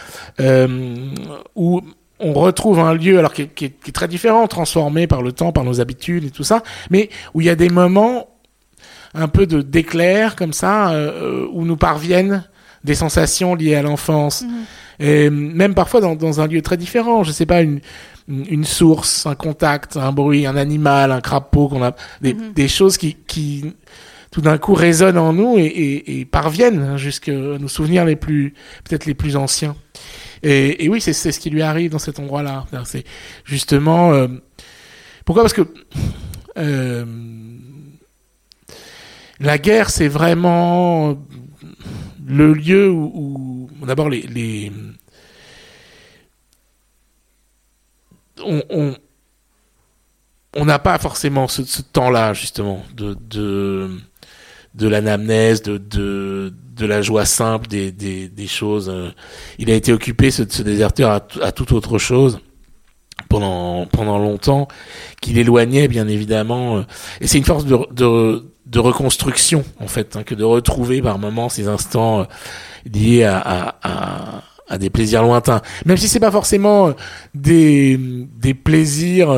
euh, 0.41 1.15
où 1.55 1.81
on 2.19 2.33
retrouve 2.33 2.79
un 2.79 2.95
lieu, 2.95 3.19
alors 3.19 3.33
qui 3.33 3.43
est, 3.43 3.93
très 3.93 4.09
différent, 4.09 4.47
transformé 4.49 5.07
par 5.07 5.23
le 5.23 5.33
temps, 5.33 5.53
par 5.53 5.65
nos 5.65 5.81
habitudes 5.81 6.25
et 6.25 6.31
tout 6.31 6.45
ça, 6.45 6.63
mais 6.91 7.11
où 7.35 7.41
il 7.41 7.47
y 7.47 7.51
a 7.51 7.57
des 7.57 7.69
moments 7.69 8.29
un 9.15 9.29
peu 9.29 9.47
de 9.47 9.63
d'éclair 9.63 10.35
comme 10.35 10.53
ça, 10.53 10.95
où 11.53 11.65
nous 11.65 11.77
parviennent 11.77 12.45
des 12.85 12.95
sensations 12.95 13.55
liées 13.55 13.75
à 13.75 13.83
l'enfance. 13.83 14.43
Mhm. 14.43 14.51
Et 14.99 15.29
même 15.29 15.75
parfois 15.75 16.01
dans, 16.01 16.15
dans, 16.15 16.41
un 16.41 16.47
lieu 16.47 16.63
très 16.63 16.79
différent. 16.79 17.23
Je 17.23 17.33
sais 17.33 17.45
pas, 17.45 17.61
une, 17.61 17.81
une 18.29 18.65
source, 18.65 19.27
un 19.27 19.35
contact, 19.35 19.97
un 19.97 20.13
bruit, 20.13 20.47
un 20.47 20.57
animal, 20.57 21.13
un 21.13 21.21
crapaud, 21.21 21.69
qu'on 21.69 21.83
a 21.83 21.95
des, 22.23 22.35
mhm. 22.35 22.53
des, 22.55 22.69
choses 22.69 22.97
qui, 22.97 23.15
qui 23.27 23.75
tout 24.31 24.41
d'un 24.41 24.59
coup 24.59 24.75
résonnent 24.75 25.19
en 25.19 25.33
nous 25.33 25.57
et, 25.59 26.27
parviennent 26.31 26.97
jusqu'à 26.97 27.33
nos 27.33 27.69
souvenirs 27.69 28.05
les 28.05 28.17
plus 28.17 28.55
peut-être 28.85 29.07
les 29.07 29.15
plus 29.15 29.37
anciens. 29.37 29.77
Et, 30.43 30.89
oui, 30.89 31.01
c'est 31.01 31.13
ce 31.13 31.41
qui 31.41 31.51
lui 31.51 31.63
arrive 31.63 31.91
dans 31.91 31.99
cet 31.99 32.21
endroit-là. 32.21 32.67
C'est 32.85 33.05
justement 33.45 34.13
euh, 34.13 34.29
pourquoi? 35.25 35.43
Parce 35.43 35.55
que 35.55 35.67
euh, 36.57 37.05
la 39.41 39.59
guerre, 39.59 39.91
c'est 39.91 40.09
vraiment 40.09 41.19
le 42.27 42.55
lieu 42.55 42.89
où, 42.91 43.69
d'abord 43.85 44.09
les, 44.09 44.73
on, 48.45 48.95
n'a 50.65 50.79
pas 50.79 50.99
forcément 50.99 51.49
ce, 51.49 51.83
temps-là 51.83 52.33
justement 52.33 52.85
de 52.95 53.91
de 54.77 54.89
l'anamnèse, 54.89 55.63
de, 55.63 55.79
de 55.79 56.53
de 56.77 56.87
la 56.87 57.03
joie 57.03 57.25
simple 57.25 57.67
des 57.67 57.91
des, 57.93 58.29
des 58.29 58.47
choses. 58.47 58.93
Il 59.59 59.71
a 59.71 59.75
été 59.75 59.93
occupé 59.93 60.31
ce, 60.31 60.43
ce 60.49 60.63
déserteur 60.63 61.11
à, 61.11 61.27
à 61.43 61.53
toute 61.53 61.73
autre 61.73 61.99
chose 61.99 62.39
pendant 63.29 63.87
pendant 63.87 64.19
longtemps 64.19 64.69
qu'il 65.21 65.39
éloignait 65.39 65.89
bien 65.89 66.07
évidemment. 66.09 66.85
Et 67.21 67.27
c'est 67.27 67.39
une 67.39 67.45
force 67.45 67.65
de, 67.65 67.79
de 67.93 68.45
de 68.67 68.79
reconstruction 68.79 69.65
en 69.81 69.87
fait 69.89 70.17
hein, 70.17 70.23
que 70.25 70.35
de 70.35 70.45
retrouver 70.45 71.01
par 71.01 71.19
moments 71.19 71.49
ces 71.49 71.69
instants 71.69 72.27
liés 72.85 73.25
à, 73.25 73.39
à, 73.39 73.77
à 73.83 74.43
à 74.69 74.79
des 74.79 74.91
plaisirs 74.91 75.23
lointains, 75.23 75.63
même 75.85 75.97
si 75.97 76.09
c'est 76.09 76.19
pas 76.19 76.33
forcément 76.33 76.89
euh, 76.89 76.93
des, 77.35 77.97
des 78.37 78.53
plaisirs 78.53 79.31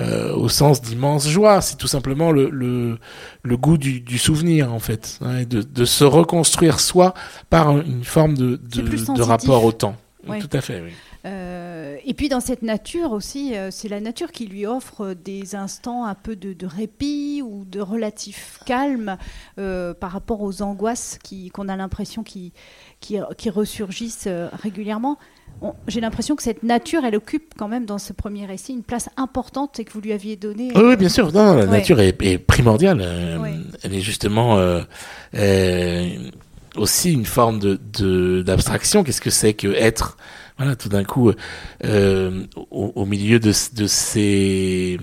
euh, 0.00 0.34
au 0.34 0.48
sens 0.48 0.82
d'immense 0.82 1.28
joie, 1.28 1.60
c'est 1.60 1.76
tout 1.76 1.86
simplement 1.86 2.32
le, 2.32 2.50
le, 2.50 2.98
le 3.42 3.56
goût 3.56 3.78
du, 3.78 4.00
du, 4.00 4.18
souvenir 4.18 4.72
en 4.72 4.80
fait, 4.80 5.18
hein, 5.20 5.44
de, 5.44 5.62
de 5.62 5.84
se 5.84 6.04
reconstruire 6.04 6.80
soi 6.80 7.14
par 7.50 7.78
une 7.78 8.04
forme 8.04 8.36
de, 8.36 8.56
de, 8.56 8.82
de 9.14 9.22
rapport 9.22 9.64
au 9.64 9.72
temps. 9.72 9.96
Tout 10.26 10.50
à 10.52 10.60
fait, 10.60 10.80
oui. 10.80 10.92
Euh, 11.26 11.96
et 12.04 12.12
puis 12.12 12.28
dans 12.28 12.40
cette 12.40 12.62
nature 12.62 13.12
aussi, 13.12 13.56
euh, 13.56 13.70
c'est 13.70 13.88
la 13.88 14.00
nature 14.00 14.30
qui 14.30 14.46
lui 14.46 14.66
offre 14.66 15.14
des 15.14 15.54
instants 15.54 16.04
un 16.04 16.14
peu 16.14 16.36
de, 16.36 16.52
de 16.52 16.66
répit 16.66 17.42
ou 17.42 17.64
de 17.64 17.80
relatif 17.80 18.60
calme 18.66 19.16
euh, 19.58 19.94
par 19.94 20.10
rapport 20.10 20.42
aux 20.42 20.60
angoisses 20.60 21.18
qu'on 21.52 21.68
a 21.68 21.76
l'impression 21.76 22.22
qui, 22.22 22.52
qui, 23.00 23.18
ressurgissent 23.50 24.28
régulièrement. 24.52 25.18
J'ai 25.88 26.00
l'impression 26.00 26.36
que 26.36 26.42
cette 26.42 26.62
nature, 26.62 27.04
elle 27.04 27.16
occupe 27.16 27.54
quand 27.56 27.68
même 27.68 27.86
dans 27.86 27.98
ce 27.98 28.12
premier 28.12 28.44
récit 28.44 28.72
une 28.72 28.82
place 28.82 29.08
importante 29.16 29.80
et 29.80 29.84
que 29.84 29.92
vous 29.92 30.00
lui 30.00 30.12
aviez 30.12 30.36
donné. 30.36 30.70
Oui, 30.74 30.96
bien 30.96 31.08
sûr. 31.08 31.32
Non, 31.32 31.54
la 31.54 31.66
nature 31.66 32.00
est, 32.00 32.38
primordiale. 32.38 33.02
Elle 33.82 33.94
est 33.94 34.00
justement 34.00 34.58
aussi 36.76 37.12
une 37.12 37.24
forme 37.24 37.58
de 37.60 38.42
d'abstraction. 38.42 39.04
Qu'est-ce 39.04 39.20
que 39.20 39.30
c'est 39.30 39.54
que 39.54 39.68
être? 39.68 40.16
Voilà, 40.58 40.76
tout 40.76 40.88
d'un 40.88 41.02
coup, 41.02 41.32
euh, 41.84 42.44
au, 42.70 43.04
milieu 43.06 43.40
de, 43.40 43.52
de 43.74 43.86
ces 43.88 45.00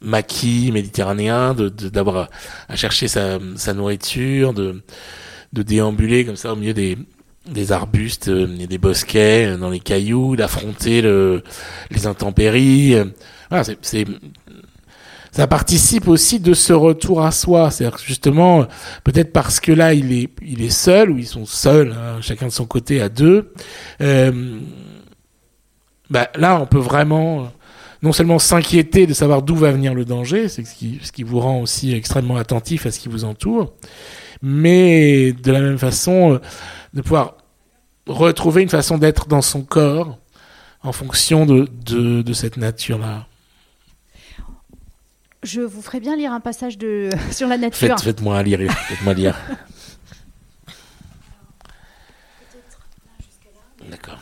maquis 0.00 0.72
méditerranéens, 0.72 1.54
de 1.54 1.68
d'avoir 1.68 2.28
à, 2.68 2.74
chercher 2.74 3.06
sa, 3.06 3.38
sa 3.54 3.72
nourriture, 3.72 4.52
de, 4.52 4.82
de 5.52 5.62
déambuler 5.62 6.24
comme 6.24 6.34
ça 6.34 6.52
au 6.52 6.56
milieu 6.56 6.74
des, 6.74 6.98
des 7.46 7.72
arbustes 7.72 8.28
euh, 8.28 8.56
et 8.58 8.66
des 8.66 8.78
bosquets, 8.78 9.46
euh, 9.46 9.56
dans 9.56 9.70
les 9.70 9.80
cailloux, 9.80 10.36
d'affronter 10.36 11.02
le, 11.02 11.42
les 11.90 12.06
intempéries. 12.06 12.96
Voilà, 13.50 13.64
c'est 13.82 14.06
ça 15.34 15.48
participe 15.48 16.06
aussi 16.06 16.38
de 16.38 16.54
ce 16.54 16.72
retour 16.72 17.24
à 17.24 17.32
soi. 17.32 17.72
C'est-à-dire 17.72 17.98
justement, 17.98 18.66
peut-être 19.02 19.32
parce 19.32 19.58
que 19.58 19.72
là, 19.72 19.92
il 19.92 20.12
est, 20.12 20.70
seul, 20.70 21.10
ou 21.10 21.18
ils 21.18 21.26
sont 21.26 21.44
seuls, 21.44 21.92
hein, 21.92 22.18
chacun 22.20 22.46
de 22.46 22.52
son 22.52 22.66
côté 22.66 23.00
à 23.00 23.08
deux. 23.08 23.52
Euh, 24.00 24.60
bah, 26.08 26.28
là, 26.36 26.60
on 26.60 26.66
peut 26.66 26.78
vraiment 26.78 27.50
non 28.00 28.12
seulement 28.12 28.38
s'inquiéter 28.38 29.08
de 29.08 29.14
savoir 29.14 29.42
d'où 29.42 29.56
va 29.56 29.72
venir 29.72 29.92
le 29.92 30.04
danger, 30.04 30.48
c'est 30.48 30.64
ce 30.64 30.74
qui, 30.74 31.22
vous 31.24 31.40
rend 31.40 31.62
aussi 31.62 31.94
extrêmement 31.94 32.36
attentif 32.36 32.86
à 32.86 32.92
ce 32.92 33.00
qui 33.00 33.08
vous 33.08 33.24
entoure, 33.24 33.72
mais 34.42 35.32
de 35.32 35.50
la 35.50 35.60
même 35.60 35.78
façon, 35.78 36.34
euh, 36.34 36.38
de 36.94 37.02
pouvoir 37.02 37.34
retrouver 38.06 38.62
une 38.62 38.68
façon 38.68 38.98
d'être 38.98 39.26
dans 39.26 39.42
son 39.42 39.62
corps 39.62 40.18
en 40.82 40.92
fonction 40.92 41.44
de, 41.44 41.68
de, 41.84 42.22
de 42.22 42.32
cette 42.32 42.56
nature-là. 42.56 43.26
Je 45.42 45.60
vous 45.60 45.82
ferai 45.82 46.00
bien 46.00 46.16
lire 46.16 46.32
un 46.32 46.40
passage 46.40 46.78
de... 46.78 47.10
sur 47.30 47.48
la 47.48 47.58
nature. 47.58 47.98
Faites, 47.98 48.22
moi 48.22 48.42
lire. 48.42 48.72
Faites-moi 48.72 49.12
lire. 49.14 49.36
D'accord. 53.90 54.18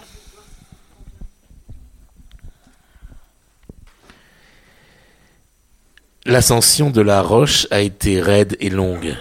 L'ascension 6.24 6.90
de 6.90 7.00
la 7.00 7.20
roche 7.20 7.66
a 7.70 7.80
été 7.80 8.20
raide 8.20 8.56
et 8.60 8.70
longue. 8.70 9.16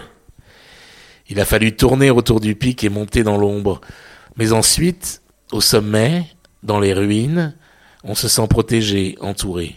Il 1.32 1.40
a 1.40 1.44
fallu 1.44 1.74
tourner 1.74 2.10
autour 2.10 2.40
du 2.40 2.54
pic 2.54 2.84
et 2.84 2.88
monter 2.88 3.24
dans 3.24 3.36
l'ombre. 3.36 3.80
Mais 4.36 4.52
ensuite, 4.52 5.22
au 5.50 5.60
sommet, 5.60 6.26
dans 6.62 6.78
les 6.78 6.92
ruines, 6.92 7.56
on 8.04 8.14
se 8.14 8.28
sent 8.28 8.46
protégé, 8.48 9.16
entouré 9.20 9.76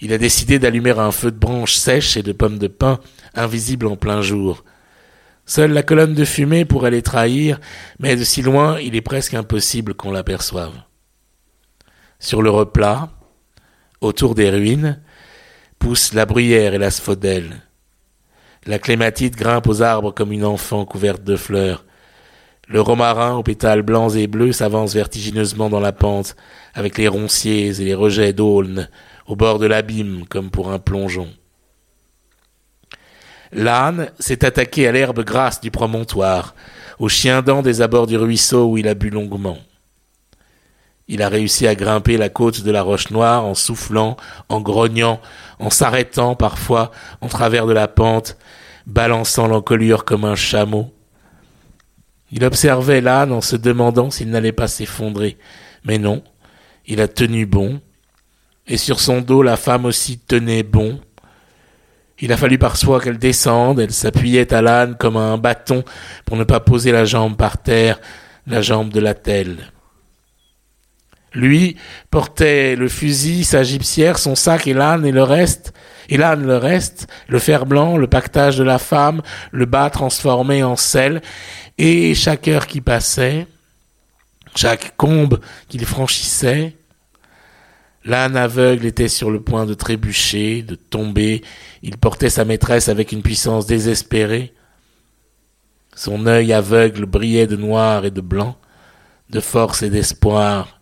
il 0.00 0.12
a 0.12 0.18
décidé 0.18 0.58
d'allumer 0.58 0.90
un 0.90 1.10
feu 1.10 1.30
de 1.30 1.38
branches 1.38 1.74
sèches 1.74 2.16
et 2.16 2.22
de 2.22 2.32
pommes 2.32 2.58
de 2.58 2.68
pin 2.68 3.00
invisibles 3.34 3.86
en 3.86 3.96
plein 3.96 4.22
jour. 4.22 4.64
Seule 5.44 5.72
la 5.72 5.82
colonne 5.82 6.14
de 6.14 6.24
fumée 6.24 6.64
pourrait 6.64 6.90
les 6.90 7.02
trahir, 7.02 7.60
mais 7.98 8.16
de 8.16 8.24
si 8.24 8.40
loin 8.40 8.78
il 8.80 8.94
est 8.94 9.02
presque 9.02 9.34
impossible 9.34 9.94
qu'on 9.94 10.12
l'aperçoive. 10.12 10.72
Sur 12.18 12.42
le 12.42 12.50
replat, 12.50 13.10
autour 14.00 14.34
des 14.34 14.48
ruines, 14.48 15.00
poussent 15.78 16.14
la 16.14 16.26
bruyère 16.26 16.74
et 16.74 16.78
la 16.78 16.90
sphodèle. 16.90 17.62
La 18.66 18.78
clématite 18.78 19.36
grimpe 19.36 19.68
aux 19.68 19.80
arbres 19.80 20.12
comme 20.12 20.32
une 20.32 20.44
enfant 20.44 20.84
couverte 20.84 21.24
de 21.24 21.36
fleurs. 21.36 21.84
Le 22.68 22.80
romarin 22.80 23.34
aux 23.34 23.42
pétales 23.42 23.82
blancs 23.82 24.14
et 24.16 24.26
bleus 24.26 24.52
s'avance 24.52 24.94
vertigineusement 24.94 25.70
dans 25.70 25.80
la 25.80 25.92
pente, 25.92 26.36
avec 26.74 26.98
les 26.98 27.08
ronciers 27.08 27.80
et 27.80 27.84
les 27.84 27.94
rejets 27.94 28.32
d'aulnes 28.34 28.88
au 29.26 29.34
bord 29.34 29.58
de 29.58 29.66
l'abîme 29.66 30.24
comme 30.28 30.50
pour 30.50 30.70
un 30.70 30.78
plongeon. 30.78 31.28
L'âne 33.52 34.10
s'est 34.18 34.44
attaqué 34.44 34.86
à 34.86 34.92
l'herbe 34.92 35.24
grasse 35.24 35.60
du 35.60 35.70
promontoire, 35.70 36.54
au 36.98 37.08
chien 37.08 37.42
dent 37.42 37.62
des 37.62 37.80
abords 37.80 38.06
du 38.06 38.16
ruisseau 38.16 38.66
où 38.66 38.78
il 38.78 38.86
a 38.86 38.94
bu 38.94 39.10
longuement. 39.10 39.58
Il 41.12 41.22
a 41.22 41.28
réussi 41.28 41.66
à 41.66 41.74
grimper 41.74 42.16
la 42.16 42.28
côte 42.28 42.62
de 42.62 42.70
la 42.70 42.82
roche 42.82 43.10
noire 43.10 43.44
en 43.44 43.56
soufflant, 43.56 44.16
en 44.48 44.60
grognant, 44.60 45.20
en 45.58 45.68
s'arrêtant 45.68 46.36
parfois 46.36 46.92
en 47.20 47.26
travers 47.26 47.66
de 47.66 47.72
la 47.72 47.88
pente, 47.88 48.36
balançant 48.86 49.48
l'encolure 49.48 50.04
comme 50.04 50.24
un 50.24 50.36
chameau. 50.36 50.94
Il 52.30 52.44
observait 52.44 53.00
l'âne 53.00 53.32
en 53.32 53.40
se 53.40 53.56
demandant 53.56 54.12
s'il 54.12 54.30
n'allait 54.30 54.52
pas 54.52 54.68
s'effondrer. 54.68 55.36
Mais 55.82 55.98
non, 55.98 56.22
il 56.86 57.00
a 57.00 57.08
tenu 57.08 57.44
bon, 57.44 57.80
et 58.68 58.76
sur 58.76 59.00
son 59.00 59.20
dos 59.20 59.42
la 59.42 59.56
femme 59.56 59.86
aussi 59.86 60.20
tenait 60.20 60.62
bon. 60.62 61.00
Il 62.20 62.32
a 62.32 62.36
fallu 62.36 62.56
parfois 62.56 63.00
qu'elle 63.00 63.18
descende, 63.18 63.80
elle 63.80 63.90
s'appuyait 63.90 64.54
à 64.54 64.62
l'âne 64.62 64.96
comme 64.96 65.16
à 65.16 65.22
un 65.22 65.38
bâton 65.38 65.82
pour 66.24 66.36
ne 66.36 66.44
pas 66.44 66.60
poser 66.60 66.92
la 66.92 67.04
jambe 67.04 67.36
par 67.36 67.60
terre, 67.60 68.00
la 68.46 68.62
jambe 68.62 68.92
de 68.92 69.00
la 69.00 69.14
telle. 69.14 69.72
Lui 71.32 71.76
portait 72.10 72.76
le 72.76 72.88
fusil, 72.88 73.44
sa 73.44 73.62
gypsière, 73.62 74.18
son 74.18 74.34
sac 74.34 74.66
et 74.66 74.74
l'âne 74.74 75.06
et 75.06 75.12
le 75.12 75.22
reste, 75.22 75.72
et 76.08 76.16
l'âne 76.16 76.44
le 76.44 76.56
reste, 76.56 77.06
le 77.28 77.38
fer 77.38 77.66
blanc, 77.66 77.96
le 77.96 78.08
pactage 78.08 78.56
de 78.56 78.64
la 78.64 78.78
femme, 78.78 79.22
le 79.52 79.64
bas 79.64 79.90
transformé 79.90 80.62
en 80.62 80.76
sel, 80.76 81.22
et 81.78 82.14
chaque 82.14 82.48
heure 82.48 82.66
qui 82.66 82.80
passait, 82.80 83.46
chaque 84.56 84.96
combe 84.96 85.40
qu'il 85.68 85.86
franchissait, 85.86 86.74
L'âne 88.04 88.36
aveugle 88.36 88.86
était 88.86 89.08
sur 89.08 89.30
le 89.30 89.42
point 89.42 89.66
de 89.66 89.74
trébucher, 89.74 90.62
de 90.62 90.74
tomber. 90.74 91.42
Il 91.82 91.98
portait 91.98 92.30
sa 92.30 92.46
maîtresse 92.46 92.88
avec 92.88 93.12
une 93.12 93.22
puissance 93.22 93.66
désespérée. 93.66 94.54
Son 95.94 96.26
œil 96.26 96.52
aveugle 96.52 97.04
brillait 97.04 97.46
de 97.46 97.56
noir 97.56 98.06
et 98.06 98.10
de 98.10 98.22
blanc, 98.22 98.56
de 99.28 99.40
force 99.40 99.82
et 99.82 99.90
d'espoir. 99.90 100.79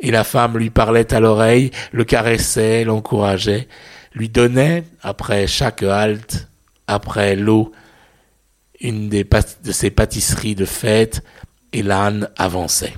Et 0.00 0.10
la 0.10 0.24
femme 0.24 0.58
lui 0.58 0.70
parlait 0.70 1.12
à 1.14 1.20
l'oreille, 1.20 1.70
le 1.92 2.04
caressait, 2.04 2.84
l'encourageait, 2.84 3.68
lui 4.12 4.28
donnait, 4.28 4.84
après 5.02 5.46
chaque 5.46 5.82
halte, 5.82 6.48
après 6.86 7.36
l'eau, 7.36 7.72
une 8.80 9.08
des 9.08 9.24
de 9.24 9.72
ses 9.72 9.90
pâtisseries 9.90 10.54
de 10.54 10.64
fête, 10.64 11.22
et 11.72 11.82
l'âne 11.82 12.30
avançait. 12.36 12.94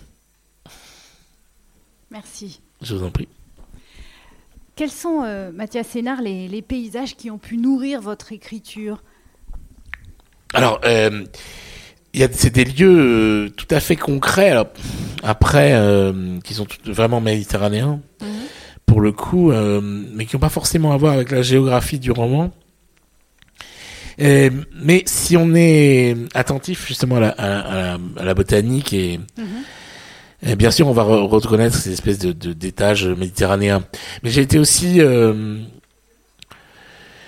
Merci. 2.10 2.60
Je 2.82 2.94
vous 2.94 3.04
en 3.04 3.10
prie. 3.10 3.28
Quels 4.74 4.90
sont, 4.90 5.22
euh, 5.24 5.50
Mathias 5.52 5.86
Sénard, 5.88 6.20
les, 6.20 6.62
paysages 6.62 7.16
qui 7.16 7.30
ont 7.30 7.38
pu 7.38 7.56
nourrir 7.56 8.02
votre 8.02 8.32
écriture? 8.32 9.02
Alors, 10.52 10.80
euh, 10.84 11.24
c'est 12.32 12.54
des 12.54 12.64
lieux 12.64 13.46
euh, 13.46 13.48
tout 13.50 13.66
à 13.70 13.80
fait 13.80 13.96
concrets, 13.96 14.54
après, 15.22 15.72
euh, 15.74 16.38
qui 16.44 16.54
sont 16.54 16.66
vraiment 16.84 17.20
méditerranéens, 17.20 18.00
mhm. 18.20 18.28
pour 18.86 19.00
le 19.00 19.12
coup, 19.12 19.52
mais 19.52 20.26
qui 20.26 20.36
n'ont 20.36 20.40
pas 20.40 20.48
forcément 20.48 20.92
à 20.92 20.96
voir 20.96 21.14
avec 21.14 21.30
la 21.30 21.42
géographie 21.42 21.98
du 21.98 22.10
roman. 22.10 22.52
mais 24.18 25.02
si 25.06 25.36
on 25.36 25.54
est 25.54 26.16
attentif 26.34 26.86
justement 26.86 27.16
à 27.16 27.98
la, 28.16 28.34
botanique 28.34 28.92
et, 28.92 29.18
mhm. 29.36 29.64
Et 30.42 30.54
bien 30.54 30.70
sûr, 30.70 30.86
on 30.86 30.92
va 30.92 31.02
reconnaître 31.02 31.76
ces 31.76 31.92
espèces 31.92 32.18
de 32.18 32.32
d'étages 32.52 33.06
méditerranéens. 33.06 33.82
Mais 34.22 34.30
j'ai 34.30 34.42
été 34.42 34.58
aussi, 34.58 35.00
euh, 35.00 35.58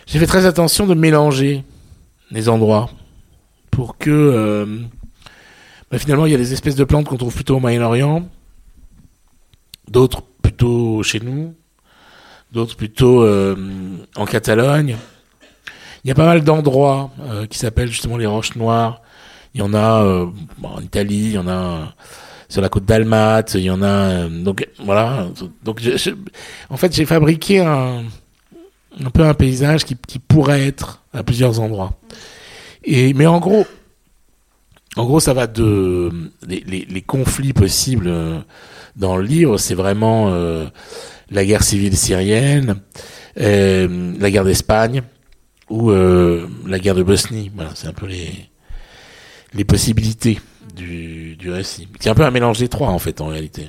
j'ai 0.06 0.18
fait 0.18 0.26
très 0.26 0.46
attention 0.46 0.86
de 0.86 0.94
mélanger 0.94 1.64
les 2.30 2.48
endroits 2.48 2.90
pour 3.78 3.96
que, 3.96 4.10
euh, 4.10 4.66
bah, 5.88 5.98
finalement, 5.98 6.26
il 6.26 6.32
y 6.32 6.34
a 6.34 6.36
des 6.36 6.52
espèces 6.52 6.74
de 6.74 6.82
plantes 6.82 7.06
qu'on 7.06 7.16
trouve 7.16 7.32
plutôt 7.32 7.58
au 7.58 7.60
Moyen-Orient, 7.60 8.28
d'autres 9.88 10.22
plutôt 10.42 11.04
chez 11.04 11.20
nous, 11.20 11.54
d'autres 12.50 12.74
plutôt 12.74 13.22
euh, 13.22 13.54
en 14.16 14.24
Catalogne. 14.24 14.96
Il 16.02 16.08
y 16.08 16.10
a 16.10 16.16
pas 16.16 16.26
mal 16.26 16.42
d'endroits 16.42 17.12
qui 17.50 17.56
s'appellent 17.56 17.92
justement 17.92 18.16
les 18.16 18.26
Roches 18.26 18.56
Noires. 18.56 19.00
Il 19.54 19.60
y 19.60 19.62
en 19.62 19.72
a 19.72 20.26
en 20.60 20.80
Italie, 20.80 21.26
il 21.26 21.32
y 21.34 21.38
en 21.38 21.46
a 21.46 21.94
sur 22.48 22.60
la 22.60 22.68
côte 22.68 22.84
d'Almat, 22.84 23.44
il 23.54 23.60
y 23.60 23.70
en 23.70 23.82
a 23.82 23.86
euh, 23.86 24.28
donc 24.28 24.66
voilà. 24.84 25.28
Donc 25.62 25.80
en 26.68 26.76
fait, 26.76 26.92
j'ai 26.92 27.06
fabriqué 27.06 27.60
un 27.60 28.02
peu 29.14 29.22
un 29.22 29.34
paysage 29.34 29.84
qui 29.84 30.18
pourrait 30.18 30.66
être 30.66 31.04
à 31.14 31.22
plusieurs 31.22 31.60
endroits. 31.60 31.92
Et 32.90 33.12
mais 33.12 33.26
en 33.26 33.38
gros, 33.38 33.66
en 34.96 35.04
gros, 35.04 35.20
ça 35.20 35.34
va 35.34 35.46
de 35.46 36.10
les, 36.46 36.60
les, 36.60 36.86
les 36.86 37.02
conflits 37.02 37.52
possibles 37.52 38.08
euh, 38.08 38.40
dans 38.96 39.18
le 39.18 39.24
livre, 39.24 39.58
c'est 39.58 39.74
vraiment 39.74 40.30
euh, 40.30 40.66
la 41.30 41.44
guerre 41.44 41.62
civile 41.62 41.94
syrienne, 41.98 42.80
euh, 43.38 44.14
la 44.18 44.30
guerre 44.30 44.44
d'Espagne 44.44 45.02
ou 45.68 45.90
la 45.90 46.78
guerre 46.78 46.94
de 46.94 47.02
Bosnie. 47.02 47.50
Voilà, 47.54 47.72
c'est 47.74 47.88
un 47.88 47.92
peu 47.92 48.06
les 48.06 48.32
les 49.52 49.64
possibilités 49.64 50.40
du, 50.74 51.36
du 51.36 51.50
récit. 51.50 51.88
C'est 52.00 52.08
un 52.08 52.14
peu 52.14 52.24
un 52.24 52.30
mélange 52.30 52.58
des 52.58 52.68
trois, 52.68 52.88
en 52.88 52.98
fait, 52.98 53.20
en 53.20 53.26
réalité. 53.26 53.68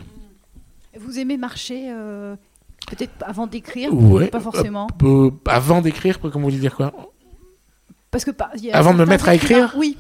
Vous 0.98 1.20
aimez 1.20 1.36
marcher 1.36 1.92
peut-être 2.88 3.12
avant 3.22 3.48
d'écrire? 3.48 3.94
Ouais. 3.94 4.28
Pas 4.28 4.40
forcément. 4.40 4.88
Avant 5.46 5.82
d'écrire, 5.82 6.22
comment 6.22 6.36
vous 6.36 6.52
voulez 6.52 6.58
dire 6.58 6.76
quoi? 6.76 6.94
Parce 8.12 8.26
que 8.26 8.32
pas- 8.32 8.50
il 8.56 8.66
y 8.66 8.72
a 8.72 8.78
Avant 8.78 8.94
de 8.94 9.00
me 9.00 9.06
mettre 9.06 9.28
à 9.30 9.36
écrire 9.36 9.74
Oui, 9.78 9.98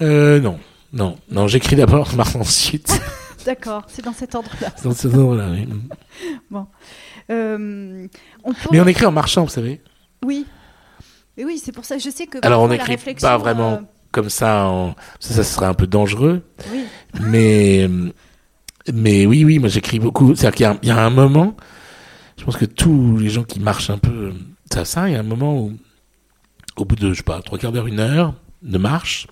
euh, 0.00 0.40
Non, 0.40 0.58
non, 0.92 1.16
non. 1.30 1.48
J'écris 1.48 1.76
d'abord, 1.76 2.10
je 2.10 2.16
marche 2.16 2.36
ensuite. 2.36 3.00
d'accord, 3.46 3.84
c'est 3.88 4.04
dans 4.04 4.12
cet 4.12 4.34
ordre-là. 4.34 4.68
Dans 4.82 4.92
ce 4.94 5.08
ordre-là, 5.08 5.48
oui. 5.50 5.66
Euh, 7.30 8.06
on 8.44 8.52
peut- 8.52 8.58
Mais 8.72 8.80
on 8.80 8.86
écrit 8.86 9.06
en 9.06 9.12
marchant, 9.12 9.44
vous 9.44 9.50
savez. 9.50 9.80
Oui. 10.24 10.46
Mais 11.36 11.44
oui, 11.44 11.60
c'est 11.62 11.72
pour 11.72 11.84
ça 11.84 11.96
que 11.96 12.02
je 12.02 12.10
sais 12.10 12.26
que. 12.26 12.38
Alors, 12.42 12.62
on 12.62 12.68
n'écrit 12.68 12.96
pas 13.20 13.38
vraiment 13.38 13.72
euh, 13.74 13.78
comme 14.12 14.28
ça. 14.30 14.66
en- 14.66 14.94
Ça, 15.20 15.34
ça 15.34 15.44
serait 15.44 15.66
un 15.66 15.74
peu 15.74 15.86
dangereux. 15.86 16.42
oui. 16.72 16.84
Mais, 17.20 17.88
mais 18.92 19.24
oui, 19.26 19.44
oui, 19.44 19.58
moi 19.58 19.68
j'écris 19.68 19.98
beaucoup. 19.98 20.34
C'est-à-dire 20.34 20.54
qu'il 20.56 20.64
y 20.64 20.66
a 20.66 20.72
un- 20.72 20.78
il 20.82 20.88
y, 20.88 20.92
a 20.92 21.02
un 21.04 21.10
moment, 21.10 21.56
je 22.38 22.44
pense 22.44 22.56
que 22.56 22.64
tous 22.66 23.16
les 23.16 23.30
gens 23.30 23.44
qui 23.44 23.58
marchent 23.60 23.90
un 23.90 23.98
peu, 23.98 24.32
ça, 24.72 24.84
ça, 24.84 25.08
il 25.08 25.12
y 25.14 25.16
a 25.16 25.20
un 25.20 25.24
moment 25.24 25.58
où, 25.58 25.72
au 26.76 26.84
bout 26.84 26.96
de, 26.96 27.10
je 27.12 27.18
sais 27.18 27.22
pas, 27.22 27.40
trois 27.42 27.58
quarts 27.58 27.72
d'heure, 27.72 27.86
une 27.86 28.00
heure 28.00 28.34
de 28.62 28.78
marche, 28.78 29.26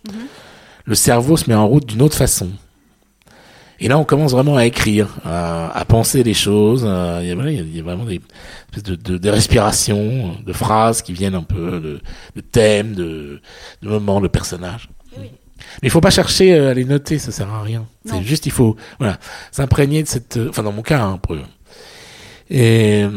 le 0.84 0.94
cerveau 0.94 1.36
se 1.36 1.48
met 1.48 1.54
en 1.56 1.66
route 1.66 1.86
d'une 1.86 2.02
autre 2.02 2.16
façon. 2.16 2.50
Et 3.80 3.88
là, 3.88 3.98
on 3.98 4.04
commence 4.04 4.30
vraiment 4.32 4.56
à 4.56 4.64
écrire, 4.64 5.08
à, 5.24 5.76
à 5.76 5.84
penser 5.84 6.22
les 6.22 6.34
choses. 6.34 6.82
Il 6.82 7.26
y, 7.26 7.32
a, 7.32 7.50
il 7.50 7.76
y 7.76 7.80
vraiment 7.80 8.04
des 8.04 8.20
espèces 8.70 8.84
de, 8.84 8.94
de, 8.94 9.18
de 9.18 9.28
respirations, 9.28 10.36
de 10.46 10.52
phrases 10.52 11.02
qui 11.02 11.12
viennent 11.12 11.34
un 11.34 11.42
peu, 11.42 11.80
de, 11.80 12.00
de 12.36 12.40
thèmes, 12.40 12.94
de, 12.94 13.40
de 13.82 13.88
moments, 13.88 14.20
de 14.20 14.28
personnages. 14.28 14.88
Oui. 15.18 15.24
Mais 15.80 15.88
il 15.88 15.90
faut 15.90 16.00
pas 16.00 16.10
chercher 16.10 16.54
euh, 16.54 16.70
à 16.70 16.74
les 16.74 16.84
noter, 16.84 17.18
ça 17.18 17.32
sert 17.32 17.48
à 17.52 17.62
rien. 17.62 17.86
C'est 18.04 18.22
juste, 18.22 18.46
il 18.46 18.52
faut, 18.52 18.76
voilà, 19.00 19.18
s'imprégner 19.50 20.02
de 20.04 20.08
cette, 20.08 20.36
euh, 20.36 20.48
enfin 20.50 20.62
dans 20.62 20.72
mon 20.72 20.82
cas, 20.82 21.00
hein, 21.00 21.14
un 21.14 21.18
peu. 21.18 21.40
Et 22.50 23.00
s- 23.00 23.10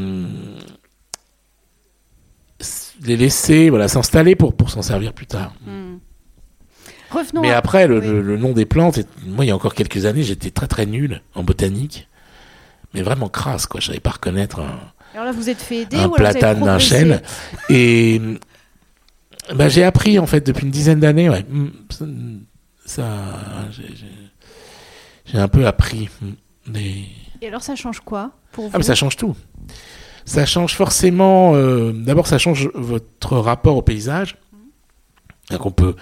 les 3.05 3.17
laisser, 3.17 3.69
voilà, 3.69 3.87
s'installer 3.87 4.35
pour 4.35 4.53
pour 4.55 4.69
s'en 4.69 4.81
servir 4.81 5.13
plus 5.13 5.27
tard. 5.27 5.53
Hmm. 5.65 5.97
Revenons. 7.11 7.41
Mais 7.41 7.51
à- 7.51 7.57
après, 7.57 7.87
le, 7.87 7.99
oui. 7.99 8.07
le, 8.07 8.21
le 8.21 8.37
nom 8.37 8.51
des 8.53 8.65
plantes, 8.65 8.99
moi, 9.25 9.45
il 9.45 9.47
y 9.47 9.51
a 9.51 9.55
encore 9.55 9.73
quelques 9.75 10.05
années, 10.05 10.23
j'étais 10.23 10.51
très 10.51 10.67
très 10.67 10.85
nul 10.85 11.21
en 11.35 11.43
botanique, 11.43 12.07
mais 12.93 13.01
vraiment 13.01 13.29
crasse, 13.29 13.67
quoi. 13.67 13.79
Je 13.79 13.87
savais 13.87 13.99
pas 13.99 14.11
reconnaître 14.11 14.59
un, 14.59 14.79
Alors 15.13 15.25
là, 15.25 15.31
vous 15.31 15.49
êtes 15.49 15.61
fait 15.61 15.81
aider 15.83 15.97
un 15.97 16.07
ou 16.07 16.11
platane 16.11 16.59
d'un 16.61 16.79
chêne. 16.79 17.21
Et 17.69 18.19
bah, 19.55 19.69
j'ai 19.69 19.83
appris 19.83 20.17
en 20.19 20.25
fait 20.25 20.45
depuis 20.45 20.65
une 20.65 20.71
dizaine 20.71 20.99
d'années. 20.99 21.29
Ouais, 21.29 21.45
Mm, 21.49 21.67
ça, 21.89 22.05
ça 22.85 23.03
j'ai- 23.71 25.39
un 25.39 25.47
peu 25.47 25.65
appris. 25.67 26.09
mm, 26.21 26.71
des- 26.71 27.05
Et 27.41 27.47
alors, 27.47 27.61
ça 27.61 27.75
change 27.75 27.99
quoi 27.99 28.31
pour 28.51 28.65
vous 28.65 28.71
Ah 28.73 28.77
mais 28.77 28.83
ça 28.83 28.95
change 28.95 29.15
tout. 29.15 29.35
Ça 30.25 30.45
change 30.45 30.75
forcément. 30.75 31.53
euh, 31.55 31.91
D'abord, 31.93 32.27
ça 32.27 32.37
change 32.37 32.69
votre 32.73 33.37
rapport 33.37 33.77
au 33.77 33.81
paysage. 33.81 34.35
On 35.59 35.71
peut, 35.71 35.95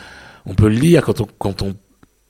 on 0.45 0.53
peut 0.55 0.69
le 0.69 0.75
lire 0.75 1.03
quand 1.03 1.19
on, 1.21 1.27
quand 1.37 1.61
on, 1.61 1.75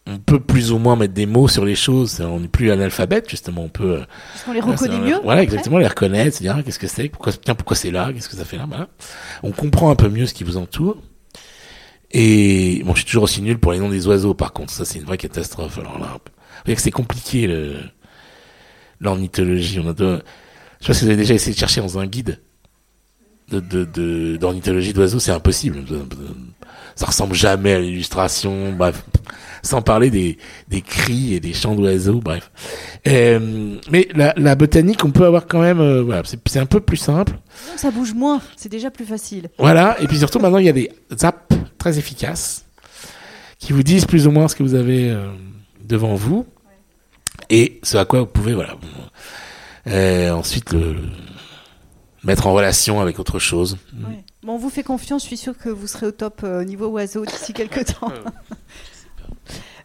on 0.07 0.17
peut 0.17 0.39
plus 0.39 0.71
ou 0.71 0.79
moins 0.79 0.95
mettre 0.95 1.13
des 1.13 1.27
mots 1.27 1.47
sur 1.47 1.63
les 1.65 1.75
choses. 1.75 2.19
On 2.21 2.39
n'est 2.39 2.47
plus 2.47 2.71
analphabète 2.71 3.29
justement. 3.29 3.63
On 3.65 3.69
peut 3.69 3.97
euh, 3.99 4.03
Parce 4.33 4.43
qu'on 4.45 4.53
les 4.53 4.59
reconnaît 4.59 4.95
c'est- 4.95 4.99
mieux 4.99 5.19
Voilà, 5.23 5.43
exactement, 5.43 5.77
les 5.77 5.87
reconnaître, 5.87 6.35
se 6.37 6.41
dire 6.41 6.55
ah, 6.57 6.63
qu'est-ce 6.63 6.79
que 6.79 6.87
c'est, 6.87 7.09
pourquoi, 7.09 7.31
tiens, 7.33 7.53
pourquoi 7.55 7.75
c'est 7.77 7.91
là, 7.91 8.11
qu'est-ce 8.11 8.27
que 8.29 8.35
ça 8.35 8.45
fait 8.45 8.57
là, 8.57 8.65
voilà. 8.67 8.87
On 9.43 9.51
comprend 9.51 9.91
un 9.91 9.95
peu 9.95 10.09
mieux 10.09 10.25
ce 10.25 10.33
qui 10.33 10.43
vous 10.43 10.57
entoure. 10.57 10.97
Et 12.11 12.81
bon, 12.85 12.93
je 12.93 12.97
suis 12.99 13.05
toujours 13.05 13.23
aussi 13.23 13.41
nul 13.41 13.57
pour 13.59 13.71
les 13.71 13.79
noms 13.79 13.89
des 13.89 14.07
oiseaux, 14.07 14.33
par 14.33 14.53
contre, 14.53 14.71
ça 14.73 14.85
c'est 14.85 14.99
une 14.99 15.05
vraie 15.05 15.17
catastrophe. 15.17 15.77
Alors 15.79 15.99
là, 15.99 16.17
c'est 16.77 16.91
compliqué 16.91 17.47
le 17.47 17.75
l'ornithologie. 18.99 19.79
On 19.79 19.89
a 19.89 19.93
de... 19.93 20.21
Je 20.83 20.87
sais 20.87 20.91
pas 20.91 20.93
si 20.95 21.05
vous 21.05 21.11
avez 21.11 21.17
déjà 21.17 21.33
essayé 21.33 21.53
de 21.53 21.57
chercher 21.59 21.79
dans 21.79 21.97
un 21.97 22.05
guide 22.05 22.41
de 23.49 23.61
de- 23.61 23.85
de- 23.85 24.35
d'ornithologie 24.37 24.91
d'oiseaux, 24.91 25.19
c'est 25.19 25.31
impossible. 25.31 25.79
Ça 26.95 27.05
ressemble 27.05 27.33
jamais 27.35 27.71
à 27.73 27.79
l'illustration. 27.79 28.73
Bref, 28.73 29.01
sans 29.61 29.81
parler 29.81 30.09
des 30.09 30.37
des 30.67 30.81
cris 30.81 31.33
et 31.35 31.39
des 31.39 31.53
chants 31.53 31.75
d'oiseaux. 31.75 32.19
Bref. 32.19 32.51
Euh, 33.07 33.77
mais 33.91 34.09
la, 34.13 34.33
la 34.35 34.55
botanique, 34.55 35.05
on 35.05 35.11
peut 35.11 35.25
avoir 35.25 35.47
quand 35.47 35.61
même, 35.61 35.79
euh, 35.79 36.01
voilà, 36.03 36.23
c'est 36.25 36.59
un 36.59 36.65
peu 36.65 36.81
plus 36.81 36.97
simple. 36.97 37.39
Ça 37.77 37.89
bouge 37.89 38.13
moins, 38.13 38.41
c'est 38.57 38.69
déjà 38.69 38.91
plus 38.91 39.05
facile. 39.05 39.49
Voilà, 39.57 39.95
et 40.01 40.07
puis 40.07 40.17
surtout 40.17 40.39
maintenant 40.39 40.57
il 40.59 40.65
y 40.65 40.69
a 40.69 40.73
des 40.73 40.91
apps 41.21 41.55
très 41.77 41.97
efficaces 41.97 42.65
qui 43.57 43.71
vous 43.71 43.83
disent 43.83 44.05
plus 44.05 44.27
ou 44.27 44.31
moins 44.31 44.49
ce 44.49 44.55
que 44.57 44.63
vous 44.63 44.75
avez 44.75 45.09
euh, 45.09 45.31
devant 45.81 46.15
vous 46.15 46.45
et 47.49 47.79
ce 47.83 47.95
à 47.97 48.03
quoi 48.05 48.19
vous 48.19 48.25
pouvez, 48.25 48.53
voilà, 48.53 48.75
euh, 49.87 50.31
ensuite 50.31 50.71
le 50.73 50.95
mettre 52.23 52.47
en 52.47 52.53
relation 52.53 53.01
avec 53.01 53.19
autre 53.19 53.39
chose. 53.39 53.77
Ouais. 53.93 54.23
Bon, 54.43 54.53
on 54.53 54.57
vous 54.57 54.69
fait 54.69 54.83
confiance, 54.83 55.23
je 55.23 55.27
suis 55.27 55.37
sûre 55.37 55.57
que 55.57 55.69
vous 55.69 55.87
serez 55.87 56.07
au 56.07 56.11
top 56.11 56.41
euh, 56.43 56.61
au 56.61 56.63
niveau 56.63 56.87
oiseau 56.87 57.25
d'ici 57.25 57.53
quelques 57.53 57.85
temps. 57.85 58.11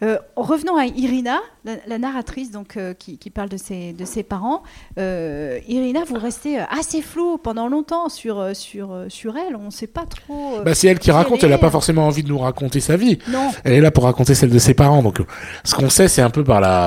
Euh, 0.01 0.16
revenons 0.36 0.76
à 0.76 0.84
Irina, 0.86 1.40
la, 1.64 1.72
la 1.88 1.99
narratrice 1.99 2.53
donc, 2.53 2.76
euh, 2.76 2.94
qui, 2.94 3.18
qui 3.18 3.30
parle 3.30 3.49
de 3.49 3.57
ses, 3.57 3.92
de 3.92 4.05
ses 4.05 4.22
parents. 4.22 4.62
Irina, 4.96 6.05
vous 6.05 6.14
restez 6.14 6.57
assez 6.61 7.03
flou 7.03 7.36
pendant 7.36 7.66
longtemps 7.66 8.09
sur, 8.09 8.55
sur, 8.55 9.07
sur 9.09 9.36
elle. 9.36 9.57
On 9.57 9.64
ne 9.64 9.70
sait 9.70 9.88
pas 9.88 10.07
trop. 10.07 10.61
Bah, 10.64 10.76
c'est 10.76 10.86
elle 10.86 11.01
qui 11.01 11.11
raconte, 11.11 11.42
elle 11.42 11.51
n'a 11.51 11.59
pas 11.59 11.70
forcément 11.70 12.07
envie 12.07 12.22
de 12.22 12.28
nous 12.28 12.38
raconter 12.38 12.78
sa 12.78 12.96
vie. 12.96 13.18
Non, 13.28 13.51
Elle 13.64 13.72
est 13.72 13.80
là 13.80 13.90
pour 13.90 14.05
raconter 14.05 14.36
celle 14.36 14.51
de 14.51 14.59
ses 14.61 14.74
parents. 14.74 15.03
Donc, 15.03 15.18
ce 15.64 15.74
qu'on 15.74 15.90
sait, 15.90 16.07
c'est 16.07 16.22
un 16.22 16.30
peu 16.30 16.44
par 16.44 16.61
la, 16.61 16.86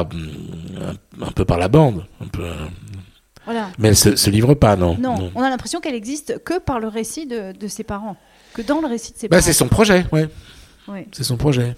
un, 0.80 1.26
un 1.26 1.32
peu 1.32 1.43
par 1.43 1.57
la 1.57 1.68
bande, 1.68 2.05
un 2.24 2.28
peu. 2.28 2.45
Voilà. 3.52 3.70
Mais 3.78 3.89
elle 3.89 3.95
se, 3.97 4.16
se 4.16 4.30
livre 4.30 4.54
pas, 4.54 4.76
non. 4.76 4.97
Non, 4.97 5.32
on 5.36 5.41
a 5.41 5.49
l'impression 5.49 5.80
qu'elle 5.82 5.95
existe 5.95 6.43
que 6.43 6.60
par 6.60 6.80
le 6.80 6.88
récit 6.88 7.26
de, 7.26 7.52
de 7.52 7.68
ses 7.68 7.84
parents, 7.84 8.16
que 8.54 8.62
dans 8.62 8.82
le 8.82 8.88
récit 8.88 9.14
de 9.14 9.18
ses 9.18 9.28
Bah, 9.28 9.38
parents. 9.38 9.45
c'est 9.45 9.54
son 9.54 9.68
projet, 9.68 10.06
ouais. 10.12 10.28
Ouais. 10.88 11.08
C'est 11.12 11.24
son 11.24 11.38
projet. 11.38 11.76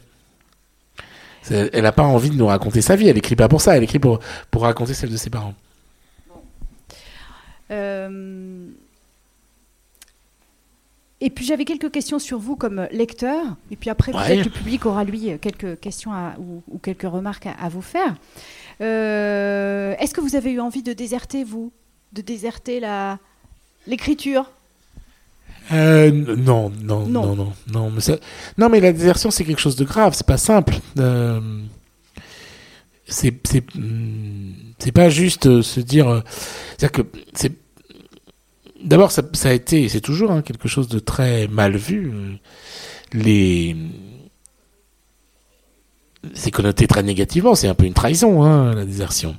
Elle 1.50 1.84
n'a 1.84 1.92
pas 1.92 2.04
envie 2.04 2.30
de 2.30 2.36
nous 2.36 2.48
raconter 2.48 2.82
sa 2.82 2.96
vie. 2.96 3.10
Elle 3.10 3.18
écrit 3.18 3.36
pas 3.36 3.50
pour 3.50 3.60
ça. 3.60 3.76
Elle 3.76 3.84
écrit 3.84 4.00
pour, 4.00 4.20
pour 4.50 4.62
raconter 4.62 4.94
celle 4.94 5.12
de 5.12 5.18
ses 5.18 5.30
parents. 5.30 5.54
Euh, 7.72 8.68
Et 11.22 11.30
puis 11.30 11.46
j'avais 11.46 11.64
quelques 11.66 11.90
questions 11.92 12.20
sur 12.20 12.38
vous 12.38 12.56
comme 12.58 12.88
lecteur, 12.92 13.46
et 13.72 13.76
puis 13.78 13.90
après 13.90 14.14
Ouais. 14.14 14.28
peut-être 14.28 14.46
le 14.46 14.52
public 14.52 14.86
aura 14.86 15.04
lui 15.06 15.38
quelques 15.40 15.80
questions 15.80 16.12
à- 16.12 16.36
ou, 16.38 16.62
ou 16.70 16.78
quelques 16.80 17.04
remarques 17.10 17.46
à, 17.46 17.52
à 17.62 17.70
vous 17.70 17.82
faire. 17.82 18.16
Euh, 18.82 19.96
Est-ce 20.00 20.14
que 20.14 20.22
vous 20.22 20.36
avez 20.36 20.52
eu 20.52 20.60
envie 20.60 20.84
de 20.84 20.94
déserter 20.94 21.44
vous, 21.44 21.72
de 22.14 22.22
déserter 22.22 22.80
la 22.80 23.20
l'écriture? 23.88 24.50
Euh, 25.72 26.12
non, 26.12 26.72
non, 26.82 27.06
Non. 27.08 27.26
non, 27.28 27.36
non, 27.36 27.54
non, 27.72 27.90
mais 27.92 28.02
ça- 28.02 28.18
non, 28.58 28.70
mais 28.70 28.80
la 28.82 28.92
désertion, 28.92 29.32
c'est 29.32 29.46
quelque 29.46 29.62
chose 29.62 29.76
de 29.78 29.86
grave. 29.86 30.14
C'est 30.14 30.28
pas 30.28 30.38
simple. 30.38 30.76
Euh, 31.00 31.40
c'est, 33.06 33.34
c'est, 33.48 33.64
c'est 34.80 34.92
pas 34.92 35.10
juste 35.10 35.46
euh, 35.48 35.62
se 35.62 35.80
dire. 35.80 36.24
c'est-à-dire 36.78 36.92
que 36.92 37.02
c'est. 37.34 37.54
D'abord, 38.84 39.12
ça, 39.12 39.22
ça 39.34 39.50
a 39.50 39.54
été, 39.54 39.88
c'est 39.88 40.02
toujours 40.02 40.32
hein, 40.32 40.42
quelque 40.42 40.68
chose 40.68 40.90
de 40.90 41.00
très 41.00 41.48
mal 41.48 41.78
vu. 41.78 42.12
Les. 43.14 43.76
C'est 46.34 46.52
connoté 46.52 46.88
très 46.88 47.04
négativement. 47.04 47.56
C'est 47.56 47.68
un 47.68 47.74
peu 47.74 47.86
une 47.86 47.94
trahison, 47.94 48.44
hein, 48.44 48.74
la 48.74 48.86
désertion. 48.86 49.36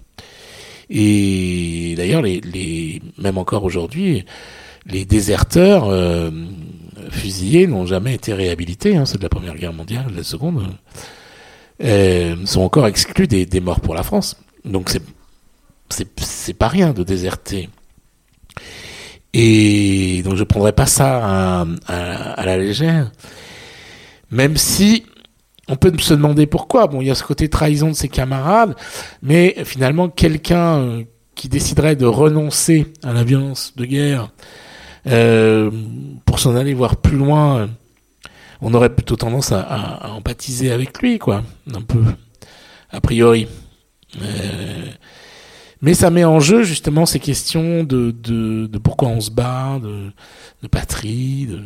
Et 0.91 1.95
d'ailleurs, 1.97 2.22
les, 2.22 3.03
même 3.18 3.39
encore 3.39 3.64
aujourd'hui, 3.64 4.24
les 4.87 5.05
déserteurs 5.05 5.89
euh, 5.89 6.30
fusillés 7.11 7.66
n'ont 7.66 7.87
jamais 7.87 8.14
été 8.14 8.35
réhabilités. 8.35 8.97
Hein, 8.97 9.07
ceux 9.07 9.18
de 9.18 9.22
la 9.22 9.28
Première 9.28 9.55
Guerre 9.57 9.72
mondiale, 9.72 10.07
de 10.11 10.16
la 10.16 10.22
Seconde, 10.22 10.62
euh, 11.82 12.37
sont 12.45 12.61
encore 12.61 12.87
exclus 12.87 13.26
des, 13.26 13.61
morts 13.61 13.80
pour 13.80 13.95
la 13.95 14.03
France. 14.03 14.37
Donc 14.64 14.91
c'est 14.91 15.03
c'est 16.16 16.55
pas 16.55 16.68
rien 16.68 16.93
de 16.93 17.03
déserter. 17.03 17.68
Et 19.32 20.22
donc 20.22 20.37
je 20.37 20.45
prendrais 20.45 20.72
pas 20.72 20.87
ça 20.87 21.66
à 21.87 22.47
la 22.47 22.57
légère, 22.57 23.11
même 24.30 24.57
si 24.57 25.05
on 25.69 25.77
peut 25.77 25.93
se 25.99 26.15
demander 26.15 26.47
pourquoi. 26.47 26.87
Bon, 26.87 27.01
il 27.01 27.07
y 27.07 27.11
a 27.11 27.15
ce 27.15 27.25
côté 27.25 27.49
trahison 27.49 27.89
de 27.89 27.95
ses 27.95 28.09
camarades, 28.09 28.75
mais 29.23 29.57
finalement 29.65 30.09
quelqu'un 30.09 30.79
euh, 30.79 31.05
qui 31.35 31.49
déciderait 31.49 31.97
de 31.97 32.07
renoncer 32.07 32.87
à 33.03 33.12
la 33.12 33.25
violence 33.25 33.75
de 33.77 33.85
guerre 33.85 34.31
euh, 35.07 35.71
pour 36.25 36.39
s'en 36.39 36.57
aller 36.57 36.75
voir 36.75 36.97
plus 36.97 37.17
loin, 37.17 37.59
euh, 37.59 37.67
on 38.62 38.73
aurait 38.73 38.95
plutôt 38.95 39.17
tendance 39.17 39.53
à, 39.53 40.12
empathiser 40.12 40.73
avec 40.73 41.01
lui, 41.03 41.19
quoi, 41.19 41.43
un 41.75 41.83
peu, 41.83 42.03
a 42.91 43.01
priori. 43.01 43.47
Euh, 44.23 44.87
mais 45.83 45.93
ça 45.93 46.11
met 46.11 46.25
en 46.25 46.41
jeu 46.41 46.62
justement 46.62 47.05
ces 47.05 47.19
questions 47.19 47.85
de, 47.85 48.11
de, 48.11 48.67
de 48.67 48.79
pourquoi 48.79 49.09
on 49.09 49.21
se 49.21 49.31
bat, 49.31 49.79
de, 49.83 50.11
de 50.62 50.69
patrie. 50.69 51.47
De... 51.47 51.61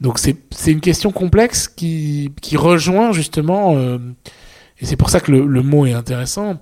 Donc 0.00 0.18
c'est 0.18 0.36
une 0.66 0.80
question 0.80 1.10
complexe 1.10 1.66
qui, 1.68 2.32
qui 2.40 2.56
rejoint 2.56 3.12
justement 3.12 3.76
euh, 3.76 3.98
et 4.80 4.86
c'est 4.86 4.96
pour 4.96 5.10
ça 5.10 5.20
que 5.20 5.32
le, 5.32 5.46
le, 5.46 5.62
mot 5.62 5.86
est 5.86 5.92
intéressant, 5.92 6.58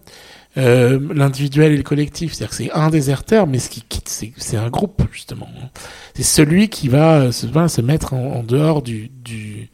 euh, 0.56 0.98
l'individuel 1.14 1.72
et 1.72 1.76
le 1.76 1.82
collectif. 1.82 2.32
C'est-à-dire 2.32 2.50
que 2.50 2.56
c'est 2.56 2.72
un 2.72 2.88
déserteur, 2.88 3.46
mais 3.46 3.58
ce 3.58 3.68
qui 3.68 3.82
quitte, 3.82 4.08
c'est 4.08 4.56
un 4.56 4.70
groupe, 4.70 5.02
justement. 5.12 5.48
C'est 6.14 6.22
celui 6.22 6.68
qui 6.68 6.88
va 6.88 7.30
se, 7.30 7.46
va 7.46 7.68
se 7.68 7.82
mettre 7.82 8.14
en, 8.14 8.36
en 8.36 8.42
dehors 8.42 8.80
du, 8.82 9.10
du, 9.22 9.68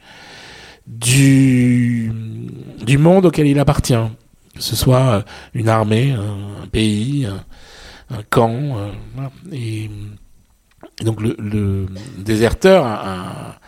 du, 0.88 2.12
du 2.84 2.98
monde 2.98 3.26
auquel 3.26 3.46
il 3.46 3.58
appartient. 3.60 3.94
Que 4.54 4.62
ce 4.62 4.76
soit 4.76 5.24
une 5.54 5.68
armée, 5.68 6.12
un, 6.12 6.66
pays, 6.66 7.26
un, 7.26 7.44
un 8.14 8.22
camp. 8.28 8.76
Euh, 8.76 8.90
et, 9.52 9.88
et, 11.01 11.05
donc 11.05 11.20
le, 11.20 11.34
le 11.38 11.86
déserteur 12.18 12.84
a, 12.86 13.59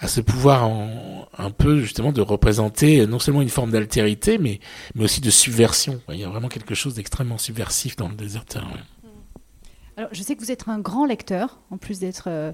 a, 0.00 0.08
ce 0.08 0.20
pouvoir 0.20 0.66
en, 0.66 1.28
un 1.38 1.50
peu 1.50 1.80
justement 1.80 2.12
de 2.12 2.20
représenter 2.20 3.06
non 3.06 3.18
seulement 3.18 3.42
une 3.42 3.48
forme 3.48 3.70
d'altérité, 3.70 4.38
mais, 4.38 4.60
mais 4.94 5.04
aussi 5.04 5.20
de 5.20 5.30
subversion. 5.30 6.00
Il 6.08 6.16
y 6.16 6.24
a 6.24 6.28
vraiment 6.28 6.48
quelque 6.48 6.74
chose 6.74 6.94
d'extrêmement 6.94 7.38
subversif 7.38 7.96
dans 7.96 8.08
le 8.08 8.14
déserteur. 8.14 8.64
Ouais. 8.66 8.80
Alors, 9.96 10.10
je 10.12 10.22
sais 10.22 10.34
que 10.34 10.40
vous 10.40 10.50
êtes 10.50 10.66
un 10.68 10.78
grand 10.78 11.04
lecteur, 11.04 11.60
en 11.70 11.76
plus 11.76 11.98
d'être 11.98 12.24
euh, 12.28 12.52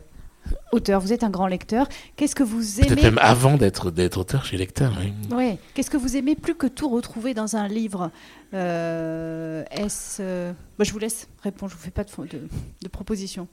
auteur. 0.72 1.00
Vous 1.00 1.12
êtes 1.12 1.22
un 1.22 1.30
grand 1.30 1.46
lecteur. 1.46 1.88
Qu'est-ce 2.16 2.34
que 2.34 2.42
vous 2.42 2.80
aimez 2.80 2.88
Peut-être 2.88 3.02
même 3.04 3.18
avant 3.20 3.56
d'être 3.56 3.92
d'être 3.92 4.18
auteur, 4.18 4.42
je 4.42 4.48
suis 4.48 4.56
lecteur. 4.56 4.92
Oui. 5.00 5.36
Ouais. 5.36 5.58
Qu'est-ce 5.74 5.90
que 5.90 5.96
vous 5.96 6.16
aimez 6.16 6.34
plus 6.34 6.56
que 6.56 6.66
tout 6.66 6.88
retrouver 6.88 7.34
dans 7.34 7.54
un 7.54 7.68
livre? 7.68 8.10
Euh, 8.52 9.62
Est-ce 9.70 10.18
euh... 10.20 10.52
bah, 10.78 10.84
Je 10.84 10.92
vous 10.92 10.98
laisse 10.98 11.28
répondre. 11.42 11.70
Je 11.70 11.76
vous 11.76 11.82
fais 11.82 11.90
pas 11.92 12.04
de, 12.04 12.10
de, 12.26 12.48
de 12.82 12.88
proposition. 12.88 13.46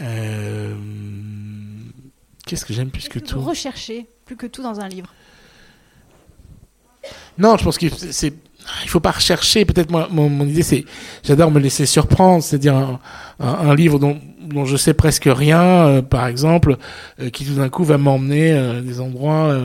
Euh... 0.00 0.74
Qu'est-ce 2.46 2.64
que 2.64 2.74
j'aime 2.74 2.90
plus 2.90 3.08
que, 3.08 3.18
que 3.18 3.24
tout 3.24 3.40
Rechercher 3.40 4.06
plus 4.26 4.36
que 4.36 4.46
tout 4.46 4.62
dans 4.62 4.80
un 4.80 4.88
livre. 4.88 5.12
Non, 7.38 7.56
je 7.56 7.64
pense 7.64 7.78
qu'il 7.78 7.92
c'est 7.94 8.34
il 8.82 8.88
faut 8.88 9.00
pas 9.00 9.12
rechercher. 9.12 9.64
Peut-être 9.64 9.90
moi, 9.90 10.08
mon, 10.10 10.28
mon 10.28 10.46
idée, 10.46 10.64
c'est 10.64 10.84
j'adore 11.22 11.50
me 11.52 11.60
laisser 11.60 11.86
surprendre, 11.86 12.42
c'est-à-dire 12.42 12.74
un, 12.74 13.00
un, 13.38 13.48
un, 13.48 13.74
livre 13.74 14.00
dont, 14.00 14.18
dont 14.40 14.64
je 14.64 14.76
sais 14.76 14.92
presque 14.92 15.28
rien, 15.28 15.62
euh, 15.62 16.02
par 16.02 16.26
exemple, 16.26 16.76
euh, 17.20 17.30
qui 17.30 17.44
tout 17.44 17.54
d'un 17.54 17.68
coup 17.68 17.84
va 17.84 17.98
m'emmener 17.98 18.52
euh, 18.52 18.80
des 18.80 19.00
endroits 19.00 19.56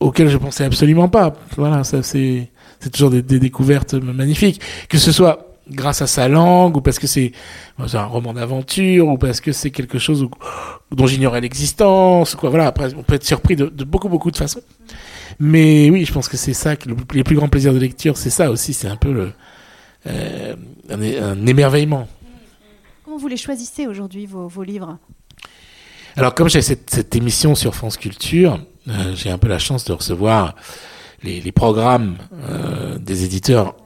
auxquels 0.00 0.28
je 0.28 0.36
pensais 0.36 0.64
absolument 0.64 1.08
pas. 1.08 1.34
Voilà, 1.56 1.84
ça 1.84 2.02
c'est 2.02 2.50
c'est 2.80 2.90
toujours 2.90 3.10
des, 3.10 3.22
des 3.22 3.38
découvertes 3.38 3.94
magnifiques. 3.94 4.60
Que 4.88 4.98
ce 4.98 5.12
soit 5.12 5.46
grâce 5.70 6.02
à 6.02 6.06
sa 6.06 6.28
langue 6.28 6.76
ou 6.76 6.80
parce 6.80 6.98
que 6.98 7.06
c'est 7.06 7.32
un 7.78 8.04
roman 8.04 8.34
d'aventure 8.34 9.08
ou 9.08 9.18
parce 9.18 9.40
que 9.40 9.52
c'est 9.52 9.70
quelque 9.70 9.98
chose 9.98 10.22
où, 10.22 10.30
dont 10.92 11.06
j'ignorais 11.06 11.40
l'existence 11.40 12.34
quoi. 12.34 12.50
Voilà 12.50 12.66
après 12.66 12.94
on 12.94 13.02
peut 13.02 13.14
être 13.14 13.24
surpris 13.24 13.56
de, 13.56 13.66
de, 13.66 13.84
beaucoup 13.84 14.08
beaucoup 14.08 14.30
de 14.30 14.36
façons. 14.36 14.62
Mais 15.40 15.90
oui 15.90 16.04
je 16.04 16.12
pense 16.12 16.28
que 16.28 16.36
c'est 16.36 16.54
ça 16.54 16.76
que 16.76 16.88
le, 16.88 16.96
les 17.12 17.24
plus 17.24 17.36
grands 17.36 17.48
plaisirs 17.48 17.72
de 17.72 17.78
lecture 17.78 18.16
c'est 18.16 18.30
ça 18.30 18.50
aussi 18.50 18.72
c'est 18.72 18.88
un 18.88 18.96
peu 18.96 19.12
le 19.12 19.32
euh, 20.06 20.54
un, 20.88 21.02
un, 21.02 21.46
émerveillement. 21.46 22.06
Comment 23.04 23.16
vous 23.16 23.28
les 23.28 23.36
choisissez 23.36 23.88
aujourd'hui 23.88 24.26
vos, 24.26 24.46
vos, 24.46 24.62
livres? 24.62 24.98
Alors 26.16 26.34
comme 26.34 26.48
j'ai 26.48 26.62
cette, 26.62 26.90
cette, 26.90 27.16
émission 27.16 27.56
sur 27.56 27.74
France 27.74 27.96
Culture 27.96 28.60
euh, 28.88 29.16
j'ai 29.16 29.30
un 29.30 29.38
peu 29.38 29.48
la 29.48 29.58
chance 29.58 29.84
de 29.84 29.92
recevoir 29.92 30.54
les, 31.22 31.40
les 31.40 31.52
programmes 31.52 32.16
euh, 32.48 32.98
des 32.98 33.24
éditeurs 33.24 33.76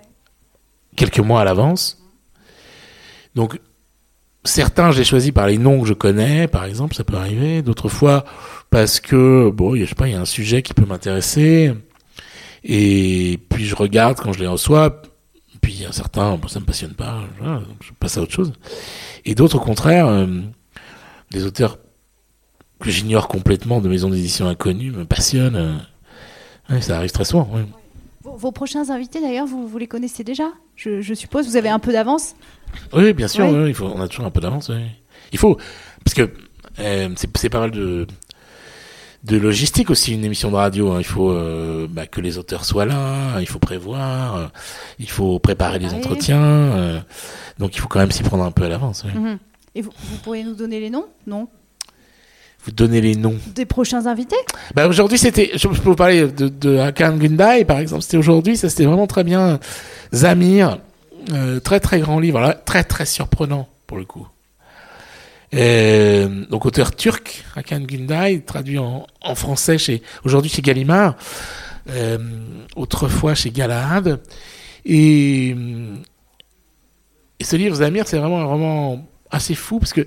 quelques 0.96 1.20
mois 1.20 1.40
à 1.40 1.44
l'avance. 1.44 2.02
Donc, 3.34 3.60
certains, 4.44 4.90
j'ai 4.90 5.04
choisi 5.04 5.32
par 5.32 5.46
les 5.46 5.58
noms 5.58 5.80
que 5.80 5.86
je 5.86 5.94
connais, 5.94 6.48
par 6.48 6.64
exemple, 6.64 6.94
ça 6.94 7.04
peut 7.04 7.16
arriver. 7.16 7.62
D'autres 7.62 7.88
fois, 7.88 8.24
parce 8.70 9.00
que, 9.00 9.50
bon, 9.50 9.76
je 9.76 9.84
sais 9.84 9.94
pas, 9.94 10.08
il 10.08 10.12
y 10.12 10.16
a 10.16 10.20
un 10.20 10.24
sujet 10.26 10.62
qui 10.62 10.74
peut 10.74 10.86
m'intéresser. 10.86 11.72
Et 12.64 13.38
puis, 13.48 13.64
je 13.66 13.74
regarde 13.74 14.18
quand 14.18 14.32
je 14.32 14.40
les 14.40 14.46
reçois. 14.46 15.02
Puis, 15.60 15.74
il 15.74 15.82
y 15.82 15.86
a 15.86 15.92
certains, 15.92 16.36
bon, 16.36 16.48
ça 16.48 16.60
me 16.60 16.64
passionne 16.64 16.94
pas. 16.94 17.20
Je 17.80 17.92
passe 17.98 18.18
à 18.18 18.22
autre 18.22 18.32
chose. 18.32 18.52
Et 19.24 19.34
d'autres, 19.34 19.56
au 19.56 19.60
contraire, 19.60 20.06
euh, 20.08 20.26
des 21.30 21.44
auteurs 21.44 21.78
que 22.80 22.90
j'ignore 22.90 23.28
complètement 23.28 23.80
de 23.80 23.88
maisons 23.88 24.08
d'édition 24.08 24.48
inconnues 24.48 24.90
me 24.90 25.04
passionnent. 25.04 25.80
Ça 26.80 26.96
arrive 26.96 27.10
très 27.10 27.24
souvent. 27.24 27.48
Vos, 28.22 28.36
vos, 28.36 28.52
prochains 28.52 28.90
invités, 28.90 29.20
d'ailleurs, 29.20 29.46
vous, 29.46 29.66
vous, 29.66 29.78
les 29.78 29.88
connaissez 29.88 30.24
déjà 30.24 30.48
je, 30.76 31.00
je, 31.00 31.14
suppose. 31.14 31.46
Vous 31.46 31.56
avez 31.56 31.68
un 31.68 31.78
peu 31.78 31.92
d'avance 31.92 32.34
Oui, 32.92 33.12
bien 33.12 33.28
sûr. 33.28 33.46
Oui. 33.46 33.58
Oui, 33.58 33.68
il 33.70 33.74
faut, 33.74 33.86
on 33.86 34.00
a 34.00 34.08
toujours 34.08 34.26
un 34.26 34.30
peu 34.30 34.40
d'avance. 34.40 34.70
Il 35.32 35.38
faut. 35.38 35.58
Parce 36.04 36.14
que 36.14 36.30
euh, 36.78 37.08
c'est 37.16 37.48
pas 37.48 37.60
mal 37.60 37.70
de, 37.70 38.06
de 39.24 39.36
logistique 39.36 39.90
aussi, 39.90 40.14
une 40.14 40.24
émission 40.24 40.50
de 40.50 40.56
radio. 40.56 40.92
Hein. 40.92 40.98
Il 40.98 41.04
faut 41.04 41.30
euh, 41.30 41.86
bah, 41.90 42.06
que 42.06 42.20
les 42.20 42.38
auteurs 42.38 42.64
soient 42.64 42.86
là, 42.86 43.40
il 43.40 43.48
faut 43.48 43.58
prévoir, 43.58 44.36
euh, 44.36 44.46
il 44.98 45.10
faut 45.10 45.38
préparer 45.38 45.78
les 45.78 45.92
entretiens. 45.92 46.42
Euh, 46.42 47.00
donc 47.58 47.76
il 47.76 47.80
faut 47.80 47.88
quand 47.88 48.00
même 48.00 48.10
s'y 48.10 48.22
prendre 48.22 48.44
un 48.44 48.50
peu 48.50 48.64
à 48.64 48.68
l'avance. 48.68 49.04
Oui. 49.04 49.12
Mm 49.18 49.26
-hmm. 49.26 49.38
Et 49.74 49.82
vous, 49.82 49.92
vous 50.10 50.16
pourriez 50.18 50.44
nous 50.44 50.54
donner 50.54 50.80
les 50.80 50.90
noms? 50.90 51.06
Non? 51.26 51.48
Vous 52.64 52.72
donner 52.72 53.00
les 53.00 53.16
noms. 53.16 53.36
Des 53.54 53.64
prochains 53.64 54.06
invités 54.06 54.36
bah 54.74 54.86
aujourd'hui 54.86 55.18
c'était 55.18 55.50
je, 55.54 55.66
peux 55.66 55.74
vous 55.74 55.96
parler 55.96 56.26
de, 56.28 56.48
de 56.48 56.78
Hakan 56.78 57.16
Gundai 57.16 57.64
par 57.64 57.78
exemple. 57.78 58.02
C'était 58.02 58.16
aujourd'hui 58.16 58.56
ça 58.56 58.68
c'était 58.68 58.84
vraiment 58.84 59.06
très 59.06 59.24
bien. 59.24 59.58
Zamir 60.12 60.78
euh, 61.32 61.60
très 61.60 61.80
très 61.80 62.00
grand 62.00 62.18
livre. 62.18 62.40
Là, 62.40 62.54
très 62.54 62.84
très 62.84 63.06
surprenant 63.06 63.68
pour 63.86 63.98
le 63.98 64.04
coup. 64.04 64.26
Et, 65.52 66.26
donc 66.48 66.64
auteur 66.66 66.94
turc 66.94 67.44
Hakan 67.56 67.80
Gundai 67.80 68.42
traduit 68.46 68.78
en, 68.78 69.06
en 69.20 69.34
français 69.34 69.78
chez 69.78 70.02
aujourd'hui 70.24 70.50
chez 70.50 70.62
Gallimard 70.62 71.16
euh, 71.88 72.18
autrefois 72.76 73.34
chez 73.34 73.50
Galahad. 73.50 74.20
Et, 74.84 75.56
et 77.38 77.44
ce 77.44 77.56
livre 77.56 77.74
Zamir 77.76 78.06
c'est 78.06 78.18
vraiment 78.18 78.40
un 78.40 78.44
roman 78.44 79.06
assez 79.30 79.54
fou 79.54 79.78
parce 79.78 79.92
que 79.92 80.06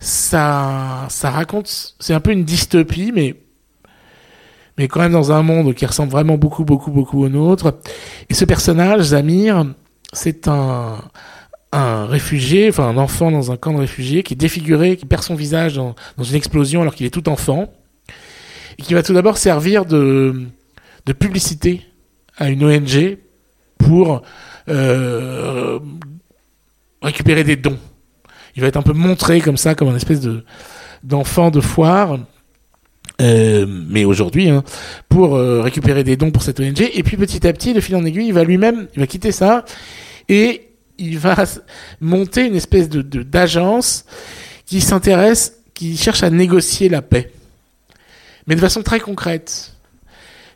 ça, 0.00 1.06
ça 1.08 1.30
raconte, 1.30 1.94
c'est 1.98 2.14
un 2.14 2.20
peu 2.20 2.32
une 2.32 2.44
dystopie, 2.44 3.12
mais, 3.14 3.36
mais 4.78 4.88
quand 4.88 5.00
même 5.00 5.12
dans 5.12 5.32
un 5.32 5.42
monde 5.42 5.74
qui 5.74 5.86
ressemble 5.86 6.10
vraiment 6.10 6.36
beaucoup, 6.36 6.64
beaucoup, 6.64 6.90
beaucoup 6.90 7.24
au 7.24 7.28
nôtre. 7.28 7.78
Et 8.28 8.34
ce 8.34 8.44
personnage, 8.44 9.02
Zamir, 9.02 9.66
c'est 10.12 10.48
un, 10.48 10.98
un 11.72 12.06
réfugié, 12.06 12.68
enfin 12.68 12.88
un 12.88 12.96
enfant 12.96 13.30
dans 13.30 13.52
un 13.52 13.56
camp 13.56 13.72
de 13.72 13.78
réfugiés 13.78 14.22
qui 14.22 14.34
est 14.34 14.36
défiguré, 14.36 14.96
qui 14.96 15.06
perd 15.06 15.22
son 15.22 15.34
visage 15.34 15.74
dans, 15.74 15.94
dans 16.16 16.24
une 16.24 16.36
explosion 16.36 16.82
alors 16.82 16.94
qu'il 16.94 17.06
est 17.06 17.10
tout 17.10 17.28
enfant, 17.28 17.72
et 18.78 18.82
qui 18.82 18.94
va 18.94 19.02
tout 19.02 19.14
d'abord 19.14 19.38
servir 19.38 19.84
de, 19.84 20.46
de 21.06 21.12
publicité 21.12 21.82
à 22.36 22.48
une 22.48 22.64
ONG 22.64 23.18
pour 23.78 24.22
euh, 24.68 25.78
récupérer 27.02 27.44
des 27.44 27.56
dons 27.56 27.78
il 28.56 28.62
va 28.62 28.68
être 28.68 28.76
un 28.76 28.82
peu 28.82 28.92
montré 28.92 29.40
comme 29.40 29.56
ça, 29.56 29.74
comme 29.74 29.88
une 29.88 29.96
espèce 29.96 30.20
de 30.20 30.44
d'enfant 31.02 31.50
de 31.50 31.60
foire. 31.60 32.18
Euh, 33.20 33.66
mais 33.68 34.04
aujourd'hui, 34.04 34.48
hein, 34.48 34.64
pour 35.08 35.36
euh, 35.36 35.60
récupérer 35.60 36.02
des 36.02 36.16
dons 36.16 36.32
pour 36.32 36.42
cette 36.42 36.58
ONG, 36.58 36.80
et 36.80 37.02
puis 37.02 37.16
petit 37.16 37.46
à 37.46 37.52
petit, 37.52 37.72
de 37.72 37.80
fil 37.80 37.94
en 37.94 38.04
aiguille, 38.04 38.26
il 38.26 38.32
va 38.32 38.42
lui-même, 38.42 38.88
il 38.94 39.00
va 39.00 39.06
quitter 39.06 39.30
ça, 39.30 39.64
et 40.28 40.68
il 40.98 41.18
va 41.18 41.36
monter 42.00 42.46
une 42.46 42.56
espèce 42.56 42.88
de 42.88 43.02
d'agence 43.22 44.04
qui 44.66 44.80
s'intéresse, 44.80 45.58
qui 45.74 45.96
cherche 45.96 46.22
à 46.22 46.30
négocier 46.30 46.88
la 46.88 47.02
paix, 47.02 47.30
mais 48.46 48.56
de 48.56 48.60
façon 48.60 48.82
très 48.82 49.00
concrète. 49.00 49.73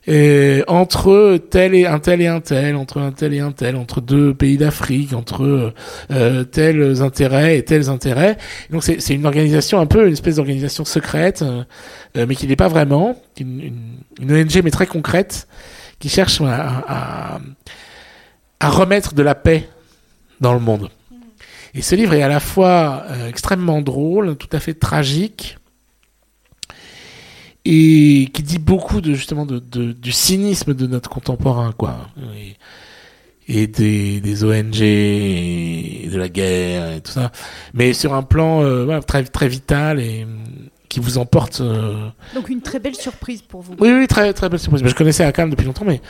Entre 0.09 1.37
tel 1.51 1.75
et 1.75 1.85
un 1.85 1.99
tel 1.99 2.23
et 2.23 2.29
un 2.29 2.41
tel, 2.41 2.77
entre 2.77 2.99
un 2.99 3.13
tel 3.13 3.35
et 3.35 3.41
un 3.41 3.53
tel, 3.53 3.77
entre 3.77 4.01
deux 4.01 4.33
pays 4.33 4.57
d'Afrique, 4.57 5.13
entre 5.13 5.75
euh, 6.11 6.45
tels 6.45 7.03
intérêts 7.03 7.59
et 7.59 7.65
tels 7.65 7.91
intérêts. 7.91 8.39
donc 8.71 8.85
c'est, 8.85 9.11
une 9.11 9.27
organisation 9.27 9.81
un 9.81 9.87
peu 9.87 10.07
une 10.07 10.15
espèce 10.15 10.37
d'organisation 10.37 10.87
secrète, 10.87 11.43
euh, 11.43 12.27
mais 12.27 12.35
qui 12.35 12.47
n'est 12.47 12.57
pas 12.57 12.69
vraiment 12.69 13.21
une, 13.39 13.73
ONG 14.23 14.63
mais 14.65 14.71
très 14.71 14.87
concrète 14.87 15.47
qui 15.99 16.09
cherche 16.09 16.41
à, 16.41 17.41
remettre 18.63 19.13
de 19.15 19.23
la 19.23 19.35
paix 19.35 19.69
dans 20.41 20.55
le 20.55 20.61
monde. 20.61 20.89
Et 21.75 21.83
ce 21.83 21.95
livre 21.95 22.15
est 22.15 22.23
à 22.23 22.29
la 22.29 22.41
fois 22.41 23.05
euh, 23.11 23.29
extrêmement 23.29 23.83
drôle, 23.83 24.37
tout 24.37 24.49
à 24.53 24.61
fait 24.61 24.73
tragique 24.73 25.59
et 27.71 28.31
qui 28.33 28.43
dit 28.43 28.59
beaucoup 28.59 29.03
de 29.03 29.13
justement 29.13 29.45
de, 29.45 29.59
de, 29.59 29.93
du 29.93 30.11
cynisme 30.11 30.73
de 30.73 30.87
notre 30.87 31.11
contemporain 31.11 31.73
quoi. 31.73 32.09
Et, 32.35 32.57
et 33.47 33.67
des, 33.67 34.21
des, 34.21 34.45
ONG 34.45 34.81
et 34.81 36.09
de 36.11 36.17
la 36.19 36.31
guerre 36.31 36.97
et 36.97 37.01
tout 37.03 37.13
ça. 37.13 37.31
Mais 37.75 37.93
sur 37.93 38.15
un 38.15 38.23
plan 38.23 38.63
euh, 38.63 39.01
très 39.01 39.23
très 39.25 39.49
vital 39.49 40.01
et 40.01 40.27
qui 40.89 41.01
vous 41.01 41.19
emporte 41.19 41.61
euh... 41.61 42.09
donc 42.35 42.49
une 42.49 42.63
très 42.63 42.79
belle 42.79 42.95
surprise 42.95 43.43
pour 43.43 43.61
vous. 43.61 43.75
Oui 43.81 43.93
oui 43.93 44.07
très 44.07 44.33
très 44.33 44.49
belle 44.49 44.59
surprise. 44.59 44.83
Je 44.87 44.95
connaissais 44.95 45.25
Akam 45.25 45.51
depuis 45.51 45.67
longtemps 45.67 45.85
mais 45.85 46.01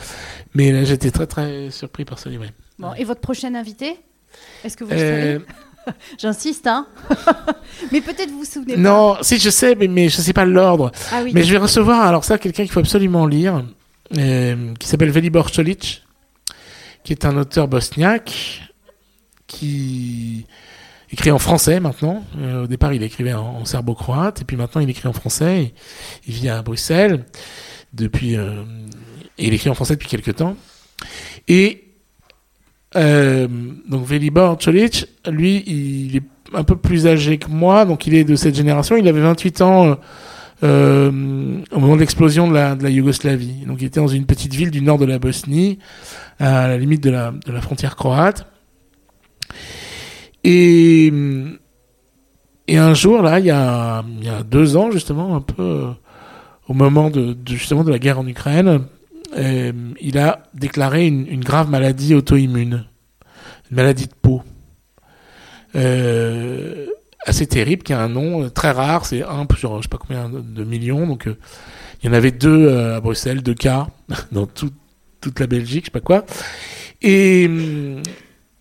mais 0.55 0.85
j'étais 0.85 1.11
très 1.11 1.27
très 1.27 1.71
surpris 1.71 2.05
par 2.05 2.19
ce 2.19 2.29
livre 2.29 2.45
bon 2.77 2.93
et 2.93 3.03
votre 3.03 3.19
prochain 3.19 3.53
invité 3.55 3.97
est-ce 4.63 4.77
que 4.77 4.85
vous 4.85 4.91
le 4.91 4.97
euh... 4.97 5.33
savez? 5.39 5.45
J'insiste, 6.19 6.67
hein. 6.67 6.87
mais 7.91 8.01
peut-être 8.01 8.29
vous 8.29 8.39
vous 8.39 8.45
souvenez 8.45 8.75
pas. 8.75 8.79
Non, 8.79 9.17
si 9.21 9.39
je 9.39 9.49
sais, 9.49 9.75
mais, 9.75 9.87
mais 9.87 10.09
je 10.09 10.17
ne 10.17 10.23
sais 10.23 10.33
pas 10.33 10.45
l'ordre. 10.45 10.91
Ah 11.11 11.21
mais 11.33 11.43
je 11.43 11.51
vais 11.51 11.57
recevoir, 11.57 12.01
alors 12.01 12.23
ça, 12.23 12.37
quelqu'un 12.37 12.63
qu'il 12.63 12.71
faut 12.71 12.79
absolument 12.79 13.25
lire, 13.25 13.63
euh, 14.17 14.73
qui 14.75 14.87
s'appelle 14.87 15.11
Velibor 15.11 15.51
Cholic, 15.51 16.03
qui 17.03 17.13
est 17.13 17.25
un 17.25 17.37
auteur 17.37 17.67
bosniaque, 17.67 18.61
qui 19.47 20.45
écrit 21.11 21.31
en 21.31 21.39
français 21.39 21.79
maintenant. 21.79 22.23
Euh, 22.37 22.63
au 22.63 22.67
départ, 22.67 22.93
il 22.93 23.03
écrivait 23.03 23.33
en, 23.33 23.65
serbo-croate, 23.65 24.41
et 24.41 24.45
puis 24.45 24.57
maintenant, 24.57 24.81
il 24.81 24.89
écrit 24.89 25.07
en 25.07 25.13
français. 25.13 25.73
Il, 26.27 26.33
vit 26.33 26.49
à 26.49 26.61
Bruxelles 26.61 27.25
depuis, 27.93 28.35
euh, 28.35 28.63
et 29.37 29.47
il 29.47 29.53
écrit 29.53 29.69
en 29.69 29.75
français 29.75 29.95
depuis 29.95 30.07
quelques 30.07 30.35
temps. 30.35 30.55
Et 31.47 31.88
euh, 32.95 33.47
donc 33.87 34.05
Velibor 34.05 34.57
Cholic, 34.57 35.05
lui, 35.29 35.63
il 35.67 36.17
est 36.17 36.23
un 36.53 36.63
peu 36.63 36.75
plus 36.75 37.07
âgé 37.07 37.37
que 37.37 37.49
moi, 37.49 37.85
donc 37.85 38.07
il 38.07 38.15
est 38.15 38.23
de 38.23 38.35
cette 38.35 38.55
génération. 38.55 38.95
Il 38.97 39.07
avait 39.07 39.21
28 39.21 39.61
ans 39.61 39.97
euh, 40.63 41.11
au 41.71 41.79
moment 41.79 41.95
de 41.95 41.99
l'explosion 41.99 42.47
de 42.47 42.53
la, 42.53 42.89
Yougoslavie. 42.89 43.65
Donc 43.67 43.81
il 43.81 43.85
était 43.85 43.99
dans 43.99 44.07
une 44.07 44.25
petite 44.25 44.53
ville 44.53 44.71
du 44.71 44.81
nord 44.81 44.97
de 44.97 45.05
la 45.05 45.19
Bosnie, 45.19 45.79
à 46.39 46.67
la 46.67 46.77
limite 46.77 47.03
de 47.03 47.11
la, 47.11 47.61
frontière 47.61 47.95
croate. 47.95 48.47
Et, 50.43 51.11
un 52.71 52.93
jour, 52.93 53.21
là, 53.21 53.39
il 53.39 53.45
y, 53.45 53.51
a, 53.51 54.03
deux 54.49 54.77
ans, 54.77 54.91
justement, 54.91 55.35
un 55.35 55.41
peu 55.41 55.87
au 56.67 56.73
moment 56.73 57.09
de, 57.09 57.35
justement 57.47 57.83
de 57.83 57.91
la 57.91 57.99
guerre 57.99 58.19
en 58.19 58.27
Ukraine, 58.27 58.81
euh, 59.37 59.71
il 60.01 60.17
a 60.17 60.43
déclaré 60.53 61.07
une, 61.07 61.43
grave 61.43 61.69
maladie 61.69 62.15
auto-immune, 62.15 62.85
une 63.69 63.75
maladie 63.75 64.07
de 64.07 64.13
peau. 64.21 64.41
Euh, 65.75 66.87
assez 67.25 67.45
terrible, 67.45 67.83
qui 67.83 67.93
a 67.93 68.01
un 68.01 68.09
nom 68.09 68.43
euh, 68.43 68.49
très 68.49 68.71
rare, 68.71 69.05
c'est 69.05 69.23
un 69.23 69.45
sur 69.55 69.77
je 69.77 69.83
sais 69.83 69.89
pas 69.89 69.97
combien 69.97 70.29
de 70.29 70.63
millions, 70.63 71.05
donc 71.05 71.27
il 71.27 72.07
y 72.07 72.09
en 72.09 72.13
avait 72.13 72.31
deux 72.31 72.69
à 72.69 73.01
Bruxelles, 73.01 73.43
deux 73.43 73.53
cas 73.53 73.87
dans 74.31 74.47
tout, 74.47 74.71
toute 75.21 75.39
la 75.39 75.47
Belgique, 75.47 75.85
je 75.85 75.85
sais 75.85 75.91
pas 75.91 75.99
quoi. 75.99 76.25
Et, 77.01 77.49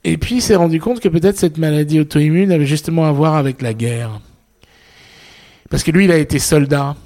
et 0.04 0.16
puis 0.18 0.36
il 0.36 0.42
s'est 0.42 0.56
rendu 0.56 0.80
compte 0.80 1.00
que 1.00 1.08
peut-être 1.08 1.38
cette 1.38 1.58
maladie 1.58 2.00
auto-immune 2.00 2.52
avait 2.52 2.66
justement 2.66 3.06
à 3.06 3.12
voir 3.12 3.36
avec 3.36 3.62
la 3.62 3.74
guerre. 3.74 4.20
Parce 5.70 5.82
que 5.82 5.90
lui, 5.90 6.04
il 6.04 6.12
a 6.12 6.16
été 6.16 6.38
soldat 6.38 6.96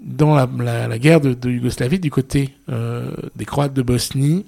dans 0.00 0.34
la, 0.34 0.98
guerre 0.98 1.20
de, 1.20 1.50
Yougoslavie 1.50 1.98
du 1.98 2.10
côté 2.10 2.54
euh, 2.70 3.10
des 3.36 3.44
Croates 3.44 3.74
de 3.74 3.82
Bosnie 3.82 4.46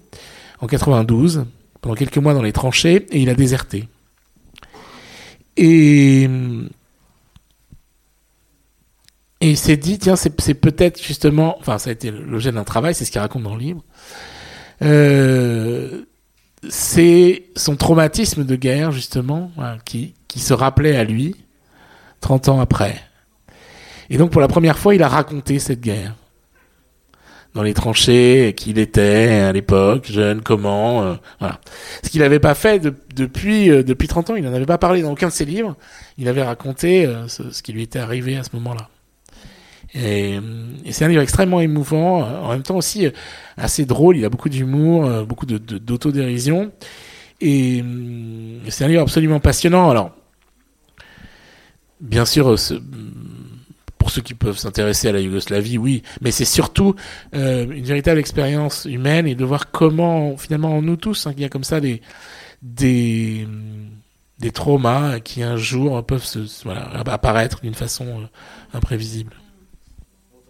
en 0.60 0.66
92, 0.66 1.44
pendant 1.80 1.94
quelques 1.94 2.18
mois 2.18 2.34
dans 2.34 2.42
les 2.42 2.52
tranchées, 2.52 3.06
et 3.10 3.20
il 3.20 3.28
a 3.28 3.34
déserté. 3.34 3.88
Et, 5.56 6.28
il 9.40 9.56
s'est 9.56 9.76
dit, 9.76 9.98
tiens, 9.98 10.14
c'est 10.14 10.54
peut-être 10.54 11.02
justement, 11.02 11.56
enfin, 11.58 11.78
ça 11.78 11.90
a 11.90 11.92
été 11.92 12.12
l'objet 12.12 12.52
d'un 12.52 12.62
travail, 12.62 12.94
c'est 12.94 13.04
ce 13.04 13.10
qu'il 13.10 13.20
raconte 13.20 13.42
dans 13.42 13.56
le 13.56 13.60
livre. 13.60 13.84
Euh, 14.82 16.04
c'est 16.68 17.46
son 17.56 17.74
traumatisme 17.74 18.44
de 18.44 18.54
guerre, 18.54 18.92
justement, 18.92 19.50
qui, 19.84 20.14
qui 20.28 20.38
se 20.38 20.54
rappelait 20.54 20.96
à 20.96 21.02
lui 21.02 21.34
30 22.20 22.48
ans 22.50 22.60
après. 22.60 23.02
Et 24.12 24.18
donc, 24.18 24.30
pour 24.30 24.42
la 24.42 24.48
première 24.48 24.78
fois, 24.78 24.94
il 24.94 25.02
a 25.02 25.08
raconté 25.08 25.58
cette 25.58 25.80
guerre. 25.80 26.14
Dans 27.54 27.62
les 27.62 27.72
tranchées, 27.72 28.52
qui 28.54 28.70
il 28.70 28.78
était 28.78 29.40
à 29.48 29.52
l'époque, 29.52 30.06
jeune, 30.10 30.42
comment, 30.42 31.02
euh, 31.02 31.14
voilà. 31.40 31.60
Ce 32.02 32.10
qu'il 32.10 32.20
n'avait 32.20 32.38
pas 32.38 32.54
fait 32.54 32.86
depuis 33.14 33.70
euh, 33.70 33.82
depuis 33.82 34.08
30 34.08 34.30
ans, 34.30 34.36
il 34.36 34.44
n'en 34.44 34.52
avait 34.52 34.66
pas 34.66 34.76
parlé 34.76 35.00
dans 35.00 35.12
aucun 35.12 35.28
de 35.28 35.32
ses 35.32 35.46
livres. 35.46 35.76
Il 36.18 36.28
avait 36.28 36.42
raconté 36.42 37.06
euh, 37.06 37.26
ce, 37.26 37.62
qui 37.62 37.72
lui 37.72 37.82
était 37.82 37.98
arrivé 37.98 38.36
à 38.36 38.42
ce 38.42 38.50
moment-là. 38.54 38.90
Et, 39.94 40.38
c'est 40.90 41.06
un 41.06 41.08
livre 41.08 41.22
extrêmement 41.22 41.60
émouvant, 41.60 42.22
en 42.22 42.50
même 42.50 42.62
temps 42.62 42.76
aussi 42.76 43.10
assez 43.56 43.86
drôle. 43.86 44.18
Il 44.18 44.26
a 44.26 44.28
beaucoup 44.28 44.50
d'humour, 44.50 45.24
beaucoup 45.24 45.46
d'autodérision. 45.46 46.70
Et 47.40 47.82
c'est 48.68 48.84
un 48.84 48.88
livre 48.88 49.02
absolument 49.02 49.40
passionnant. 49.40 49.90
Alors, 49.90 50.12
bien 52.00 52.24
sûr, 52.24 52.58
ce, 52.58 52.74
pour 54.02 54.10
ceux 54.10 54.20
qui 54.20 54.34
peuvent 54.34 54.58
s'intéresser 54.58 55.08
à 55.08 55.12
la 55.12 55.20
Yougoslavie, 55.20 55.78
oui, 55.78 56.02
mais 56.22 56.32
c'est 56.32 56.44
surtout 56.44 56.96
euh, 57.36 57.70
une 57.70 57.84
véritable 57.84 58.18
expérience 58.18 58.84
humaine 58.84 59.28
et 59.28 59.36
de 59.36 59.44
voir 59.44 59.70
comment, 59.70 60.36
finalement, 60.36 60.82
nous 60.82 60.96
tous, 60.96 61.28
hein, 61.28 61.32
il 61.36 61.40
y 61.40 61.44
a 61.44 61.48
comme 61.48 61.62
ça 61.62 61.78
des, 61.78 62.02
des, 62.62 63.46
des 64.40 64.50
traumas 64.50 65.20
qui 65.20 65.44
un 65.44 65.56
jour 65.56 66.04
peuvent 66.04 66.24
se, 66.24 66.40
voilà, 66.64 66.90
apparaître 67.06 67.60
d'une 67.60 67.74
façon 67.74 68.06
euh, 68.06 68.76
imprévisible. 68.76 69.36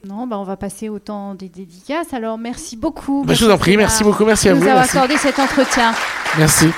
Non, 0.09 0.27
bah 0.27 0.39
on 0.39 0.45
va 0.45 0.57
passer 0.57 0.89
au 0.89 0.99
temps 0.99 1.35
des 1.35 1.51
dédicaces. 1.51 2.15
Alors, 2.15 2.39
merci 2.39 2.79
beaucoup. 2.79 3.23
Bah, 3.27 3.35
je 3.35 3.45
vous 3.45 3.51
en 3.51 3.59
prie, 3.59 3.77
merci 3.77 4.03
beaucoup, 4.03 4.25
merci 4.25 4.49
à 4.49 4.55
vous. 4.55 4.63
Nous 4.63 4.69
avoir 4.69 4.85
accordé 4.85 5.19
cet 5.19 5.39
entretien. 5.39 5.93
Merci. 6.39 6.69